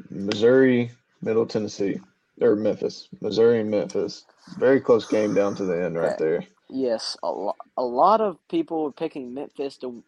Missouri, 0.10 0.92
Middle 1.22 1.46
Tennessee, 1.46 2.00
or 2.42 2.56
Memphis, 2.56 3.08
Missouri 3.22 3.62
and 3.62 3.72
Memphis, 3.72 4.26
very 4.58 4.82
close 4.82 5.08
game 5.08 5.34
down 5.34 5.56
to 5.56 5.66
the 5.66 5.84
end 5.84 5.98
right 5.98 6.18
there. 6.18 6.44
Yes, 6.70 7.16
a 7.24 7.32
lot. 7.32 7.56
A 7.78 7.84
lot 7.84 8.22
of 8.22 8.38
people 8.50 8.84
were 8.84 8.92
picking 8.92 9.34
Memphis 9.34 9.78
to 9.78 10.04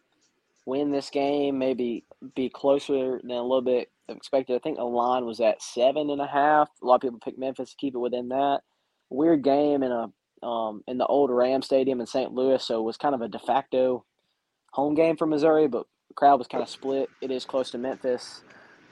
win 0.66 0.90
this 0.90 1.08
game, 1.08 1.58
maybe 1.58 2.04
be 2.34 2.50
closer 2.50 3.20
than 3.22 3.30
a 3.30 3.42
little 3.42 3.62
bit 3.62 3.90
expected. 4.08 4.56
I 4.56 4.58
think 4.58 4.76
the 4.76 4.84
line 4.84 5.24
was 5.24 5.40
at 5.40 5.62
seven 5.62 6.10
and 6.10 6.20
a 6.20 6.26
half. 6.26 6.68
A 6.82 6.86
lot 6.86 6.96
of 6.96 7.00
people 7.00 7.20
picked 7.20 7.38
Memphis 7.38 7.70
to 7.70 7.76
keep 7.76 7.94
it 7.94 7.98
within 7.98 8.28
that. 8.28 8.60
Weird 9.08 9.42
game 9.42 9.82
in 9.82 9.92
a 9.92 10.46
um, 10.46 10.84
in 10.86 10.98
the 10.98 11.06
old 11.06 11.30
Ram 11.30 11.62
Stadium 11.62 12.00
in 12.00 12.06
St. 12.06 12.32
Louis, 12.32 12.62
so 12.62 12.78
it 12.78 12.84
was 12.84 12.96
kind 12.96 13.14
of 13.14 13.22
a 13.22 13.28
de 13.28 13.38
facto 13.38 14.04
home 14.72 14.94
game 14.94 15.16
for 15.16 15.26
Missouri, 15.26 15.68
but 15.68 15.86
the 16.08 16.14
crowd 16.14 16.38
was 16.38 16.46
kind 16.48 16.62
of 16.62 16.68
split. 16.68 17.08
It 17.20 17.30
is 17.30 17.44
close 17.44 17.70
to 17.72 17.78
Memphis. 17.78 18.42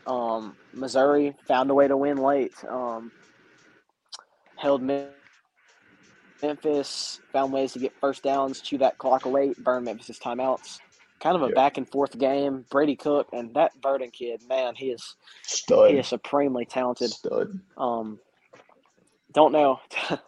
Um, 0.07 0.57
Missouri 0.73 1.35
found 1.49 1.71
a 1.71 1.75
way 1.75 1.89
to 1.89 1.97
win 1.97 2.17
late. 2.19 2.53
Um, 2.69 3.11
held 4.57 4.83
Memphis, 6.43 7.21
found 7.33 7.53
ways 7.53 7.73
to 7.73 7.79
get 7.79 7.93
first 8.01 8.23
downs, 8.23 8.61
chew 8.61 8.79
that 8.79 8.99
clock 8.99 9.27
late, 9.27 9.57
burn 9.63 9.85
Memphis' 9.85 10.19
timeouts. 10.19 10.79
Kind 11.21 11.35
of 11.35 11.43
a 11.43 11.47
Yeah. 11.49 11.55
back 11.55 11.79
and 11.79 11.89
forth 11.89 12.17
game. 12.19 12.67
Brady 12.71 12.95
Cook 12.95 13.29
and 13.33 13.55
that 13.55 13.81
Burden 13.81 14.11
kid, 14.11 14.43
man, 14.49 14.75
he 14.75 14.91
is 14.91 15.17
Stud. 15.43 15.91
he 15.91 15.97
is 15.99 16.07
supremely 16.07 16.67
talented. 16.67 17.11
Stud. 17.11 17.59
Um, 17.77 18.21
don't 19.33 19.53
know. 19.53 19.81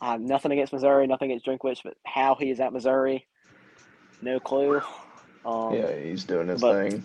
I 0.00 0.12
have 0.12 0.20
nothing 0.20 0.52
against 0.52 0.72
Missouri, 0.72 1.06
nothing 1.06 1.30
against 1.30 1.46
Drinkwitz, 1.46 1.82
but 1.82 1.96
how 2.04 2.34
he 2.36 2.50
is 2.50 2.60
at 2.60 2.72
Missouri, 2.72 3.26
no 4.22 4.40
clue. 4.40 4.80
Um, 5.44 5.74
Yeah, 5.74 5.92
he's 5.98 6.24
doing 6.24 6.48
his 6.48 6.60
thing. 6.60 7.04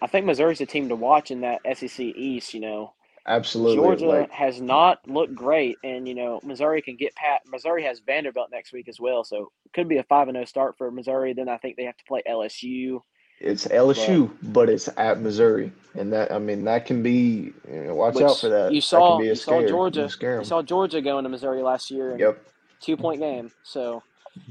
I 0.00 0.06
think 0.06 0.26
Missouri's 0.26 0.60
a 0.60 0.66
team 0.66 0.88
to 0.90 0.96
watch 0.96 1.30
in 1.30 1.40
that 1.40 1.60
SEC 1.76 2.00
East. 2.00 2.54
You 2.54 2.60
know, 2.60 2.94
Absolutely. 3.26 3.76
Georgia 3.76 4.06
like, 4.06 4.30
has 4.30 4.60
not 4.60 5.06
looked 5.08 5.34
great, 5.34 5.76
and 5.82 6.06
you 6.08 6.14
know 6.14 6.40
Missouri 6.44 6.80
can 6.82 6.96
get 6.96 7.14
pat. 7.16 7.42
Missouri 7.46 7.82
has 7.84 8.00
Vanderbilt 8.00 8.48
next 8.50 8.72
week 8.72 8.88
as 8.88 9.00
well, 9.00 9.24
so 9.24 9.50
it 9.66 9.72
could 9.74 9.88
be 9.88 9.98
a 9.98 10.04
five 10.04 10.28
and 10.28 10.36
zero 10.36 10.44
start 10.44 10.78
for 10.78 10.90
Missouri. 10.90 11.32
Then 11.34 11.48
I 11.48 11.58
think 11.58 11.76
they 11.76 11.84
have 11.84 11.96
to 11.96 12.04
play 12.04 12.22
LSU. 12.28 13.00
it's 13.40 13.66
LSU, 13.66 14.30
but 14.42 14.68
it's 14.68 14.88
at 14.96 15.20
Missouri, 15.20 15.72
and 15.94 16.12
that 16.12 16.30
I 16.32 16.38
mean 16.38 16.64
that 16.64 16.86
can 16.86 17.02
be. 17.02 17.52
You 17.70 17.84
know, 17.84 17.94
watch 17.96 18.16
out 18.22 18.38
for 18.38 18.48
that. 18.48 18.72
You 18.72 18.80
that 18.80 18.86
saw 18.86 19.10
can 19.16 19.20
be 19.24 19.26
a 19.26 19.30
you 19.30 19.34
saw. 19.36 19.66
Georgia. 19.66 20.02
You 20.02 20.08
scare 20.08 20.32
You 20.34 20.38
'em. 20.38 20.44
saw 20.44 20.62
Georgia 20.62 21.02
going 21.02 21.24
to 21.24 21.28
Missouri 21.28 21.62
last 21.62 21.90
year, 21.90 22.16
Yep. 22.18 22.38
two 22.80 22.96
point 22.96 23.20
game. 23.20 23.50
So 23.64 24.02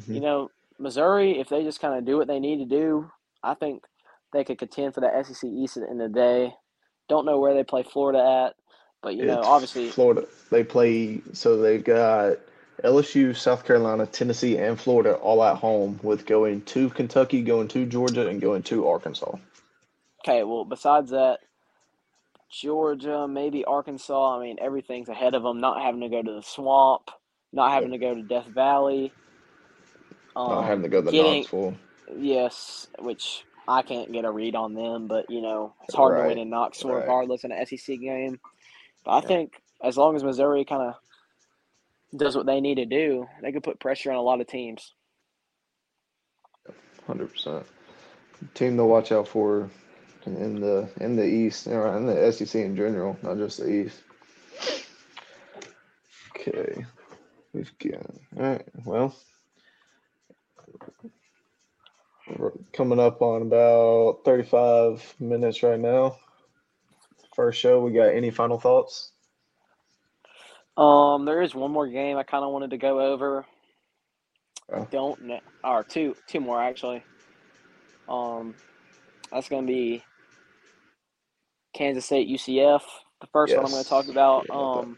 Mhm. 0.02 0.16
you 0.16 0.20
know 0.22 0.52
Missouri, 0.80 1.40
if 1.40 1.50
they 1.50 1.64
just 1.64 1.82
kind 1.82 1.98
of 1.98 2.06
do 2.06 2.18
what 2.18 2.28
they 2.28 2.40
need 2.40 2.58
to 2.58 2.66
do, 2.66 3.10
I 3.44 3.54
think 3.54 3.84
they 4.34 4.44
could 4.44 4.60
contend 4.60 4.94
for 4.94 5.02
the 5.02 5.24
SEC 5.24 5.50
East 5.50 5.78
at 5.78 5.84
the 5.84 5.90
end 5.90 6.02
of 6.02 6.14
the 6.14 6.20
day. 6.20 6.54
Don't 7.10 7.26
know 7.26 7.40
where 7.40 7.54
they 7.54 7.64
play 7.64 7.84
Florida 7.84 8.48
at, 8.48 8.56
but 9.02 9.16
you 9.16 9.26
know 9.26 9.40
It's 9.40 9.48
obviously 9.48 9.90
Florida. 9.90 10.26
They 10.50 10.64
play 10.64 11.22
so 11.34 11.58
they've 11.58 11.84
got 11.84 12.38
LSU, 12.84 13.36
South 13.36 13.66
Carolina, 13.66 14.06
Tennessee, 14.06 14.58
and 14.58 14.80
Florida 14.80 15.16
all 15.16 15.44
at 15.44 15.58
home, 15.58 16.00
with 16.04 16.26
going 16.26 16.62
to 16.64 16.90
Kentucky, 16.90 17.42
going 17.42 17.68
to 17.70 17.86
Georgia, 17.86 18.28
and 18.28 18.42
going 18.42 18.64
to 18.64 18.88
Arkansas. 18.88 19.36
Okay, 20.24 20.44
well, 20.44 20.66
besides 20.66 21.12
that, 21.12 21.40
Georgia, 22.52 23.28
maybe 23.28 23.66
Arkansas. 23.66 24.38
I 24.38 24.44
mean, 24.44 24.58
everything's 24.62 25.10
ahead 25.10 25.34
of 25.34 25.44
them. 25.44 25.60
Not 25.60 25.82
having 25.82 26.02
to 26.02 26.10
go 26.10 26.22
to 26.22 26.32
the 26.34 26.44
swamp, 26.44 27.10
not 27.52 27.72
having 27.72 27.92
to 27.92 27.98
go 27.98 28.14
to 28.14 28.22
Death 28.22 28.48
Valley. 28.48 29.12
Um, 30.38 30.50
Not 30.52 30.66
having 30.66 30.84
to 30.84 30.90
go 30.90 31.00
to 31.02 31.06
the 31.06 31.12
getting- 31.12 31.42
Knoxville. 31.42 31.76
Yes, 32.16 32.88
which 33.00 33.44
I 33.68 33.82
can't 33.82 34.12
get 34.12 34.24
a 34.24 34.32
read 34.32 34.56
on 34.56 34.74
them, 34.76 35.08
but 35.08 35.30
you 35.30 35.42
know 35.42 35.74
it's 35.84 35.96
hard 35.96 36.16
to 36.16 36.22
Right, 36.22 36.28
win 36.30 36.38
in 36.38 36.50
Knoxville 36.50 36.92
right. 36.94 37.02
regardless 37.02 37.44
in 37.44 37.52
an 37.52 37.66
SEC 37.66 37.98
game. 37.98 38.40
But 39.04 39.12
I 39.12 39.16
Yeah. 39.22 39.28
think 39.28 39.62
as 39.82 39.98
long 39.98 40.16
as 40.16 40.24
Missouri 40.24 40.64
kind 40.64 40.84
of 40.84 40.96
does 42.18 42.38
what 42.38 42.46
they 42.46 42.62
need 42.62 42.76
to 42.76 42.86
do, 42.86 43.28
they 43.42 43.52
could 43.52 43.64
put 43.64 43.80
pressure 43.80 44.12
on 44.12 44.18
a 44.18 44.22
lot 44.22 44.40
of 44.40 44.48
teams. 44.48 44.94
Hundred 47.08 47.32
percent. 47.32 47.66
Team 48.54 48.78
to 48.78 48.86
watch 48.86 49.12
out 49.12 49.28
for 49.28 49.70
in 50.28 50.60
the 50.62 50.88
in 51.02 51.16
the 51.16 51.26
East, 51.26 51.66
or 51.68 51.88
in 51.98 52.06
the 52.06 52.32
SEC 52.32 52.64
in 52.64 52.76
general, 52.76 53.18
not 53.24 53.38
just 53.38 53.58
the 53.60 53.70
East. 53.70 54.04
Okay, 56.36 56.86
we've 57.54 57.72
got 57.80 58.06
all 58.38 58.44
right. 58.44 58.66
Well, 58.86 59.16
We're 62.38 62.52
coming 62.74 63.00
up 63.00 63.22
on 63.22 63.44
about 63.44 64.20
35 64.26 65.16
minutes 65.20 65.64
right 65.64 65.80
now. 65.80 66.18
First 67.36 67.60
show, 67.60 67.82
we 67.82 67.92
got 67.92 68.10
any 68.10 68.32
final 68.32 68.60
thoughts? 68.60 69.12
Um, 70.76 71.26
there 71.26 71.42
is 71.42 71.56
one 71.56 71.72
more 71.72 71.88
game 71.88 72.18
I 72.18 72.24
kind 72.24 72.44
of 72.44 72.52
wanted 72.52 72.72
to 72.72 72.78
go 72.78 73.00
over. 73.00 73.46
Oh. 74.74 74.88
Don't 74.92 75.22
know, 75.22 75.40
or 75.64 75.84
two, 75.84 76.16
two 76.28 76.40
more 76.40 76.62
actually. 76.62 77.02
Um, 78.10 78.54
that's 79.32 79.48
gonna 79.48 79.66
be 79.66 80.04
Kansas 81.74 82.06
State 82.06 82.28
UCF. 82.28 82.82
The 83.22 83.28
first 83.28 83.56
one 83.56 83.66
I'm 83.66 83.72
going 83.72 83.84
to 83.84 83.90
talk 83.90 84.08
about. 84.10 84.46
Yeah. 84.50 84.56
Um, 84.56 84.98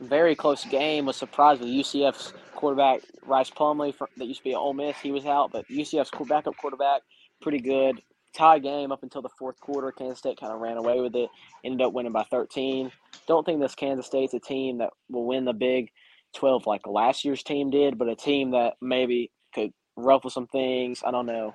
very 0.00 0.34
close 0.34 0.64
game. 0.64 1.06
Was 1.06 1.16
surprised 1.16 1.60
with 1.60 1.70
UCF's 1.70 2.32
quarterback 2.56 3.02
Rhys 3.24 3.50
Plumlee 3.50 3.94
that 4.16 4.26
used 4.26 4.40
to 4.40 4.44
be 4.44 4.52
at 4.52 4.58
Ole 4.58 4.74
Miss. 4.74 4.96
He 4.98 5.12
was 5.12 5.26
out, 5.26 5.52
but 5.52 5.68
UCF's 5.68 6.10
backup 6.28 6.56
quarterback 6.56 7.02
pretty 7.40 7.60
good. 7.60 8.00
Tie 8.34 8.58
game 8.58 8.92
up 8.92 9.02
until 9.02 9.22
the 9.22 9.30
fourth 9.38 9.58
quarter. 9.60 9.92
Kansas 9.92 10.18
State 10.18 10.38
kind 10.38 10.52
of 10.52 10.60
ran 10.60 10.76
away 10.76 11.00
with 11.00 11.14
it. 11.16 11.30
Ended 11.64 11.80
up 11.80 11.92
winning 11.92 12.12
by 12.12 12.24
13. 12.24 12.90
Don't 13.26 13.44
think 13.44 13.60
this 13.60 13.74
Kansas 13.74 14.06
State's 14.06 14.34
a 14.34 14.40
team 14.40 14.78
that 14.78 14.90
will 15.08 15.26
win 15.26 15.44
the 15.44 15.54
Big 15.54 15.90
12 16.34 16.66
like 16.66 16.86
last 16.86 17.24
year's 17.24 17.42
team 17.42 17.70
did, 17.70 17.96
but 17.96 18.08
a 18.08 18.16
team 18.16 18.50
that 18.50 18.74
maybe 18.82 19.30
could 19.54 19.72
ruffle 19.96 20.30
some 20.30 20.46
things. 20.46 21.02
I 21.04 21.10
don't 21.10 21.26
know. 21.26 21.54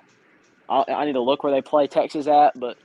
I, 0.68 0.84
I 0.88 1.04
need 1.04 1.12
to 1.12 1.20
look 1.20 1.44
where 1.44 1.52
they 1.52 1.62
play 1.62 1.86
Texas 1.86 2.26
at, 2.26 2.58
but 2.58 2.76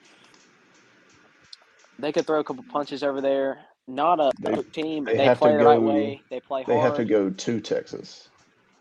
they 1.97 2.11
could 2.11 2.27
throw 2.27 2.39
a 2.39 2.43
couple 2.43 2.63
punches 2.69 3.01
over 3.01 3.21
there. 3.21 3.59
Not 3.87 4.19
a 4.19 4.31
They- 4.39 4.61
team, 4.73 5.05
but 5.05 5.11
they 5.11 5.17
they, 5.19 5.23
have 5.25 5.37
to 5.39 5.45
play 5.45 5.57
the 5.57 5.63
right 5.63 5.79
go- 5.79 5.85
way. 5.87 6.21
They 6.29 6.39
play 6.41 6.63
hard. 6.63 6.67
They 6.75 6.79
hard. 6.79 6.85
have 6.89 6.97
to 6.97 7.05
go 7.05 7.29
to 7.29 7.61
Texas. 7.61 8.27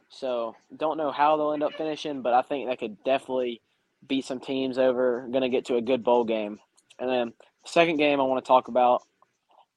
So 0.09 0.57
don't 0.77 0.97
know 0.97 1.11
how 1.13 1.37
they'll 1.37 1.53
end 1.53 1.63
up 1.63 1.75
finishing, 1.75 2.23
but 2.23 2.33
I 2.35 2.43
think 2.43 2.69
they 2.69 2.77
could 2.77 3.03
definitely 3.05 3.61
beat 4.09 4.25
some 4.25 4.41
teams 4.41 4.79
over. 4.79 5.27
Going 5.31 5.43
to 5.43 5.49
get 5.49 5.67
to 5.67 5.77
a 5.77 5.83
good 5.83 6.03
bowl 6.03 6.25
game. 6.25 6.59
And 6.99 7.09
then 7.11 7.33
second 7.67 7.99
game 7.99 8.21
I 8.21 8.25
want 8.25 8.45
to 8.45 8.49
talk 8.49 8.69
about 8.69 9.03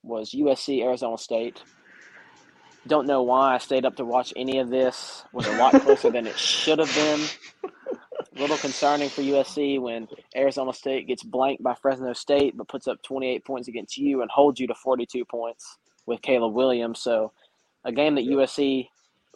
was 0.03 0.32
USC 0.32 0.82
Arizona 0.82 1.17
State. 1.17 1.61
Don't 2.88 3.05
know 3.07 3.21
why 3.23 3.55
I 3.55 3.57
stayed 3.57 3.86
up 3.86 3.97
to 3.97 4.05
watch 4.05 4.34
any 4.36 4.59
of 4.59 4.69
this. 4.69 5.23
Was 5.34 5.45
a 5.47 5.57
lot 5.57 5.73
closer 5.82 6.09
than 6.09 6.25
it 6.25 6.39
should 6.39 6.80
have 6.80 6.93
been. 6.95 7.19
Little 8.40 8.58
concerning 8.58 9.10
for 9.10 9.22
USC 9.22 9.82
when 9.82 10.08
Arizona 10.34 10.72
State 10.72 11.08
gets 11.08 11.24
blanked 11.24 11.62
by 11.62 11.76
Fresno 11.76 12.14
State, 12.14 12.56
but 12.56 12.70
puts 12.70 12.88
up 12.88 13.02
28 13.04 13.44
points 13.44 13.68
against 13.68 13.98
you 13.98 14.22
and 14.22 14.32
holds 14.32 14.62
you 14.62 14.68
to 14.68 14.76
42 14.76 15.26
points 15.26 15.78
with 16.06 16.22
Caleb 16.22 16.54
Williams. 16.54 17.02
So 17.02 17.34
a 17.84 17.92
game 17.92 18.16
that 18.16 18.24
USC 18.24 18.88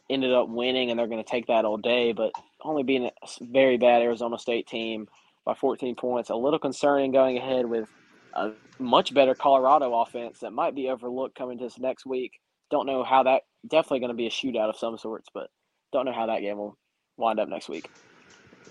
ended 0.10 0.34
up 0.34 0.47
winning, 0.47 0.89
and 0.89 0.97
they're 0.97 1.08
going 1.08 1.22
to 1.22 1.30
take 1.30 1.47
that 1.47 1.66
all 1.66 1.76
day. 1.76 2.14
But 2.14 2.32
only 2.64 2.84
being 2.84 3.06
a 3.06 3.12
very 3.41 3.78
bad 3.78 4.01
Arizona 4.01 4.39
State 4.39 4.68
team 4.68 5.10
by 5.45 5.54
14 5.54 5.95
points, 5.95 6.30
a 6.30 6.36
little 6.36 6.60
concerning 6.60 7.12
going 7.12 7.38
ahead 7.38 7.66
with 7.66 7.89
a 8.36 8.51
much 8.80 9.14
better 9.14 9.36
Colorado 9.36 9.93
offense 9.99 10.39
that 10.39 10.54
might 10.54 10.76
be 10.76 10.88
overlooked 10.88 11.38
coming 11.38 11.58
to 11.58 11.66
this 11.66 11.78
next 11.78 12.06
week. 12.06 12.39
Don't 12.72 12.88
know 12.88 13.04
how 13.04 13.24
that 13.24 13.41
definitely 13.68 13.99
going 13.99 14.12
to 14.12 14.16
be 14.16 14.28
a 14.28 14.30
shootout 14.30 14.70
of 14.70 14.78
some 14.78 14.97
sorts, 14.97 15.28
but 15.34 15.49
don't 15.91 16.06
know 16.06 16.14
how 16.14 16.28
that 16.28 16.39
game 16.39 16.58
will 16.58 16.78
wind 17.18 17.41
up 17.41 17.49
next 17.49 17.68
week. 17.68 17.89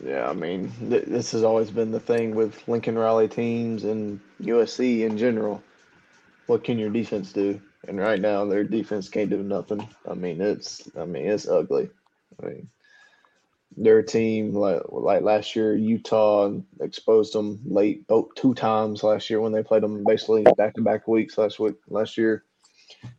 Yeah, 0.05 0.28
I 0.28 0.32
mean, 0.32 0.72
th- 0.88 1.05
this 1.05 1.32
has 1.32 1.45
always 1.45 1.70
been 1.70 1.90
the 1.90 2.01
thing 2.01 2.34
with 2.34 2.66
Lincoln 2.68 2.99
Riley 2.99 3.28
teams 3.28 3.84
and 3.84 4.20
USC 4.40 5.05
in 5.05 5.18
general. 5.18 5.62
What 6.47 6.64
can 6.64 6.78
your 6.78 6.90
defense 6.90 7.32
do? 7.32 7.61
And 7.88 7.99
right 7.99 8.20
now, 8.20 8.45
their 8.45 8.64
defense 8.64 9.09
can't 9.09 9.30
do 9.30 9.43
nothing. 9.43 9.86
I 10.09 10.14
mean, 10.14 10.40
it's 10.40 10.88
I 10.97 11.05
mean, 11.05 11.26
it's 11.26 11.49
ugly. 11.49 11.90
I 12.43 12.47
mean, 12.47 12.68
their 13.76 14.03
team 14.03 14.55
like 14.55 14.82
like 14.88 15.22
last 15.22 15.57
year, 15.57 15.74
Utah 15.74 16.53
exposed 16.80 17.32
them 17.32 17.61
late 17.64 18.07
both 18.07 18.34
two 18.34 18.55
times 18.55 19.03
last 19.03 19.30
year 19.30 19.40
when 19.40 19.53
they 19.53 19.62
played 19.62 19.82
them 19.82 20.05
basically 20.05 20.45
back 20.57 20.74
to 20.74 20.82
back 20.82 21.09
weeks 21.09 21.38
last 21.38 21.59
week 21.59 21.74
last 21.88 22.16
year. 22.16 22.45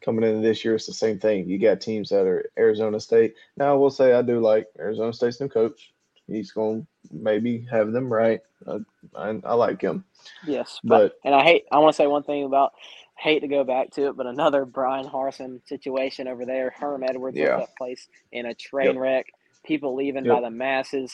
Coming 0.02 0.24
into 0.24 0.42
this 0.42 0.64
year, 0.64 0.76
it's 0.76 0.86
the 0.86 0.94
same 0.94 1.20
thing. 1.20 1.50
You 1.50 1.60
got 1.60 1.82
teams 1.82 2.10
that 2.10 2.26
are 2.26 2.50
Arizona 2.58 3.00
State. 3.00 3.36
Now, 3.58 3.72
I 3.72 3.76
will 3.76 3.90
say 3.90 4.14
I 4.14 4.22
do 4.22 4.40
like 4.40 4.68
Arizona 4.80 5.12
State's 5.12 5.42
new 5.42 5.50
coach. 5.50 5.92
He's 6.34 6.52
going 6.52 6.84
to 6.84 6.88
maybe 7.16 7.68
have 7.72 7.94
them 7.94 8.12
right. 8.14 8.42
I, 8.68 8.80
I, 9.16 9.42
I 9.46 9.54
like 9.56 9.82
him. 9.82 10.06
Yes, 10.44 10.82
But 10.84 11.14
and 11.26 11.36
I 11.36 11.44
hate. 11.44 11.66
I 11.72 11.80
want 11.80 11.94
to 11.96 11.98
say 11.98 12.08
one 12.08 12.24
thing 12.24 12.46
about. 12.46 12.74
Hate 13.20 13.42
to 13.42 13.50
go 13.50 13.66
back 13.66 13.92
to 13.94 14.08
it, 14.10 14.18
but 14.18 14.28
another 14.28 14.66
Brian 14.68 15.08
Harsin 15.10 15.60
situation 15.68 16.30
over 16.30 16.46
there. 16.46 16.74
Herm 16.80 17.04
Edwards 17.04 17.38
Yeah. 17.38 17.58
that 17.58 17.76
place 17.78 18.08
in 18.32 18.48
a 18.48 18.56
train 18.56 18.98
Yep. 18.98 18.98
wreck. 18.98 19.28
People 19.66 19.96
leaving 19.96 20.28
by 20.28 20.42
the 20.42 20.52
masses 20.52 21.14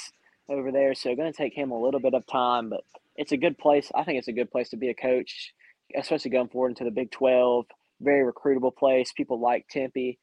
over 0.49 0.71
there. 0.71 0.95
So 0.95 1.15
going 1.15 1.33
to 1.33 1.37
take 1.37 1.55
him 1.55 1.71
a 1.71 1.81
little 1.81 2.01
bit 2.01 2.13
of 2.13 2.27
time, 2.27 2.69
but 2.69 2.81
it's 3.17 3.33
a 3.33 3.37
good 3.37 3.57
place. 3.57 3.91
I 3.95 4.05
think 4.05 4.19
it's 4.19 4.29
a 4.29 4.33
good 4.33 4.51
place 4.51 4.69
to 4.69 4.77
be 4.77 4.89
a 4.91 4.95
coach, 4.95 5.53
especially 5.97 6.31
going 6.31 6.49
forward 6.49 6.69
into 6.71 6.85
the 6.85 6.91
Big 6.91 7.11
Twelve. 7.11 7.65
Very 8.01 8.31
recruitable 8.31 8.75
place. 8.75 9.13
People 9.13 9.41
like 9.41 9.67
Tempe. 9.69 10.19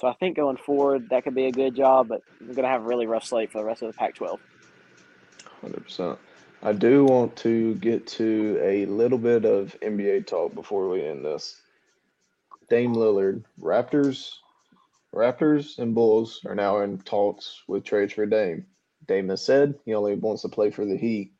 So 0.00 0.08
I 0.08 0.14
think 0.14 0.36
going 0.36 0.56
forward 0.56 1.10
that 1.10 1.24
could 1.24 1.34
be 1.34 1.44
a 1.44 1.52
good 1.52 1.76
job, 1.76 2.08
but 2.08 2.22
we're 2.40 2.54
going 2.54 2.62
to 2.62 2.68
have 2.68 2.80
a 2.80 2.86
really 2.86 3.06
rough 3.06 3.24
slate 3.24 3.52
for 3.52 3.58
the 3.58 3.64
rest 3.64 3.82
of 3.82 3.92
the 3.92 3.98
Pac-12. 3.98 4.38
Hundred 5.60 5.84
percent. 5.84 6.18
I 6.62 6.72
do 6.72 7.04
want 7.04 7.36
to 7.36 7.74
get 7.74 8.06
to 8.06 8.58
a 8.62 8.86
little 8.86 9.18
bit 9.18 9.44
of 9.44 9.76
NBA 9.82 10.26
talk 10.26 10.54
before 10.54 10.88
we 10.88 11.04
end 11.04 11.22
this. 11.22 11.60
Dame 12.70 12.94
Lillard, 12.94 13.44
Raptors, 13.60 14.30
Raptors 15.14 15.78
and 15.78 15.94
Bulls 15.94 16.40
are 16.46 16.54
now 16.54 16.80
in 16.80 16.98
talks 16.98 17.62
with 17.68 17.84
trades 17.84 18.14
for 18.14 18.24
Dame. 18.24 18.64
Dame 19.06 19.28
has 19.28 19.44
said 19.44 19.74
he 19.84 19.92
only 19.92 20.14
wants 20.14 20.42
to 20.42 20.48
play 20.48 20.70
for 20.70 20.86
the 20.86 20.96
Heat, 20.96 21.32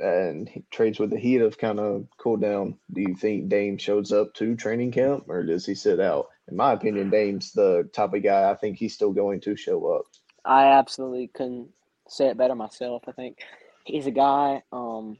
and 0.00 0.48
he, 0.48 0.64
trades 0.72 0.98
with 0.98 1.10
the 1.10 1.18
Heat 1.18 1.42
have 1.42 1.58
kind 1.58 1.78
of 1.78 2.08
cooled 2.18 2.40
down. 2.40 2.78
Do 2.92 3.02
you 3.02 3.14
think 3.14 3.48
Dame 3.48 3.78
shows 3.78 4.10
up 4.10 4.34
to 4.34 4.56
training 4.56 4.90
camp, 4.90 5.26
or 5.28 5.44
does 5.44 5.64
he 5.64 5.76
sit 5.76 6.00
out? 6.00 6.30
In 6.48 6.56
my 6.56 6.72
opinion, 6.72 7.10
Dame's 7.10 7.52
the 7.52 7.88
type 7.92 8.12
of 8.12 8.22
guy. 8.22 8.50
I 8.50 8.54
think 8.54 8.76
he's 8.76 8.94
still 8.94 9.12
going 9.12 9.40
to 9.42 9.56
show 9.56 9.86
up. 9.86 10.04
I 10.44 10.66
absolutely 10.66 11.28
couldn't 11.28 11.68
say 12.08 12.26
it 12.26 12.36
better 12.36 12.54
myself. 12.54 13.02
I 13.08 13.12
think 13.12 13.38
he's 13.84 14.06
a 14.06 14.10
guy. 14.10 14.62
Um, 14.72 15.16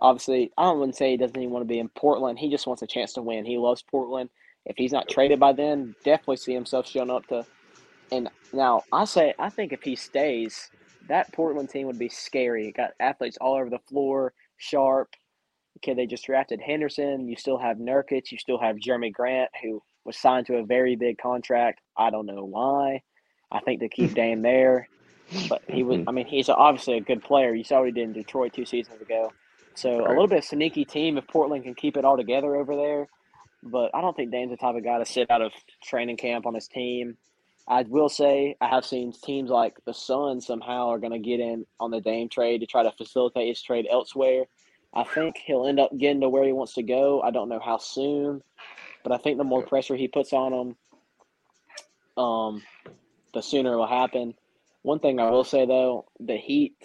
obviously, 0.00 0.52
I 0.56 0.70
wouldn't 0.70 0.96
say 0.96 1.10
he 1.10 1.16
doesn't 1.16 1.36
even 1.36 1.50
want 1.50 1.62
to 1.62 1.72
be 1.72 1.78
in 1.78 1.88
Portland. 1.90 2.38
He 2.38 2.50
just 2.50 2.66
wants 2.66 2.82
a 2.82 2.86
chance 2.86 3.12
to 3.14 3.22
win. 3.22 3.44
He 3.44 3.58
loves 3.58 3.82
Portland. 3.82 4.30
If 4.64 4.76
he's 4.78 4.92
not 4.92 5.08
traded 5.08 5.38
by 5.38 5.52
then, 5.52 5.94
definitely 6.04 6.38
see 6.38 6.54
himself 6.54 6.88
showing 6.88 7.10
up 7.10 7.26
to. 7.26 7.44
And 8.10 8.30
now 8.52 8.82
I 8.92 9.04
say 9.04 9.34
I 9.38 9.50
think 9.50 9.72
if 9.72 9.82
he 9.82 9.96
stays, 9.96 10.70
that 11.08 11.32
Portland 11.32 11.68
team 11.68 11.86
would 11.86 11.98
be 11.98 12.08
scary. 12.08 12.68
It 12.68 12.76
Got 12.76 12.92
athletes 13.00 13.36
all 13.40 13.54
over 13.54 13.68
the 13.68 13.78
floor, 13.78 14.32
sharp. 14.56 15.14
Okay, 15.78 15.94
they 15.94 16.06
just 16.06 16.24
drafted 16.24 16.60
Henderson. 16.60 17.28
You 17.28 17.36
still 17.36 17.58
have 17.58 17.78
Nurkic. 17.78 18.30
You 18.30 18.38
still 18.38 18.58
have 18.58 18.76
Jerami 18.76 19.12
Grant, 19.12 19.50
who 19.62 19.82
was 20.04 20.16
signed 20.16 20.46
to 20.46 20.56
a 20.56 20.64
very 20.64 20.96
big 20.96 21.18
contract. 21.18 21.80
I 21.96 22.10
don't 22.10 22.26
know 22.26 22.44
why. 22.44 23.02
I 23.50 23.60
think 23.60 23.80
to 23.80 23.88
keep 23.88 24.14
Dame 24.14 24.42
there, 24.42 24.88
but 25.48 25.62
he 25.68 25.82
was. 25.82 26.00
I 26.06 26.12
mean, 26.12 26.26
he's 26.26 26.48
obviously 26.48 26.98
a 26.98 27.00
good 27.00 27.22
player. 27.22 27.54
You 27.54 27.64
saw 27.64 27.78
what 27.78 27.86
he 27.86 27.92
did 27.92 28.04
in 28.04 28.12
Detroit 28.12 28.52
two 28.52 28.64
seasons 28.64 29.00
ago. 29.00 29.32
So 29.74 30.06
a 30.06 30.08
little 30.08 30.28
bit 30.28 30.38
of 30.38 30.44
sneaky 30.44 30.84
team 30.84 31.18
if 31.18 31.26
Portland 31.26 31.64
can 31.64 31.74
keep 31.74 31.96
it 31.96 32.04
all 32.04 32.16
together 32.16 32.54
over 32.54 32.76
there. 32.76 33.08
But 33.62 33.90
I 33.94 34.00
don't 34.00 34.14
think 34.14 34.30
Dame's 34.30 34.50
the 34.50 34.56
type 34.56 34.76
of 34.76 34.84
guy 34.84 34.98
to 34.98 35.06
sit 35.06 35.30
out 35.30 35.42
of 35.42 35.52
training 35.82 36.18
camp 36.18 36.46
on 36.46 36.54
his 36.54 36.68
team. 36.68 37.16
I 37.66 37.82
will 37.82 38.10
say 38.10 38.56
I 38.60 38.68
have 38.68 38.84
seen 38.84 39.12
teams 39.24 39.50
like 39.50 39.74
the 39.86 39.94
Suns 39.94 40.46
somehow 40.46 40.88
are 40.88 40.98
going 40.98 41.12
to 41.12 41.18
get 41.18 41.40
in 41.40 41.64
on 41.80 41.90
the 41.90 42.00
Dame 42.00 42.28
trade 42.28 42.60
to 42.60 42.66
try 42.66 42.82
to 42.82 42.92
facilitate 42.92 43.48
his 43.48 43.62
trade 43.62 43.86
elsewhere. 43.90 44.44
I 44.94 45.04
think 45.04 45.36
he'll 45.44 45.66
end 45.66 45.80
up 45.80 45.90
getting 45.96 46.20
to 46.20 46.28
where 46.28 46.44
he 46.44 46.52
wants 46.52 46.74
to 46.74 46.82
go. 46.82 47.20
I 47.22 47.30
don't 47.30 47.48
know 47.48 47.60
how 47.64 47.78
soon, 47.78 48.42
but 49.02 49.12
I 49.12 49.18
think 49.18 49.38
the 49.38 49.44
more 49.44 49.62
pressure 49.62 49.96
he 49.96 50.08
puts 50.08 50.32
on 50.32 50.52
him, 50.52 52.22
um, 52.22 52.62
the 53.32 53.42
sooner 53.42 53.72
it 53.74 53.76
will 53.76 53.86
happen. 53.86 54.34
One 54.82 55.00
thing 55.00 55.18
I 55.18 55.30
will 55.30 55.44
say 55.44 55.66
though, 55.66 56.06
the 56.20 56.36
Heat, 56.36 56.76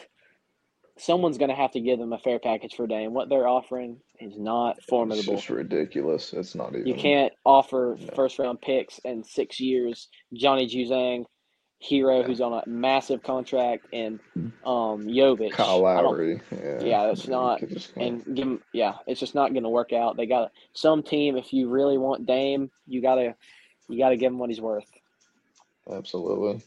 someone's 0.98 1.38
going 1.38 1.50
to 1.50 1.56
have 1.56 1.72
to 1.72 1.82
give 1.82 2.00
them 2.00 2.14
a 2.14 2.18
fair 2.20 2.40
package 2.40 2.76
for 2.76 2.88
Dame. 2.88 3.14
What 3.14 3.30
they're 3.30 3.48
offering 3.48 3.98
is 4.20 4.38
not 4.38 4.78
It's 4.78 4.88
formidable. 4.88 5.36
just 5.36 5.50
ridiculous. 5.50 6.34
It's 6.34 6.56
not 6.56 6.76
even. 6.76 6.88
You 6.88 6.96
can't 6.96 7.34
offer 7.46 7.98
No. 8.00 8.08
first 8.16 8.40
round 8.40 8.62
picks 8.62 9.00
in 9.06 9.24
six 9.24 9.60
years. 9.60 10.10
Johnny 10.34 10.68
Juzang, 10.68 11.26
Herro 11.82 12.20
Yeah. 12.20 12.24
who's 12.28 12.42
on 12.42 12.54
a 12.54 12.64
massive 12.68 13.24
contract, 13.24 13.88
and 13.94 14.20
um 14.66 15.08
Jovic. 15.08 15.52
Kyle 15.52 15.80
Lowry. 15.80 16.42
Yeah, 16.52 16.84
Yeah, 16.84 17.06
that's 17.08 17.28
not- 17.28 17.62
And 17.62 17.70
give 17.70 17.94
kinda- 17.96 18.08
and 18.26 18.36
give 18.36 18.48
'em- 18.48 18.64
yeah, 18.74 18.96
it's 19.08 19.20
just 19.20 19.34
not 19.36 19.54
going 19.54 19.64
to 19.64 19.70
work 19.70 19.94
out. 19.94 20.18
They 20.18 20.26
got 20.26 20.52
some 20.74 21.02
team. 21.04 21.38
If 21.38 21.54
you 21.54 21.70
really 21.70 21.98
want 21.98 22.26
Dame, 22.26 22.70
you 22.88 23.02
gotta 23.02 23.36
you 23.88 23.98
gotta 23.98 24.18
give 24.18 24.32
him 24.32 24.38
what 24.40 24.50
he's 24.50 24.62
worth. 24.62 24.90
Absolutely. 25.90 26.62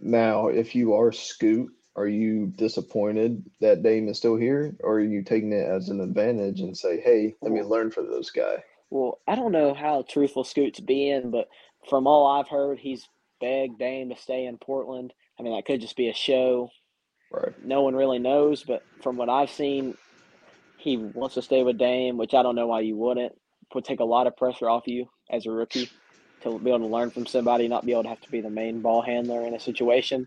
Now, 0.00 0.48
if 0.48 0.74
you 0.74 0.92
are 0.94 1.12
Scoot, 1.12 1.72
are 1.96 2.06
you 2.06 2.46
disappointed 2.46 3.42
that 3.60 3.82
Dame 3.82 4.08
is 4.08 4.18
still 4.18 4.36
here, 4.36 4.76
or 4.84 4.96
are 4.96 5.00
you 5.00 5.22
taking 5.22 5.52
it 5.52 5.66
as 5.66 5.88
an 5.88 6.00
advantage 6.00 6.60
and 6.60 6.76
say, 6.76 7.00
"Hey, 7.00 7.34
let 7.40 7.52
me 7.52 7.62
learn 7.62 7.90
from 7.90 8.10
this 8.10 8.30
guy"? 8.30 8.62
Well, 8.90 9.18
I 9.26 9.34
don't 9.34 9.52
know 9.52 9.72
how 9.72 10.02
truthful 10.02 10.44
Scoot's 10.44 10.80
being, 10.80 11.30
but 11.30 11.48
from 11.88 12.06
all 12.06 12.26
I've 12.26 12.48
heard, 12.48 12.78
he's 12.78 13.08
begged 13.40 13.78
Dame 13.78 14.10
to 14.10 14.16
stay 14.16 14.46
in 14.46 14.58
Portland. 14.58 15.12
I 15.38 15.42
mean, 15.42 15.54
that 15.54 15.64
could 15.64 15.80
just 15.80 15.96
be 15.96 16.08
a 16.08 16.14
show. 16.14 16.70
Right. 17.30 17.52
No 17.64 17.82
one 17.82 17.94
really 17.94 18.18
knows, 18.18 18.64
but 18.64 18.82
from 19.02 19.16
what 19.16 19.28
I've 19.28 19.50
seen, 19.50 19.96
he 20.78 20.96
wants 20.96 21.34
to 21.34 21.42
stay 21.42 21.62
with 21.62 21.78
Dame, 21.78 22.16
which 22.16 22.34
I 22.34 22.42
don't 22.42 22.54
know 22.54 22.68
why 22.68 22.80
you 22.80 22.96
wouldn't. 22.96 23.32
Would 23.74 23.84
take 23.84 24.00
a 24.00 24.04
lot 24.04 24.26
of 24.26 24.36
pressure 24.36 24.70
off 24.70 24.86
you 24.86 25.10
as 25.30 25.44
a 25.44 25.50
rookie 25.50 25.90
to 26.42 26.58
be 26.58 26.70
able 26.70 26.80
to 26.80 26.86
learn 26.86 27.10
from 27.10 27.26
somebody, 27.26 27.68
not 27.68 27.84
be 27.84 27.92
able 27.92 28.04
to 28.04 28.08
have 28.08 28.20
to 28.22 28.30
be 28.30 28.40
the 28.40 28.48
main 28.48 28.80
ball 28.80 29.02
handler 29.02 29.46
in 29.46 29.54
a 29.54 29.60
situation. 29.60 30.26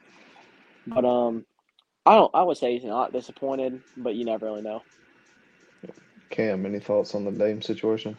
But 0.85 1.05
um, 1.05 1.45
I 2.05 2.15
don't. 2.15 2.31
I 2.33 2.43
would 2.43 2.57
say 2.57 2.73
he's 2.73 2.83
not 2.83 3.13
disappointed, 3.13 3.81
but 3.97 4.15
you 4.15 4.25
never 4.25 4.45
really 4.45 4.61
know. 4.61 4.83
Cam, 6.29 6.65
any 6.65 6.79
thoughts 6.79 7.13
on 7.13 7.25
the 7.25 7.31
Dame 7.31 7.61
situation? 7.61 8.17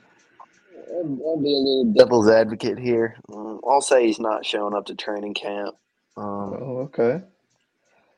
I'll, 0.91 1.19
I'll 1.27 1.41
be 1.41 1.53
a 1.55 1.59
little 1.59 1.93
devil's 1.97 2.29
advocate 2.29 2.79
here. 2.79 3.17
Um, 3.33 3.61
I'll 3.69 3.81
say 3.81 4.07
he's 4.07 4.19
not 4.21 4.45
showing 4.47 4.75
up 4.75 4.87
to 4.87 4.95
training 4.95 5.35
camp. 5.35 5.75
Um, 6.17 6.25
Oh, 6.25 6.79
okay. 6.93 7.23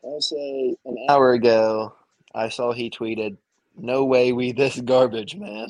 I'll 0.04 0.20
say 0.20 0.76
an 0.84 1.06
hour 1.08 1.32
ago, 1.32 1.94
I 2.34 2.48
saw 2.48 2.72
he 2.72 2.90
tweeted, 2.90 3.36
"No 3.76 4.04
way 4.04 4.32
we 4.32 4.52
this 4.52 4.78
garbage, 4.80 5.36
man." 5.36 5.68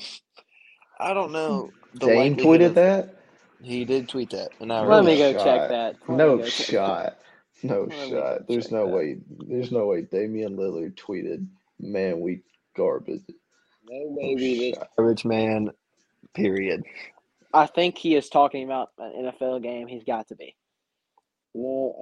I 0.99 1.13
don't 1.15 1.33
know. 1.33 1.71
The 1.95 2.07
Dame 2.07 2.33
likelihood 2.37 2.61
tweeted 2.61 2.67
of- 2.67 2.75
that? 2.77 3.15
He 3.63 3.85
did 3.85 4.09
tweet 4.09 4.31
that 4.31 4.51
an 4.61 4.71
hour 4.71 4.87
Let 4.89 5.01
ago. 5.01 5.07
me 5.07 5.19
go 5.19 5.33
shot. 5.33 5.45
check 5.45 5.69
that. 5.71 5.97
Let 6.09 6.19
No 6.19 6.37
go 6.39 6.43
check- 6.45 6.53
shot. 6.67 7.19
No 7.63 7.83
Let 7.89 8.09
shot. 8.11 8.47
There's 8.49 8.71
no 8.71 8.87
that. 8.87 8.95
way. 8.95 9.17
There's 9.47 9.73
no 9.73 9.87
way 9.87 10.03
Damian 10.03 10.57
Lillard 10.57 10.95
tweeted, 10.97 11.47
"Man, 11.81 12.21
we 12.21 12.43
garbage." 12.77 13.23
No 13.89 13.97
No 13.99 14.17
way 14.17 14.35
we 14.35 14.71
this 14.73 14.79
garbage, 14.97 15.25
man. 15.25 15.71
Period. 16.35 16.83
I 17.53 17.67
think 17.67 17.97
he 17.97 18.17
is 18.17 18.29
talking 18.29 18.65
about 18.65 18.91
an 18.99 19.33
NFL 19.33 19.63
game. 19.63 19.87
He's 19.87 20.05
got 20.05 20.29
to 20.29 20.35
be. 20.35 20.57
No, 21.55 21.93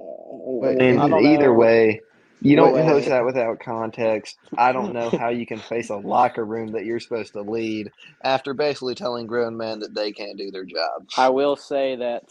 Wait, 0.61 0.81
I 0.81 0.91
mean, 0.91 0.99
I 0.99 1.07
don't 1.07 1.25
either 1.27 1.47
know. 1.47 1.53
way, 1.53 2.01
you 2.41 2.55
don't 2.55 2.73
wait, 2.73 2.85
post 2.85 3.07
that 3.07 3.23
without 3.23 3.59
context. 3.59 4.37
I 4.57 4.71
don't 4.71 4.93
know 4.93 5.09
how 5.19 5.29
you 5.29 5.45
can 5.45 5.59
face 5.59 5.91
a 5.91 5.95
locker 5.95 6.43
room 6.43 6.71
that 6.71 6.85
you're 6.85 6.99
supposed 6.99 7.33
to 7.33 7.41
lead 7.41 7.91
after 8.23 8.55
basically 8.55 8.95
telling 8.95 9.27
grown 9.27 9.55
men 9.55 9.79
that 9.79 9.93
they 9.93 10.11
can't 10.11 10.37
do 10.37 10.49
their 10.49 10.65
job. 10.65 11.07
I 11.17 11.29
will 11.29 11.55
say 11.55 11.95
that 11.97 12.23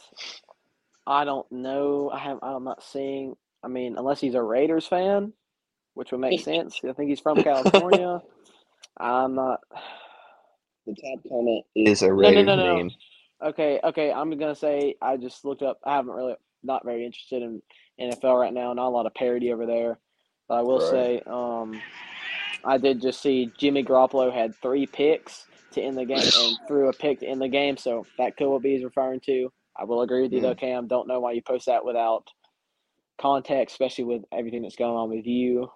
I 1.07 1.25
don't 1.25 1.51
know. 1.53 2.11
I 2.11 2.19
have. 2.19 2.39
I'm 2.43 2.65
not 2.65 2.83
seeing. 2.83 3.37
I 3.63 3.69
mean, 3.69 3.97
unless 3.97 4.21
he's 4.21 4.35
a 4.35 4.43
Raiders 4.43 4.87
fan, 4.87 5.33
which 5.95 6.13
would 6.13 6.21
make 6.21 6.41
sense. 6.45 6.81
I 6.89 6.93
think 6.93 7.09
he's 7.09 7.21
from 7.21 7.43
California. 7.43 8.21
I'm 8.99 9.35
not. 9.35 9.61
The 10.87 10.95
top 10.95 11.21
comment 11.29 11.65
is 11.77 12.03
a 12.03 12.13
no, 12.31 12.31
Raiders 12.31 12.43
no, 12.43 12.57
no. 12.57 12.83
meme. 12.83 12.91
Okay, 13.45 13.81
okay. 13.85 14.13
I'm 14.13 14.31
gonna 14.39 14.55
say 14.57 14.97
I 15.03 15.17
just 15.17 15.45
looked 15.45 15.63
up. 15.63 15.81
I 15.85 15.97
haven't 15.97 16.13
really 16.15 16.35
not 16.63 16.85
very 16.85 17.05
interested 17.07 17.43
in 17.43 17.63
NFL 18.01 18.41
right 18.41 18.55
now. 18.55 18.73
Not 18.73 18.89
a 18.89 18.91
lot 18.91 19.07
of 19.07 19.15
parody 19.15 19.53
over 19.53 19.67
there. 19.67 19.99
But 20.49 20.57
I 20.57 20.63
will 20.63 20.81
Right. 20.81 20.91
say, 20.91 21.23
um, 21.27 21.83
I 22.65 22.79
did 22.79 23.01
just 23.03 23.23
see 23.23 23.53
Jimmy 23.59 23.85
Garoppolo 23.85 24.33
had 24.33 24.55
three 24.63 24.87
picks 24.87 25.47
to 25.73 25.83
end 25.83 25.99
the 25.99 26.05
game 26.07 26.19
and 26.19 26.59
threw 26.69 26.89
a 26.89 26.93
pick 26.93 27.21
to 27.21 27.27
end 27.27 27.43
the 27.43 27.49
game. 27.49 27.77
So 27.77 28.07
that 28.19 28.37
could 28.37 28.49
what 28.51 28.65
he's 28.65 28.85
referring 28.85 29.21
to. 29.27 29.53
I 29.77 29.85
will 29.85 30.03
agree 30.03 30.23
with 30.23 30.33
you 30.33 30.41
though, 30.41 30.55
Cam. 30.55 30.89
Don't 30.89 31.09
know 31.09 31.21
why 31.21 31.33
you 31.33 31.43
post 31.43 31.67
that 31.67 31.85
without 31.85 32.29
context, 33.21 33.75
especially 33.75 34.05
with 34.05 34.23
everything 34.33 34.63
that's 34.63 34.77
going 34.77 34.97
on 34.97 35.11
with 35.11 35.27
you. 35.27 35.71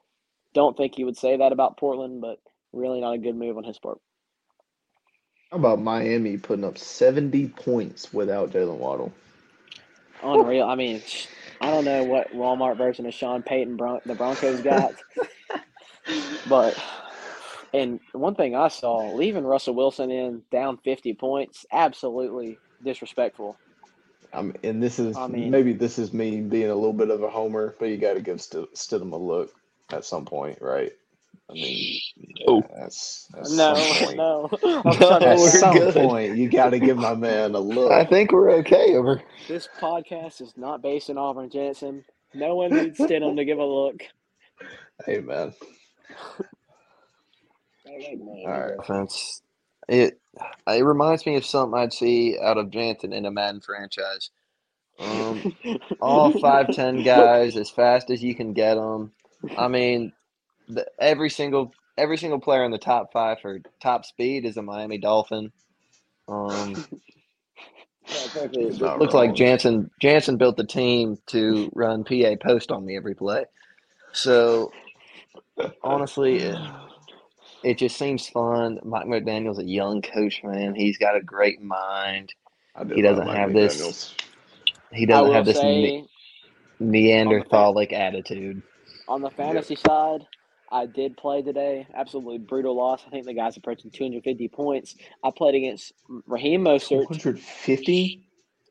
Don't 0.54 0.76
think 0.76 0.94
he 0.96 1.04
would 1.04 1.16
say 1.16 1.36
that 1.36 1.52
about 1.52 1.78
Portland, 1.78 2.20
but 2.20 2.38
really 2.72 3.00
not 3.00 3.12
a 3.14 3.18
good 3.18 3.36
move 3.36 3.56
on 3.58 3.64
his 3.64 3.78
part. 3.78 3.98
How 5.50 5.58
about 5.58 5.80
Miami 5.80 6.36
putting 6.36 6.64
up 6.64 6.76
70 6.76 7.48
points 7.48 8.12
without 8.12 8.50
Jaylen 8.50 8.78
Waddle? 8.78 9.12
Unreal. 10.22 10.66
I 10.66 10.74
mean, 10.74 11.02
I 11.60 11.70
don't 11.70 11.84
know 11.84 12.04
what 12.04 12.32
Walmart 12.34 12.76
version 12.76 13.06
of 13.06 13.14
Sean 13.14 13.42
Payton 13.42 13.76
Bron- 13.76 14.00
the 14.04 14.14
Broncos 14.14 14.60
got, 14.60 14.94
but 16.48 16.76
and 17.72 18.00
one 18.12 18.34
thing 18.34 18.56
I 18.56 18.68
saw, 18.68 19.14
leaving 19.14 19.44
Russell 19.44 19.74
Wilson 19.74 20.10
in 20.10 20.42
down 20.50 20.78
50 20.78 21.14
points, 21.14 21.64
absolutely 21.70 22.58
disrespectful. 22.82 23.56
I'm, 24.32 24.54
and 24.64 24.82
this 24.82 24.98
is 24.98 25.16
I 25.16 25.28
mean- 25.28 25.50
maybe 25.50 25.72
this 25.74 25.98
is 25.98 26.12
me 26.12 26.40
being 26.40 26.70
a 26.70 26.74
little 26.74 26.92
bit 26.92 27.10
of 27.10 27.22
a 27.22 27.30
homer, 27.30 27.76
but 27.78 27.86
you 27.86 27.98
got 27.98 28.14
to 28.14 28.20
give 28.20 28.40
St- 28.40 28.72
Stidham 28.74 29.12
a 29.12 29.16
look 29.16 29.54
at 29.90 30.04
some 30.04 30.24
point, 30.24 30.60
right? 30.60 30.92
I 31.48 31.52
mean, 31.52 32.00
No. 32.46 32.62
that's, 32.76 33.28
that's 33.34 33.52
No, 33.52 33.74
some 33.74 34.06
point. 34.06 34.16
no. 34.16 34.48
I'm 34.52 34.60
No, 34.60 34.82
trying 34.92 35.20
to 35.20 35.26
At 35.28 35.38
some 35.38 35.76
good. 35.76 35.94
point, 35.94 36.36
you 36.36 36.48
got 36.50 36.70
to 36.70 36.78
give 36.78 36.96
my 36.96 37.14
man 37.14 37.54
a 37.54 37.60
look. 37.60 37.92
I 37.92 38.04
think 38.04 38.32
we're 38.32 38.50
okay 38.56 38.94
over. 38.96 39.22
This 39.48 39.68
podcast 39.80 40.40
is 40.40 40.54
not 40.56 40.82
based 40.82 41.10
in 41.10 41.18
Auburn 41.18 41.50
Jantzen. 41.50 42.04
No 42.34 42.54
one 42.56 42.70
needs 42.74 42.98
Stidham 42.98 43.36
to 43.36 43.44
give 43.44 43.58
a 43.58 43.64
look. 43.64 44.02
Hey, 45.04 45.20
man. 45.20 45.52
All 47.86 48.46
right. 48.46 48.74
offense. 48.78 49.42
It 49.88 50.18
it 50.66 50.84
reminds 50.84 51.24
me 51.24 51.36
of 51.36 51.44
something 51.46 51.78
I'd 51.78 51.92
see 51.92 52.36
out 52.42 52.58
of 52.58 52.66
Jantzen 52.66 53.12
in 53.14 53.24
a 53.26 53.30
Madden 53.30 53.60
franchise. 53.60 54.30
Um, 54.98 55.54
all 56.00 56.32
five 56.40 56.74
ten 56.74 57.02
guys 57.04 57.56
as 57.56 57.70
fast 57.70 58.10
as 58.10 58.22
you 58.22 58.34
can 58.34 58.52
get 58.52 58.74
them. 58.74 59.12
I 59.56 59.68
mean, 59.68 60.12
the, 60.68 60.86
every 60.98 61.30
single 61.30 61.72
every 61.98 62.18
single 62.18 62.40
player 62.40 62.64
in 62.64 62.70
the 62.70 62.78
top 62.78 63.12
five 63.12 63.40
for 63.40 63.60
top 63.80 64.04
speed 64.04 64.44
is 64.44 64.56
a 64.56 64.62
Miami 64.62 64.98
Dolphin. 64.98 65.52
Um, 66.28 66.86
He's 68.52 68.80
not 68.80 69.00
looks 69.00 69.14
like. 69.14 69.32
Jantzen 69.32 69.90
Jantzen 70.00 70.38
built 70.38 70.56
the 70.56 70.66
team 70.66 71.18
to 71.26 71.70
run 71.74 72.04
PA 72.04 72.36
post 72.40 72.70
on 72.70 72.84
me 72.84 72.96
every 72.96 73.14
play. 73.14 73.44
So 74.12 74.70
honestly, 75.82 76.36
it, 76.36 76.58
it 77.64 77.78
just 77.78 77.96
seems 77.96 78.28
fun. 78.28 78.78
Mike 78.84 79.06
McDaniel's 79.06 79.58
a 79.58 79.64
young 79.64 80.02
coach, 80.02 80.42
man. 80.44 80.74
He's 80.74 80.98
got 80.98 81.16
a 81.16 81.20
great 81.22 81.60
mind. 81.60 82.32
Do 82.86 82.94
he 82.94 83.02
doesn't 83.02 83.26
have 83.26 83.52
this- 83.52 83.80
McDaniels. 83.80 84.14
He 84.92 85.04
doesn't 85.04 85.32
have 85.34 85.44
this 85.44 85.60
ne- 85.60 86.06
Neanderthalic 86.80 87.92
attitude. 87.92 88.62
on 89.08 89.20
the 89.20 89.30
fantasy 89.30 89.74
side, 89.74 90.20
I 90.70 90.86
did 90.86 91.16
play 91.16 91.42
today. 91.42 91.86
Absolutely 91.94 92.38
brutal 92.38 92.76
loss. 92.76 93.02
I 93.06 93.10
think 93.10 93.26
the 93.26 93.34
guy's 93.34 93.56
approaching 93.56 93.90
250 93.90 94.48
points. 94.48 94.96
I 95.22 95.30
played 95.30 95.54
against 95.54 95.92
Raheem 96.26 96.62
Mostert. 96.64 97.06
250? 97.20 98.28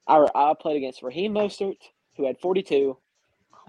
I, 0.07 0.27
I 0.35 0.53
played 0.59 0.77
against 0.77 1.01
Raheem 1.03 1.33
Mostert, 1.33 1.77
who 2.17 2.25
had 2.25 2.39
42, 2.39 2.97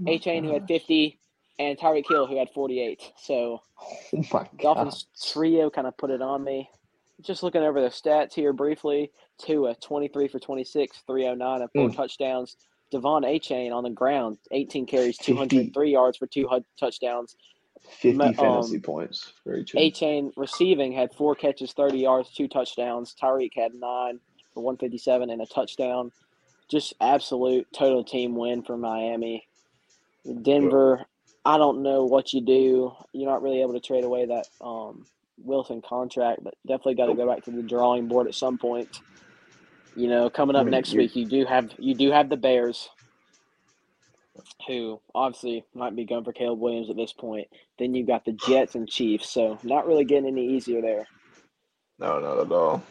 Achane, 0.03 0.45
who 0.45 0.53
had 0.53 0.67
50, 0.67 1.19
and 1.59 1.79
Tyreek 1.79 2.07
Hill, 2.09 2.27
who 2.27 2.39
had 2.39 2.49
48. 2.55 3.13
So 3.23 3.61
Oh. 4.13 4.45
Dolphins 4.61 5.07
trio 5.33 5.71
kind 5.71 5.87
of 5.87 5.97
put 5.97 6.11
it 6.11 6.23
on 6.23 6.43
me. 6.43 6.69
Just 7.23 7.43
looking 7.43 7.63
over 7.63 7.81
the 7.81 7.89
stats 7.89 8.35
here 8.35 8.53
briefly 8.53 9.11
Tua, 9.39 9.75
23 9.77 10.29
for 10.29 10.39
26, 10.39 11.03
309, 11.07 11.61
and 11.63 11.71
four 11.73 11.89
Mm. 11.91 11.95
touchdowns. 11.97 12.57
Devon 12.91 13.23
Achane 13.25 13.73
on 13.73 13.83
the 13.83 13.91
ground, 13.91 14.39
18 14.53 14.87
carries, 14.87 15.17
50. 15.19 15.33
203 15.33 15.91
yards 15.93 16.17
for 16.19 16.27
two 16.27 16.49
touchdowns. 16.79 17.37
50 17.91 18.17
Ma- 18.17 18.33
fantasy 18.33 18.77
um, 18.77 18.83
points. 18.83 19.33
Very 19.45 19.65
true. 19.65 19.81
Achane 19.81 20.33
receiving 20.37 20.93
had 20.93 21.13
four 21.13 21.35
catches, 21.35 21.73
30 21.73 21.99
yards, 21.99 22.31
two 22.31 22.49
touchdowns. 22.49 23.15
Tyreek 23.21 23.53
had 23.55 23.75
nine 23.75 24.21
for 24.55 24.63
157 24.63 25.31
and 25.31 25.41
a 25.43 25.47
touchdown. 25.47 26.13
Just 26.69 26.95
absolute 27.01 27.67
total 27.73 28.05
team 28.05 28.35
win 28.35 28.63
for 28.63 28.77
Miami. 28.77 29.47
Denver, 30.43 31.07
I 31.45 31.59
don't 31.59 31.83
know 31.83 32.05
what 32.05 32.33
you 32.33 32.41
do. 32.41 32.93
You're 33.13 33.31
not 33.31 33.43
really 33.43 33.63
able 33.63 33.75
to 33.75 33.81
trade 33.81 34.05
away 34.05 34.27
that 34.27 34.47
um, 34.61 35.07
Wilson 35.39 35.83
contract, 35.83 36.43
but 36.43 36.55
definitely 36.67 36.97
got 36.97 37.07
to 37.07 37.15
go 37.15 37.27
back 37.27 37.45
to 37.45 37.51
the 37.51 37.63
drawing 37.63 38.09
board 38.09 38.27
at 38.27 38.35
some 38.35 38.59
point. 38.59 39.01
You 39.95 40.09
know, 40.09 40.29
coming 40.29 40.57
I 40.57 40.61
up 40.61 40.65
mean, 40.67 40.73
next 40.73 40.93
week, 40.93 41.17
you 41.17 41.25
do 41.25 41.45
have 41.47 41.71
you 41.79 41.95
do 41.95 42.11
have 42.11 42.29
the 42.29 42.37
Bears, 42.37 42.91
who 44.67 45.01
obviously 45.15 45.65
might 45.75 45.97
be 45.97 46.05
going 46.05 46.25
for 46.25 46.33
Caleb 46.33 46.61
Williams 46.61 46.91
at 46.91 46.97
this 46.97 47.13
point. 47.13 47.49
Then 47.79 47.95
you've 47.95 48.07
got 48.07 48.25
the 48.25 48.33
Jets 48.33 48.75
and 48.75 48.89
Chiefs, 48.89 49.31
so 49.31 49.59
not 49.63 49.87
really 49.87 50.05
getting 50.05 50.29
any 50.29 50.55
easier 50.55 50.81
there. 50.81 51.07
No, 51.99 52.19
not 52.21 52.39
at 52.39 52.53
all. 52.53 52.83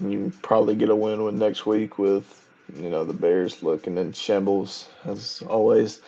You 0.00 0.32
probably 0.42 0.74
get 0.74 0.88
a 0.88 0.96
win 0.96 1.22
with 1.22 1.34
next 1.34 1.66
week 1.66 1.98
with, 1.98 2.24
you 2.76 2.90
know, 2.90 3.04
the 3.04 3.12
Bears 3.12 3.62
looking 3.62 3.98
in 3.98 4.12
shambles 4.12 4.88
as 5.04 5.42
always. 5.46 6.00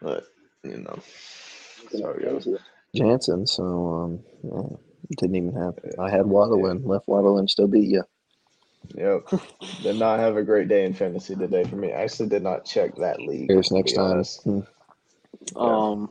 But, 0.00 0.24
you 0.62 0.78
know, 0.78 0.98
so 1.90 2.10
it. 2.10 2.60
Jantzen, 2.96 3.48
so 3.48 3.64
um, 3.64 4.20
yeah, 4.42 4.76
didn't 5.18 5.36
even 5.36 5.54
have. 5.54 5.74
I 5.98 6.10
had 6.10 6.26
Waddle 6.26 6.66
in, 6.70 6.84
left 6.84 7.08
Waddle 7.08 7.38
in, 7.38 7.48
still 7.48 7.68
beat 7.68 7.88
you. 7.88 8.04
Yep. 8.94 9.28
did 9.82 9.96
not 9.96 10.20
have 10.20 10.36
a 10.36 10.42
great 10.42 10.68
day 10.68 10.84
in 10.84 10.94
fantasy 10.94 11.36
today 11.36 11.64
for 11.64 11.76
me. 11.76 11.92
I 11.92 12.02
actually 12.02 12.28
did 12.28 12.42
not 12.42 12.64
check 12.64 12.96
that 12.96 13.20
league. 13.20 13.52
Here's 13.52 13.68
to 13.68 13.74
next 13.74 13.94
time. 13.94 14.04
honest. 14.12 14.42
Hmm. 14.44 14.60
Um, 15.56 16.10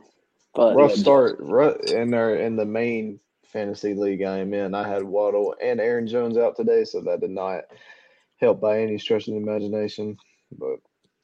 but 0.54 0.76
Rough 0.76 0.90
yeah, 0.90 0.96
start 0.96 1.38
ru- 1.40 1.76
in 1.76 2.14
our 2.14 2.36
in 2.36 2.56
the 2.56 2.64
main 2.66 3.20
fantasy 3.46 3.94
league 3.94 4.22
I 4.22 4.38
am 4.38 4.54
in. 4.54 4.74
I 4.74 4.88
had 4.88 5.04
Waddle 5.04 5.54
and 5.62 5.80
Aaron 5.80 6.06
Jones 6.06 6.38
out 6.38 6.56
today, 6.56 6.84
so 6.84 7.00
that 7.02 7.20
did 7.20 7.30
not 7.30 7.64
help 8.38 8.60
by 8.60 8.80
any 8.80 8.98
stretch 8.98 9.28
of 9.28 9.34
the 9.34 9.40
imagination. 9.40 10.18
But 10.52 10.78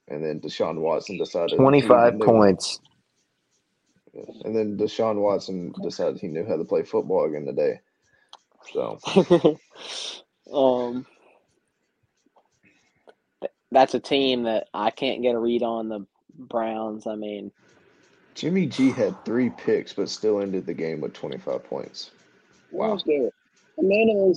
and 0.09 0.24
then 0.24 0.40
Deshaun 0.40 0.80
Watson 0.80 1.18
decided 1.18 1.57
25 1.57 2.20
points. 2.20 2.80
and 4.44 4.57
then 4.57 4.76
Deshaun 4.76 5.16
Watson 5.22 5.74
decided 5.82 6.20
he 6.20 6.28
knew 6.28 6.47
how 6.47 6.57
to 6.57 6.64
play 6.64 6.82
football 6.82 7.26
again 7.26 7.47
today. 7.47 7.80
So 8.72 8.99
um, 10.53 11.07
th- 11.07 11.16
that's 13.71 13.95
a 13.95 14.01
team 14.01 14.45
that 14.45 14.69
I 14.73 14.91
can't 14.91 15.23
get 15.23 15.35
a 15.35 15.39
read 15.39 15.62
on. 15.62 15.89
The 15.89 16.07
Browns. 16.39 17.07
I 17.07 17.14
mean, 17.14 17.51
Jimmy 18.35 18.67
G 18.67 18.91
had 18.91 19.25
three 19.25 19.51
picks, 19.51 19.93
but 19.93 20.09
still 20.09 20.41
ended 20.41 20.67
the 20.67 20.75
game 20.75 21.01
with 21.01 21.14
25 21.14 21.64
points. 21.64 22.11
Wow. 22.71 22.99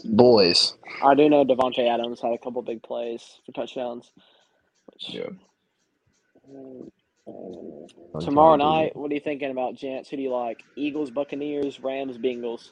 Boys. 0.06 0.74
I 1.04 1.16
do 1.16 1.30
know 1.30 1.46
Davante 1.46 1.88
Adams 1.88 2.22
had 2.22 2.34
a 2.34 2.38
couple 2.38 2.62
big 2.62 2.82
plays 2.84 3.40
for 3.46 3.52
touchdowns. 3.52 4.12
Which, 4.86 5.10
Yeah. 5.10 5.30
Tomorrow 8.20 8.56
night, 8.56 8.96
what 8.96 9.12
are 9.12 9.14
you 9.14 9.20
thinking 9.20 9.52
about, 9.52 9.76
gents? 9.76 10.10
Who 10.10 10.18
do 10.18 10.24
you 10.24 10.34
like? 10.34 10.64
Eagles, 10.76 11.12
Buccaneers, 11.12 11.80
Rams, 11.80 12.18
Bengals. 12.18 12.72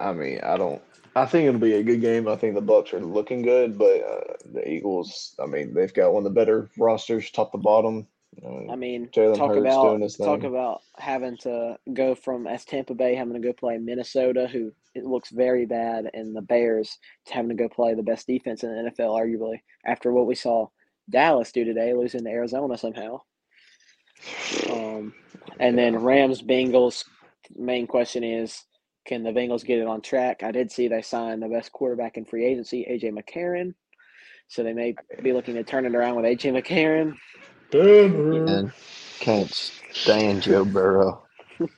I 0.00 0.12
mean, 0.12 0.40
I 0.42 0.56
don't. 0.56 0.82
I 1.14 1.26
think 1.26 1.46
it'll 1.46 1.60
be 1.60 1.74
a 1.74 1.82
good 1.82 2.00
game. 2.00 2.26
I 2.26 2.36
think 2.36 2.54
the 2.54 2.62
Bucks 2.62 2.94
are 2.94 3.00
looking 3.00 3.42
good, 3.42 3.78
but 3.78 4.00
uh, 4.02 4.34
the 4.52 4.66
Eagles. 4.68 5.34
I 5.38 5.46
mean, 5.46 5.74
they've 5.74 5.92
got 5.92 6.12
one 6.12 6.24
of 6.26 6.32
the 6.32 6.40
better 6.40 6.70
rosters, 6.78 7.30
top 7.30 7.52
to 7.52 7.58
bottom. 7.58 8.06
Uh, 8.42 8.72
I 8.72 8.76
mean, 8.76 9.08
Jalen 9.08 9.36
talk 9.36 9.50
Hurts 9.50 9.60
about 9.60 10.26
talk 10.26 10.40
thing. 10.40 10.48
about 10.48 10.80
having 10.96 11.36
to 11.38 11.76
go 11.92 12.14
from 12.14 12.46
as 12.46 12.64
Tampa 12.64 12.94
Bay 12.94 13.14
having 13.14 13.34
to 13.34 13.40
go 13.40 13.52
play 13.52 13.76
Minnesota, 13.76 14.48
who 14.50 14.72
it 14.94 15.04
looks 15.04 15.30
very 15.30 15.66
bad, 15.66 16.10
and 16.14 16.34
the 16.34 16.40
Bears 16.40 16.96
to 17.26 17.34
having 17.34 17.50
to 17.50 17.54
go 17.62 17.68
play 17.68 17.94
the 17.94 18.02
best 18.02 18.26
defense 18.26 18.62
in 18.62 18.70
the 18.70 18.90
NFL, 18.90 19.10
arguably 19.10 19.60
after 19.84 20.12
what 20.12 20.26
we 20.26 20.34
saw 20.34 20.68
Dallas 21.10 21.52
do 21.52 21.64
today, 21.64 21.92
losing 21.92 22.24
to 22.24 22.30
Arizona 22.30 22.78
somehow. 22.78 23.20
Um, 24.70 25.12
and 25.58 25.76
then 25.76 25.96
Rams, 25.96 26.42
Bengals. 26.42 27.04
Main 27.54 27.86
question 27.86 28.24
is, 28.24 28.62
can 29.04 29.22
the 29.22 29.30
Bengals 29.30 29.64
get 29.64 29.78
it 29.78 29.86
on 29.86 30.00
track? 30.00 30.42
I 30.42 30.52
did 30.52 30.70
see 30.70 30.88
they 30.88 31.02
signed 31.02 31.42
the 31.42 31.48
best 31.48 31.72
quarterback 31.72 32.16
in 32.16 32.24
free 32.24 32.44
agency, 32.44 32.86
AJ 32.88 33.12
McCarron. 33.12 33.74
So 34.48 34.62
they 34.62 34.72
may 34.72 34.94
be 35.22 35.32
looking 35.32 35.54
to 35.54 35.64
turn 35.64 35.86
it 35.86 35.94
around 35.94 36.16
with 36.16 36.24
AJ 36.24 36.52
McCarron. 36.52 37.16
And 37.72 38.72
can't 39.18 39.50
stand 39.92 40.42
Joe 40.42 40.64
Burrow. 40.64 41.26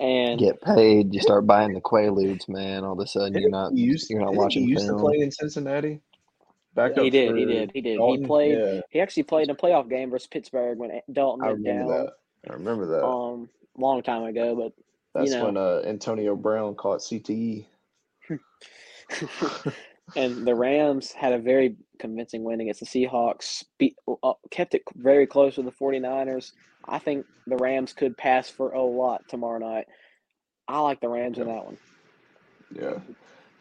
And 0.00 0.38
Get 0.38 0.60
paid. 0.62 1.12
You 1.12 1.20
start 1.20 1.44
buying 1.44 1.72
the 1.72 1.80
Quaaludes, 1.80 2.48
man. 2.48 2.84
All 2.84 2.92
of 2.92 3.00
a 3.00 3.06
sudden, 3.08 3.34
you're 3.34 3.50
not. 3.50 3.76
Used, 3.76 4.08
you're 4.08 4.20
not 4.20 4.32
watching 4.34 4.62
He 4.62 4.68
used 4.68 4.86
film. 4.86 4.96
to 4.98 5.04
play 5.04 5.18
in 5.18 5.32
Cincinnati. 5.32 6.00
Back 6.74 6.94
he 6.94 7.06
up 7.08 7.12
did, 7.12 7.30
for 7.30 7.36
he 7.36 7.44
did, 7.44 7.72
he 7.74 7.80
did. 7.80 7.98
He 8.00 8.18
played. 8.24 8.58
Yeah, 8.58 8.80
He 8.90 9.00
actually 9.00 9.24
played 9.24 9.48
in 9.48 9.50
a 9.50 9.56
playoff 9.56 9.90
game 9.90 10.10
versus 10.10 10.28
Pittsburgh 10.28 10.78
when 10.78 11.00
Dalton 11.10 11.44
I 11.44 11.48
went 11.48 11.58
remember 11.64 11.92
down. 11.92 12.04
that. 12.04 12.12
I 12.48 12.52
remember 12.52 12.86
that. 12.86 13.04
Um, 13.04 13.48
long 13.76 14.02
time 14.04 14.22
ago, 14.22 14.54
but 14.54 14.72
That's 15.14 15.32
know. 15.32 15.46
when 15.46 15.56
uh, 15.56 15.82
Antonio 15.86 16.36
Brown 16.36 16.74
caught. 16.74 17.00
CTE. 17.00 17.66
and 20.16 20.46
the 20.46 20.54
Rams 20.54 21.12
had 21.12 21.32
a 21.32 21.38
very 21.38 21.76
convincing 21.98 22.44
win 22.44 22.60
against 22.60 22.80
the 22.80 22.86
Seahawks. 22.86 23.64
Be, 23.78 23.96
uh, 24.22 24.34
kept 24.50 24.74
it 24.74 24.82
very 24.94 25.26
close 25.26 25.56
with 25.56 25.66
the 25.66 25.72
49ers. 25.72 26.52
I 26.86 26.98
think 26.98 27.26
the 27.46 27.56
Rams 27.56 27.92
could 27.92 28.16
pass 28.16 28.48
for 28.48 28.72
a 28.72 28.82
lot 28.82 29.22
tomorrow 29.28 29.58
night. 29.58 29.86
I 30.66 30.80
like 30.80 31.00
the 31.00 31.08
Rams 31.08 31.38
in 31.38 31.46
that 31.46 31.64
one. 31.64 31.78
Yeah. 32.74 32.98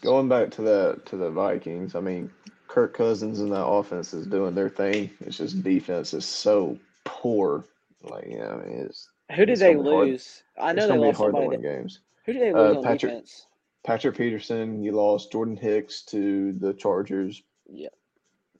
Going 0.01 0.29
back 0.29 0.51
to 0.51 0.61
the 0.61 1.01
to 1.05 1.17
the 1.17 1.31
Vikings, 1.31 1.95
I 1.95 2.01
mean, 2.01 2.29
Kirk 2.67 2.93
Cousins 2.93 3.39
and 3.39 3.51
that 3.51 3.65
offense 3.65 4.13
is 4.13 4.27
doing 4.27 4.53
their 4.53 4.69
thing. 4.69 5.09
It's 5.21 5.37
just 5.37 5.63
defense 5.63 6.13
is 6.13 6.25
so 6.25 6.77
poor. 7.05 7.65
Like, 8.03 8.27
yeah, 8.27 8.49
I 8.49 8.55
mean, 8.57 8.77
it's 8.79 9.09
Who 9.31 9.45
did 9.45 9.49
It's 9.49 9.61
they 9.61 9.73
gonna 9.73 9.89
hard. 9.91 10.07
lose? 10.09 10.43
I 10.57 10.73
know 10.73 10.77
it's 10.77 10.81
they 10.83 10.87
gonna 10.89 11.01
be 11.01 11.07
lost 11.07 11.17
hard 11.19 11.35
to 11.35 11.41
win 11.41 11.49
that- 11.49 11.61
games. 11.61 11.99
who 12.25 12.33
did 12.33 12.41
they 12.41 12.49
Uh, 12.51 12.67
lose 12.67 12.77
on 12.77 12.83
Patrick- 12.83 13.11
defense? 13.11 13.47
Patrick 13.83 14.17
Peterson, 14.17 14.83
you 14.83 14.91
lost 14.91 15.31
Jordan 15.31 15.55
Hicks 15.55 16.03
to 16.05 16.53
the 16.53 16.73
Chargers. 16.73 17.41
Yeah. 17.69 17.89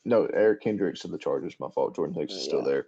No, 0.06 0.26
Eric 0.28 0.62
Kendricks 0.62 1.02
to 1.02 1.10
the 1.10 1.18
Chargers. 1.18 1.56
My 1.60 1.70
fault. 1.70 1.96
Jordan 1.96 2.16
Hicks 2.16 2.34
is 2.34 2.44
still 2.44 2.64
there. 2.64 2.88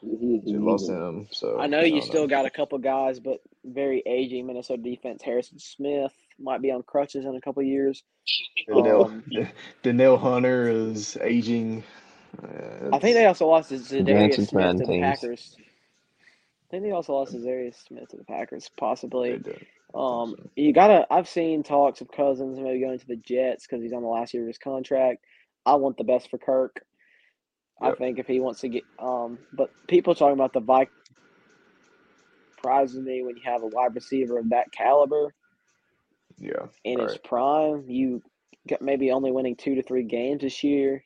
So 0.00 0.08
you 0.10 0.58
lost 0.64 0.88
him. 0.90 1.28
So 1.30 1.60
I 1.60 1.68
know 1.68 1.80
you 1.80 1.92
don't 2.00 2.02
still 2.02 2.26
got 2.26 2.46
a 2.46 2.50
couple 2.50 2.78
guys, 2.78 3.20
but 3.20 3.40
very 3.64 4.02
aging 4.06 4.46
Minnesota 4.48 4.82
defense. 4.82 5.22
Harrison 5.22 5.60
Smith 5.60 6.12
might 6.40 6.60
be 6.60 6.72
on 6.72 6.82
crutches 6.82 7.24
in 7.24 7.36
a 7.36 7.40
couple 7.40 7.62
years. 7.62 8.02
Danielle, 8.66 9.04
Um, 9.04 9.24
Danielle 9.84 10.16
Hunter 10.16 10.68
is 10.68 11.16
aging. 11.20 11.84
Uh, 12.42 12.88
I 12.92 12.98
think 12.98 13.14
they 13.14 13.26
also 13.26 13.46
lost 13.46 13.68
to 13.68 13.76
Zadarius 13.76 14.00
Advancing 14.00 14.44
Smith 14.46 14.72
to 14.72 14.78
the 14.78 14.84
teams. 14.86 15.02
Packers. 15.02 15.56
I 16.72 16.76
think 16.76 16.84
they 16.84 16.92
also 16.92 17.14
lost 17.14 17.32
to 17.32 17.40
Smith 17.88 18.08
to 18.10 18.16
the 18.16 18.24
Packers, 18.24 18.70
possibly. 18.78 19.42
Um, 19.94 20.36
you 20.56 20.72
gotta. 20.72 21.06
I've 21.10 21.28
seen 21.28 21.62
talks 21.62 22.00
of 22.00 22.08
Cousins 22.10 22.58
maybe 22.58 22.80
going 22.80 22.98
to 22.98 23.06
the 23.06 23.16
Jets 23.16 23.66
because 23.66 23.82
he's 23.82 23.92
on 23.92 24.02
the 24.02 24.08
last 24.08 24.34
year 24.34 24.44
of 24.44 24.48
his 24.48 24.58
contract. 24.58 25.24
I 25.66 25.74
want 25.76 25.98
the 25.98 26.04
best 26.04 26.30
for 26.30 26.38
Kirk. 26.38 26.82
I 27.82 27.92
think 27.92 28.18
if 28.18 28.26
he 28.26 28.40
wants 28.40 28.60
to 28.60 28.70
get, 28.70 28.84
um, 28.98 29.38
but 29.52 29.70
people 29.88 30.14
talking 30.14 30.34
about 30.34 30.54
the 30.54 30.60
Vikings 30.60 30.92
surprises 32.56 33.00
me 33.00 33.22
when 33.24 33.36
you 33.36 33.42
have 33.46 33.62
a 33.62 33.68
wide 33.68 33.94
receiver 33.94 34.38
of 34.38 34.50
that 34.50 34.72
caliber 34.72 35.34
Yeah. 36.38 36.68
in 36.84 37.00
his 37.00 37.16
Right. 37.16 37.20
prime. 37.24 37.84
You 37.88 38.22
get 38.68 38.82
maybe 38.82 39.12
only 39.12 39.32
winning 39.32 39.56
two 39.56 39.76
to 39.76 39.82
three 39.84 40.04
games 40.04 40.42
this 40.42 40.64
year. 40.64 41.04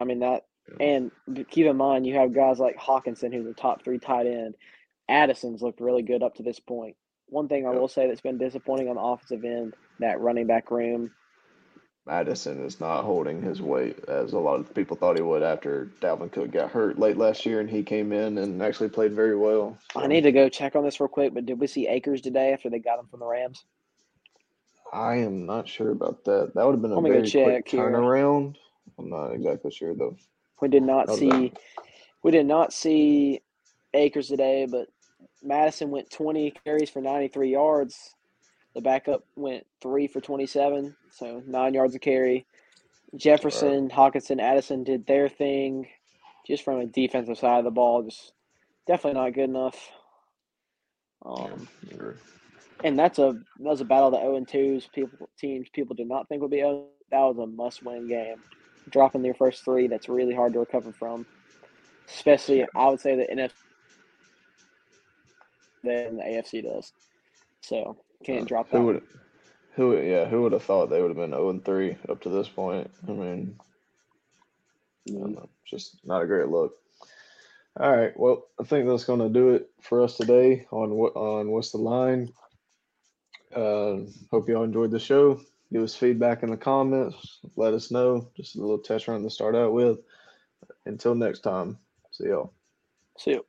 I 0.00 0.04
mean 0.06 0.20
that, 0.20 0.44
and 0.80 1.10
keep 1.50 1.66
in 1.66 1.76
mind 1.76 2.06
you 2.06 2.14
have 2.14 2.34
guys 2.34 2.58
like 2.58 2.76
Hockenson, 2.78 3.32
who's 3.32 3.46
a 3.46 3.54
top 3.54 3.82
three 3.84 3.98
tight 3.98 4.26
end. 4.26 4.54
Addison's 5.10 5.62
looked 5.62 5.80
really 5.80 6.02
good 6.02 6.22
up 6.22 6.34
to 6.36 6.42
this 6.42 6.60
point. 6.60 6.96
One 7.28 7.48
thing 7.48 7.66
I 7.66 7.70
will 7.70 7.88
say 7.88 8.06
that's 8.06 8.20
been 8.20 8.38
disappointing 8.38 8.88
on 8.88 8.96
the 8.96 9.02
offensive 9.02 9.44
end, 9.44 9.74
that 10.00 10.20
running 10.20 10.46
back 10.46 10.70
room. 10.70 11.10
Mattison 12.06 12.64
is 12.64 12.80
not 12.80 13.04
holding 13.04 13.42
his 13.42 13.60
weight 13.60 14.02
as 14.08 14.32
a 14.32 14.38
lot 14.38 14.60
of 14.60 14.74
people 14.74 14.96
thought 14.96 15.16
he 15.16 15.22
would 15.22 15.42
after 15.42 15.90
Dalvin 16.00 16.32
Cook 16.32 16.50
got 16.50 16.70
hurt 16.70 16.98
late 16.98 17.18
last 17.18 17.44
year 17.44 17.60
and 17.60 17.68
he 17.68 17.82
came 17.82 18.12
in 18.12 18.38
and 18.38 18.62
actually 18.62 18.88
played 18.88 19.12
very 19.12 19.36
well. 19.36 19.76
I 19.94 20.06
need 20.06 20.22
to 20.22 20.32
go 20.32 20.48
check 20.48 20.74
on 20.74 20.84
this 20.84 21.00
real 21.00 21.08
quick, 21.08 21.34
but 21.34 21.44
did 21.44 21.60
we 21.60 21.66
see 21.66 21.86
Akers 21.86 22.22
today 22.22 22.54
after 22.54 22.70
they 22.70 22.78
got 22.78 22.98
him 22.98 23.08
from 23.10 23.20
the 23.20 23.26
Rams? 23.26 23.62
I 24.90 25.16
am 25.16 25.44
not 25.44 25.68
sure 25.68 25.90
about 25.90 26.24
that. 26.24 26.52
That 26.54 26.64
would 26.64 26.72
have 26.72 26.82
been 26.82 26.92
a 26.92 26.98
Let 26.98 27.02
me 27.04 27.10
go 27.10 27.16
very 27.16 27.30
quick 27.30 27.68
here. 27.68 27.90
turnaround. 27.90 28.56
I'm 28.98 29.10
not 29.10 29.32
exactly 29.32 29.70
sure 29.70 29.94
though. 29.94 30.16
We 30.60 30.68
did 30.68 30.82
not 30.82 31.06
That 31.06 31.12
was 31.12 31.20
see, 31.20 31.52
we 32.22 32.30
did 32.30 32.46
not 32.46 32.72
see 32.72 33.40
Akers 33.94 34.28
today, 34.28 34.66
but 34.70 34.88
Mattison 35.42 35.90
went 35.90 36.10
20 36.10 36.52
carries 36.64 36.90
for 36.90 37.00
93 37.00 37.50
yards. 37.50 38.14
The 38.74 38.80
backup 38.80 39.24
went 39.36 39.66
three 39.80 40.06
for 40.06 40.20
27, 40.20 40.94
so 41.10 41.42
nine 41.46 41.74
yards 41.74 41.94
a 41.94 41.98
carry. 41.98 42.46
Jefferson, 43.16 43.88
Hockenson, 43.88 44.40
Addison 44.40 44.84
did 44.84 45.06
their 45.06 45.28
thing, 45.28 45.88
just 46.46 46.62
from 46.64 46.78
a 46.80 46.86
defensive 46.86 47.38
side 47.38 47.58
of 47.58 47.64
the 47.64 47.70
ball. 47.70 48.02
Just 48.02 48.32
definitely 48.86 49.20
not 49.20 49.32
good 49.32 49.48
enough. 49.48 49.90
Um, 51.24 51.68
Sure. 51.90 52.16
and 52.84 52.98
that's 52.98 53.18
a 53.18 53.32
that 53.32 53.44
was 53.58 53.80
a 53.80 53.84
battle 53.84 54.10
the 54.10 54.18
0 54.18 54.36
and 54.36 54.46
2s. 54.46 54.92
People 54.92 55.28
teams 55.38 55.68
people 55.70 55.96
did 55.96 56.06
not 56.08 56.28
think 56.28 56.42
would 56.42 56.50
be 56.50 56.58
0. 56.58 56.86
That 57.10 57.20
was 57.20 57.38
a 57.38 57.46
must 57.46 57.82
win 57.82 58.06
game. 58.08 58.42
Dropping 58.90 59.22
their 59.22 59.34
first 59.34 59.64
three, 59.64 59.86
that's 59.86 60.08
really 60.08 60.34
hard 60.34 60.52
to 60.54 60.60
recover 60.60 60.92
from. 60.92 61.26
Especially, 62.08 62.66
I 62.74 62.88
would 62.88 63.00
say 63.00 63.16
the 63.16 63.26
NFC 63.26 63.52
than 65.84 66.16
the 66.16 66.22
AFC 66.22 66.62
does. 66.62 66.92
So 67.60 67.96
can't 68.24 68.42
Uh, 68.42 68.46
drop 68.46 68.70
that. 68.70 68.78
Who 68.78 68.86
would 68.86 69.02
who 69.72 69.96
yeah, 69.98 70.26
who 70.26 70.42
would 70.42 70.52
have 70.52 70.64
thought 70.64 70.90
they 70.90 71.00
would 71.00 71.10
have 71.10 71.16
been 71.16 71.30
0 71.30 71.50
and 71.50 71.64
3 71.64 71.96
up 72.08 72.20
to 72.22 72.28
this 72.30 72.48
point? 72.48 72.90
I 73.06 73.12
mean, 73.12 73.58
know, 75.06 75.48
just 75.64 76.04
not 76.04 76.22
a 76.22 76.26
great 76.26 76.48
look. 76.48 76.74
All 77.78 77.96
right, 77.96 78.18
well, 78.18 78.46
I 78.60 78.64
think 78.64 78.88
that's 78.88 79.04
going 79.04 79.20
to 79.20 79.28
do 79.28 79.50
it 79.50 79.70
for 79.82 80.02
us 80.02 80.16
today 80.16 80.66
on 80.72 80.90
what 80.90 81.14
on 81.14 81.50
what's 81.50 81.70
the 81.70 81.78
line. 81.78 82.32
Uh, 83.54 83.98
hope 84.30 84.48
y'all 84.48 84.64
enjoyed 84.64 84.90
the 84.90 84.98
show. 84.98 85.40
Give 85.72 85.82
us 85.82 85.94
feedback 85.94 86.42
in 86.42 86.50
the 86.50 86.56
comments. 86.56 87.40
Let 87.56 87.74
us 87.74 87.90
know. 87.90 88.30
Just 88.36 88.56
a 88.56 88.60
little 88.60 88.78
test 88.78 89.08
run 89.08 89.22
to 89.22 89.30
start 89.30 89.54
out 89.54 89.72
with. 89.72 89.98
Until 90.86 91.14
next 91.14 91.40
time, 91.40 91.78
see 92.10 92.28
y'all. 92.28 92.54
See 93.18 93.32
you. 93.32 93.44